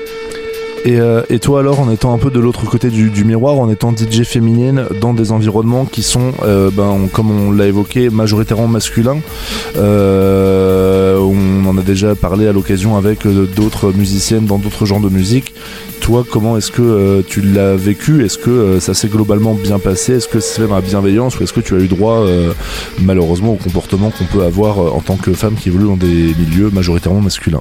Et, 0.85 0.99
et 1.29 1.39
toi 1.41 1.59
alors, 1.61 1.81
en 1.81 1.91
étant 1.91 2.15
un 2.15 2.19
peu 2.19 2.31
de 2.31 2.39
l'autre 2.39 2.65
côté 2.65 2.89
du, 2.89 3.25
miroir, 3.25 3.59
en 3.59 3.69
étant 3.69 3.93
DJ 3.93 4.23
féminine 4.23 4.87
dans 5.01 5.13
des 5.13 5.33
environnements 5.33 5.85
qui 5.85 6.03
sont, 6.03 6.33
ben, 6.73 7.09
comme 7.13 7.31
on 7.31 7.51
l'a 7.51 7.67
évoqué, 7.67 8.09
majoritairement 8.11 8.69
masculins, 8.69 9.19
on 11.21 11.67
en 11.67 11.77
a 11.77 11.83
déjà 11.83 12.15
parlé 12.15 12.47
à 12.47 12.53
l'occasion 12.53 12.97
avec 12.97 13.27
euh, 13.27 13.47
d'autres 13.47 13.93
musiciennes 13.93 14.47
dans 14.47 14.59
d'autres 14.59 14.87
genres 14.87 15.01
de 15.01 15.09
musique. 15.09 15.55
Toi, 16.01 16.25
comment 16.29 16.57
est-ce 16.57 16.71
que 16.71 16.83
euh, 16.83 17.23
tu 17.27 17.41
l'as 17.41 17.77
vécu? 17.77 18.25
Est-ce 18.25 18.39
que 18.39 18.51
euh, 18.51 18.81
ça 18.81 18.95
s'est 18.95 19.09
globalement 19.09 19.55
bien 19.55 19.79
passé? 19.79 20.15
Est-ce 20.15 20.29
que 20.29 20.41
c'est 20.41 20.67
ma 20.67 20.81
bienveillance? 20.81 21.39
Ou 21.39 21.43
est-ce 21.43 21.53
que 21.53 21.61
tu 21.61 21.75
as 21.75 21.79
eu 21.79 21.89
droit 21.89 22.25
malheureusement 23.01 23.53
au 23.53 23.57
comportement 23.57 24.11
qu'on 24.11 24.25
peut 24.25 24.45
avoir 24.45 24.79
en 24.79 25.01
tant 25.01 25.17
que 25.17 25.33
femme 25.33 25.55
qui 25.55 25.69
évolue 25.69 25.87
dans 25.87 25.97
des 25.97 26.35
milieux 26.39 26.71
majoritairement 26.71 27.21
masculins? 27.21 27.61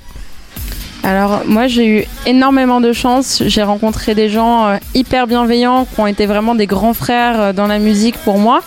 Alors 1.03 1.43
moi 1.45 1.67
j'ai 1.67 1.87
eu 1.87 2.03
énormément 2.25 2.81
de 2.81 2.91
chance, 2.91 3.43
j'ai 3.45 3.63
rencontré 3.63 4.15
des 4.15 4.29
gens 4.29 4.77
hyper 4.93 5.27
bienveillants 5.27 5.85
qui 5.85 5.99
ont 5.99 6.07
été 6.07 6.25
vraiment 6.25 6.55
des 6.55 6.65
grands 6.65 6.93
frères 6.93 7.53
dans 7.53 7.67
la 7.67 7.79
musique 7.79 8.17
pour 8.17 8.39
moi. 8.39 8.61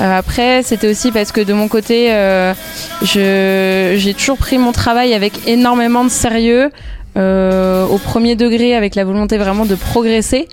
Euh, 0.00 0.18
après 0.18 0.62
c'était 0.62 0.88
aussi 0.88 1.12
parce 1.12 1.30
que 1.30 1.42
de 1.42 1.52
mon 1.52 1.68
côté 1.68 2.10
euh, 2.10 2.54
j'ai 3.02 4.14
toujours 4.14 4.38
pris 4.38 4.56
mon 4.56 4.72
travail 4.72 5.12
avec 5.12 5.46
énormément 5.46 6.04
de 6.04 6.08
sérieux, 6.08 6.70
euh, 7.18 7.86
au 7.86 7.98
premier 7.98 8.34
degré 8.34 8.74
avec 8.74 8.94
la 8.94 9.04
volonté 9.04 9.36
vraiment 9.36 9.66
de 9.66 9.74
progresser. 9.74 10.48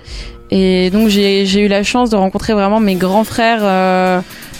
Et 0.50 0.90
donc 0.90 1.08
j'ai 1.08 1.60
eu 1.60 1.68
la 1.68 1.82
chance 1.82 2.10
de 2.10 2.16
rencontrer 2.16 2.52
vraiment 2.52 2.80
mes 2.80 2.94
grands 2.94 3.24
frères 3.24 3.60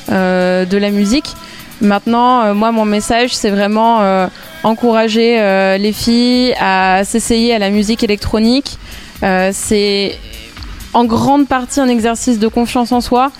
de 0.09 0.77
la 0.77 0.91
musique. 0.91 1.35
Maintenant, 1.81 2.55
moi, 2.55 2.73
mon 2.73 2.85
message, 2.85 3.35
c'est 3.35 3.49
vraiment 3.49 4.29
encourager 4.65 5.39
les 5.79 5.93
filles 5.95 6.55
à 6.61 7.05
s'essayer 7.05 7.55
à 7.55 7.59
la 7.59 7.71
musique 7.71 8.05
électronique. 8.05 8.77
C'est 9.23 10.19
en 10.95 11.05
grande 11.05 11.47
partie 11.47 11.81
un 11.81 11.89
exercice 11.89 12.39
de 12.39 12.49
confiance 12.49 12.93
en 12.93 13.01
soi 13.01 13.31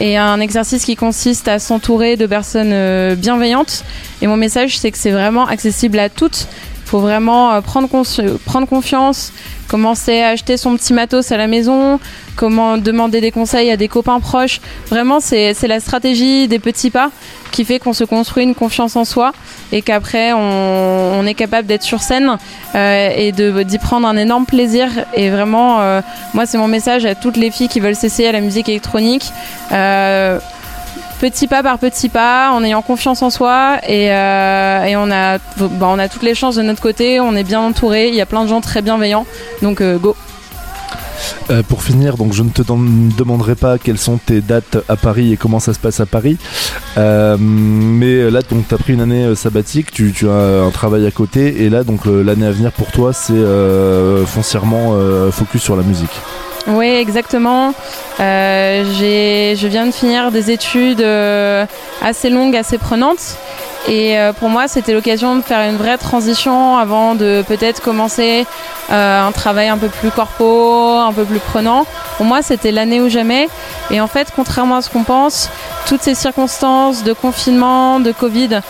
et 0.00 0.16
un 0.16 0.40
exercice 0.40 0.84
qui 0.84 0.96
consiste 0.96 1.48
à 1.48 1.58
s'entourer 1.58 2.16
de 2.16 2.26
personnes 2.26 2.72
euh, 2.72 3.14
bienveillantes. 3.14 3.84
Et 4.22 4.26
mon 4.26 4.36
message, 4.36 4.78
c'est 4.78 4.90
que 4.90 4.98
c'est 4.98 5.10
vraiment 5.10 5.46
accessible 5.46 5.98
à 5.98 6.08
toutes. 6.08 6.48
Faut 6.86 7.00
vraiment 7.00 7.52
euh, 7.52 7.60
prendre, 7.60 7.88
confiance, 7.88 9.32
commencer 9.66 10.20
à 10.20 10.28
acheter 10.28 10.56
son 10.56 10.76
petit 10.76 10.92
matos 10.92 11.32
à 11.32 11.36
la 11.36 11.48
maison, 11.48 11.98
comment 12.36 12.78
demander 12.78 13.20
des 13.20 13.32
conseils 13.32 13.72
à 13.72 13.76
des 13.76 13.88
copains 13.88 14.20
proches. 14.20 14.60
Vraiment, 14.88 15.18
c'est 15.18 15.60
la 15.66 15.80
stratégie 15.80 16.46
des 16.46 16.60
petits 16.60 16.90
pas 16.90 17.10
qui 17.50 17.64
fait 17.64 17.80
qu'on 17.80 17.92
se 17.92 18.04
construit 18.04 18.44
une 18.44 18.54
confiance 18.54 18.94
en 18.96 19.04
soi 19.04 19.32
et 19.72 19.82
qu'après 19.82 20.32
on, 20.32 21.26
est 21.26 21.34
capable 21.34 21.66
d'être 21.66 21.82
sur 21.82 22.02
scène 22.02 22.36
euh, 22.76 23.10
et 23.16 23.32
d'y 23.32 23.78
prendre 23.78 24.06
un 24.06 24.16
énorme 24.16 24.46
plaisir. 24.46 24.88
Et 25.14 25.28
vraiment, 25.28 25.80
euh, 25.80 26.00
moi, 26.34 26.46
c'est 26.46 26.58
mon 26.58 26.68
message 26.68 27.04
à 27.04 27.16
toutes 27.16 27.36
les 27.36 27.50
filles 27.50 27.68
qui 27.68 27.80
veulent 27.80 27.96
s'essayer 27.96 28.28
à 28.28 28.32
la 28.32 28.40
musique 28.40 28.68
électronique. 28.68 29.32
Petit 31.20 31.46
pas 31.46 31.62
par 31.62 31.78
petit 31.78 32.08
pas, 32.08 32.50
en 32.52 32.62
ayant 32.62 32.82
confiance 32.82 33.22
en 33.22 33.30
soi 33.30 33.78
et, 33.86 34.12
euh, 34.12 34.94
on, 34.96 35.10
a, 35.10 35.38
bah, 35.38 35.88
on 35.88 35.98
a 35.98 36.08
toutes 36.08 36.22
les 36.22 36.34
chances 36.34 36.56
de 36.56 36.62
notre 36.62 36.82
côté, 36.82 37.20
on 37.20 37.34
est 37.34 37.44
bien 37.44 37.60
entouré, 37.60 38.08
il 38.08 38.14
y 38.14 38.20
a 38.20 38.26
plein 38.26 38.44
de 38.44 38.48
gens 38.48 38.60
très 38.60 38.82
bienveillants, 38.82 39.26
donc 39.62 39.80
euh, 39.80 39.98
go. 39.98 40.16
Euh, 41.50 41.62
pour 41.62 41.82
finir, 41.82 42.16
donc 42.16 42.34
je 42.34 42.42
ne 42.42 42.50
te 42.50 42.60
dem- 42.62 43.10
demanderai 43.16 43.54
pas 43.54 43.78
quelles 43.78 43.98
sont 43.98 44.18
tes 44.18 44.40
dates 44.40 44.78
à 44.88 44.96
Paris 44.96 45.32
et 45.32 45.36
comment 45.36 45.60
ça 45.60 45.72
se 45.72 45.78
passe 45.78 45.98
à 46.00 46.06
Paris. 46.06 46.36
Mais 46.96 48.30
là, 48.30 48.42
tu 48.42 48.54
as 48.74 48.78
pris 48.78 48.92
une 48.92 49.00
année 49.00 49.34
sabbatique, 49.34 49.90
tu, 49.90 50.12
as 50.28 50.62
un 50.66 50.70
travail 50.70 51.06
à 51.06 51.10
côté, 51.10 51.62
et 51.62 51.70
là, 51.70 51.84
donc 51.84 52.04
l'année 52.04 52.46
à 52.46 52.50
venir 52.50 52.72
pour 52.72 52.90
toi, 52.90 53.12
c'est 53.12 53.32
foncièrement 54.26 54.94
focus 55.30 55.62
sur 55.62 55.76
la 55.76 55.82
musique. 55.82 56.20
Oui, 56.68 56.86
exactement. 56.86 57.72
Euh, 58.18 58.84
je 59.54 59.66
viens 59.66 59.86
de 59.86 59.92
finir 59.92 60.32
des 60.32 60.50
études 60.50 61.00
euh, 61.00 61.64
assez 62.02 62.28
longues, 62.28 62.56
assez 62.56 62.78
prenantes. 62.78 63.36
Et 63.88 64.18
euh, 64.18 64.32
pour 64.32 64.48
moi, 64.48 64.66
c'était 64.66 64.92
l'occasion 64.92 65.36
de 65.36 65.42
faire 65.42 65.68
une 65.68 65.76
vraie 65.76 65.96
transition 65.96 66.76
avant 66.76 67.14
de 67.14 67.44
peut-être 67.46 67.80
commencer 67.80 68.44
euh, 68.90 69.26
un 69.26 69.32
travail 69.32 69.68
un 69.68 69.78
peu 69.78 69.88
plus 69.88 70.10
corpo, 70.10 70.96
un 70.98 71.12
peu 71.12 71.24
plus 71.24 71.38
prenant. 71.38 71.86
Pour 72.16 72.26
moi, 72.26 72.42
c'était 72.42 72.72
l'année 72.72 73.00
ou 73.00 73.08
jamais. 73.08 73.48
Et 73.90 74.00
en 74.00 74.08
fait, 74.08 74.28
contrairement 74.34 74.76
à 74.76 74.82
ce 74.82 74.90
qu'on 74.90 75.04
pense, 75.04 75.50
toutes 75.86 76.02
ces 76.02 76.14
circonstances 76.14 77.04
de 77.04 77.12
confinement, 77.12 78.00
de 78.00 78.10
Covid, 78.10 78.60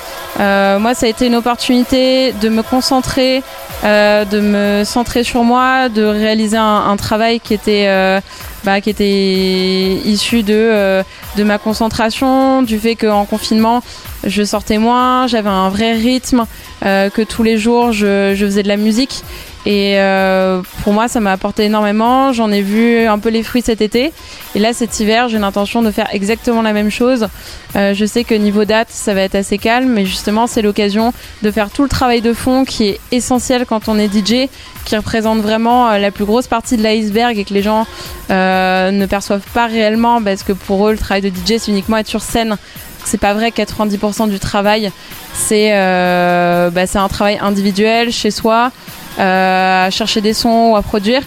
euh, 0.41 0.79
moi, 0.79 0.95
ça 0.95 1.07
a 1.07 1.09
été 1.09 1.27
une 1.27 1.37
opportunité 1.37 2.33
de 2.33 2.49
me 2.51 2.63
concentrer, 2.63 3.43
euh, 3.85 4.27
de 4.27 4.41
me 4.41 4.85
centrer 4.85 5.25
sur 5.25 5.45
moi, 5.45 5.89
de 5.89 6.05
réaliser 6.05 6.59
un, 6.59 6.85
un 6.89 6.97
travail 6.97 7.41
qui 7.41 7.55
était, 7.55 7.87
euh, 7.89 8.21
bah, 8.67 8.81
qui 8.81 8.91
était 8.91 10.01
issu 10.05 10.43
de, 10.43 10.53
euh, 10.53 11.05
de 11.37 11.45
ma 11.45 11.57
concentration, 11.57 12.63
du 12.63 12.81
fait 12.81 12.97
qu'en 12.97 13.25
confinement, 13.25 13.81
je 14.25 14.43
sortais 14.43 14.79
moins, 14.79 15.29
j'avais 15.29 15.49
un 15.49 15.69
vrai 15.69 15.93
rythme, 15.93 16.47
euh, 16.85 17.09
que 17.09 17.23
tous 17.23 17.45
les 17.45 17.59
jours, 17.59 17.93
je 17.93 18.35
faisais 18.37 18.65
de 18.65 18.69
la 18.69 18.77
musique. 18.77 19.23
Et 19.67 19.99
euh, 19.99 20.63
pour 20.85 20.93
moi, 20.93 21.09
ça 21.09 21.19
m'a 21.19 21.33
apporté 21.33 21.65
énormément. 21.65 22.33
J'en 22.33 22.53
ai 22.53 22.63
vu 22.63 23.05
un 23.05 23.19
peu 23.19 23.31
les 23.31 23.43
fruits 23.43 23.63
cet 23.63 23.81
été. 23.81 24.13
Et 24.55 24.61
là, 24.61 24.73
cet 24.73 25.01
hiver, 25.01 25.29
j'ai 25.29 25.41
l'intention 25.41 25.83
de 25.83 25.91
faire 25.91 26.07
exactement 26.13 26.63
la 26.63 26.73
même 26.73 26.89
chose. 26.89 27.27
Euh, 27.75 27.93
je 27.93 28.07
sais 28.07 28.23
que 28.23 28.35
niveau 28.37 28.65
date, 28.65 28.89
ça 28.91 29.13
va 29.13 29.23
être 29.23 29.35
assez 29.35 29.59
calme, 29.59 29.89
mais 29.89 30.07
justement, 30.07 30.47
c'est 30.47 30.63
l'occasion 30.63 31.13
de 31.43 31.51
faire 31.51 31.71
tout 31.71 31.83
le 31.83 31.89
travail 31.89 32.21
de 32.21 32.33
fond 32.33 32.65
qui 32.65 32.85
est 32.85 33.01
essentiel 33.11 33.67
quand 33.67 33.89
on 33.89 33.99
est 33.99 34.07
DJ, 34.07 34.49
qui 34.85 34.97
représente 34.97 35.41
vraiment 35.41 35.91
euh, 35.91 35.99
la 35.99 36.13
plus 36.13 36.25
grosse 36.25 36.47
partie 36.47 36.77
de 36.77 36.85
l'iceberg 36.85 37.37
et 37.37 37.45
que 37.45 37.53
les 37.53 37.63
gens 37.63 37.87
ne 38.31 39.07
perçoivent 39.07 39.47
pas 39.53 39.67
réellement 39.67 40.23
parce 40.23 40.45
que 40.45 40.53
pour 40.53 40.87
eux, 40.87 40.93
le 40.93 40.99
travail 40.99 41.23
de 41.23 41.29
DJ, 41.29 41.59
c'est 41.59 41.73
uniquement 41.73 41.97
être 41.97 42.07
sur 42.07 42.23
scène. 42.23 42.57
C'est 43.05 43.19
pas 43.19 43.35
vrai, 43.35 43.51
90% 43.51 44.29
du 44.29 44.39
travail, 44.39 44.91
c'est 45.33 45.71
bah, 45.71 46.87
c'est 46.87 46.99
un 46.99 47.09
travail 47.09 47.39
individuel 47.41 48.11
chez 48.11 48.33
soi, 48.33 48.73
à 49.19 49.89
chercher 49.91 50.21
des 50.21 50.35
sons 50.35 50.73
ou 50.73 50.77
à 50.77 50.83
produire. 50.83 51.23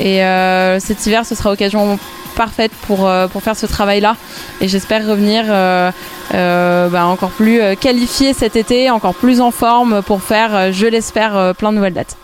Et 0.00 0.22
euh, 0.22 0.78
cet 0.80 1.06
hiver, 1.06 1.24
ce 1.24 1.34
sera 1.34 1.50
l'occasion 1.50 1.98
parfaite 2.36 2.72
pour, 2.86 3.08
euh, 3.08 3.26
pour 3.28 3.42
faire 3.42 3.56
ce 3.56 3.66
travail-là. 3.66 4.16
Et 4.60 4.68
j'espère 4.68 5.06
revenir 5.06 5.44
euh, 5.48 5.90
euh, 6.34 6.88
bah, 6.88 7.06
encore 7.06 7.30
plus 7.30 7.60
euh, 7.60 7.74
qualifié 7.74 8.34
cet 8.34 8.56
été, 8.56 8.90
encore 8.90 9.14
plus 9.14 9.40
en 9.40 9.50
forme 9.50 10.02
pour 10.02 10.22
faire, 10.22 10.54
euh, 10.54 10.70
je 10.72 10.86
l'espère, 10.86 11.36
euh, 11.36 11.52
plein 11.54 11.70
de 11.70 11.76
nouvelles 11.76 11.94
dates. 11.94 12.16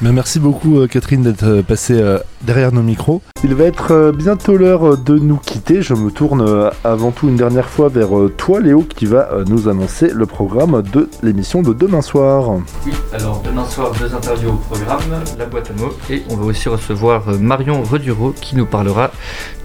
Mais 0.00 0.10
merci 0.10 0.40
beaucoup 0.40 0.80
euh, 0.80 0.88
Catherine 0.88 1.22
d'être 1.22 1.44
euh, 1.44 1.62
passée 1.62 2.00
euh, 2.00 2.18
derrière 2.42 2.72
nos 2.72 2.82
micros. 2.82 3.22
Il 3.44 3.54
va 3.54 3.64
être 3.64 4.12
bientôt 4.16 4.56
l'heure 4.56 4.98
de 4.98 5.16
nous 5.18 5.36
quitter. 5.36 5.82
Je 5.82 5.94
me 5.94 6.10
tourne 6.10 6.70
avant 6.82 7.10
tout 7.10 7.28
une 7.28 7.36
dernière 7.36 7.68
fois 7.68 7.88
vers 7.88 8.08
toi 8.36 8.58
Léo 8.60 8.82
qui 8.82 9.04
va 9.06 9.28
nous 9.46 9.68
annoncer 9.68 10.10
le 10.12 10.24
programme 10.24 10.82
de 10.92 11.10
l'émission 11.22 11.60
de 11.60 11.74
demain 11.74 12.00
soir. 12.00 12.56
Oui, 12.86 12.92
alors 13.12 13.42
demain 13.44 13.66
soir, 13.66 13.92
deux 14.00 14.14
interviews 14.14 14.50
au 14.50 14.74
programme, 14.74 15.22
la 15.38 15.44
boîte 15.44 15.70
à 15.70 15.80
mots, 15.80 15.92
et 16.08 16.22
on 16.30 16.36
va 16.36 16.46
aussi 16.46 16.70
recevoir 16.70 17.38
Marion 17.38 17.82
Reduro 17.82 18.32
qui 18.32 18.56
nous 18.56 18.66
parlera 18.66 19.10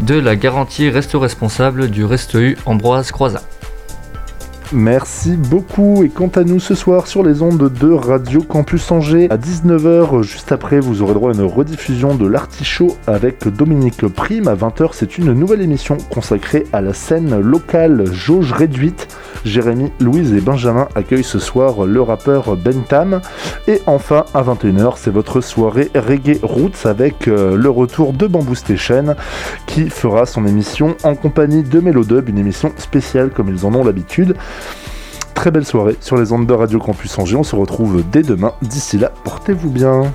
de 0.01 0.15
la 0.15 0.35
garantie 0.35 0.89
Resto 0.89 1.19
Responsable 1.19 1.89
du 1.89 2.03
Resto 2.03 2.37
U 2.37 2.57
Ambroise 2.65 3.11
Croizat. 3.11 3.43
Merci 4.71 5.31
beaucoup. 5.31 6.03
Et 6.03 6.09
quant 6.09 6.27
à 6.35 6.43
nous, 6.43 6.59
ce 6.59 6.75
soir 6.75 7.07
sur 7.07 7.23
les 7.23 7.41
ondes 7.41 7.73
de 7.73 7.91
Radio 7.91 8.43
Campus 8.43 8.91
Angers, 8.91 9.27
à 9.31 9.37
19h, 9.37 10.21
juste 10.21 10.51
après, 10.51 10.79
vous 10.79 11.01
aurez 11.01 11.15
droit 11.15 11.31
à 11.31 11.33
une 11.33 11.41
rediffusion 11.41 12.13
de 12.13 12.27
l'Artichaut 12.27 12.95
avec 13.07 13.47
Dominique 13.47 14.07
Prime. 14.07 14.47
À 14.47 14.53
20h, 14.53 14.89
c'est 14.93 15.17
une 15.17 15.33
nouvelle 15.33 15.63
émission 15.63 15.97
consacrée 16.11 16.67
à 16.71 16.81
la 16.81 16.93
scène 16.93 17.39
locale 17.39 18.05
jauge 18.13 18.51
réduite. 18.51 19.07
Jérémy, 19.43 19.91
Louise 19.99 20.33
et 20.33 20.41
Benjamin 20.41 20.87
accueillent 20.93 21.23
ce 21.23 21.39
soir 21.39 21.85
le 21.85 22.01
rappeur 22.03 22.55
Bentham. 22.55 23.21
Et 23.67 23.81
enfin, 23.87 24.25
à 24.35 24.43
21h, 24.43 24.93
c'est 24.97 25.11
votre 25.11 25.41
soirée 25.41 25.89
Reggae 25.95 26.37
Roots 26.43 26.85
avec 26.85 27.27
euh, 27.27 27.55
le 27.55 27.69
retour 27.69 28.13
de 28.13 28.27
Bamboo 28.27 28.55
Station 28.55 29.15
qui 29.65 29.89
fera 29.89 30.27
son 30.27 30.45
émission 30.45 30.95
en 31.03 31.15
compagnie 31.15 31.63
de 31.63 31.79
Melodub, 31.79 32.29
une 32.29 32.37
émission 32.37 32.71
spéciale 32.77 33.31
comme 33.31 33.49
ils 33.49 33.65
en 33.65 33.73
ont 33.73 33.83
l'habitude. 33.83 34.35
Très 35.33 35.51
belle 35.51 35.65
soirée 35.65 35.95
sur 36.01 36.17
les 36.17 36.31
ondes 36.33 36.45
de 36.47 36.53
Radio 36.53 36.79
Campus 36.79 37.17
Angers. 37.17 37.37
On 37.37 37.43
se 37.43 37.55
retrouve 37.55 38.03
dès 38.11 38.23
demain. 38.23 38.53
D'ici 38.61 38.97
là, 38.97 39.11
portez-vous 39.23 39.69
bien. 39.69 40.11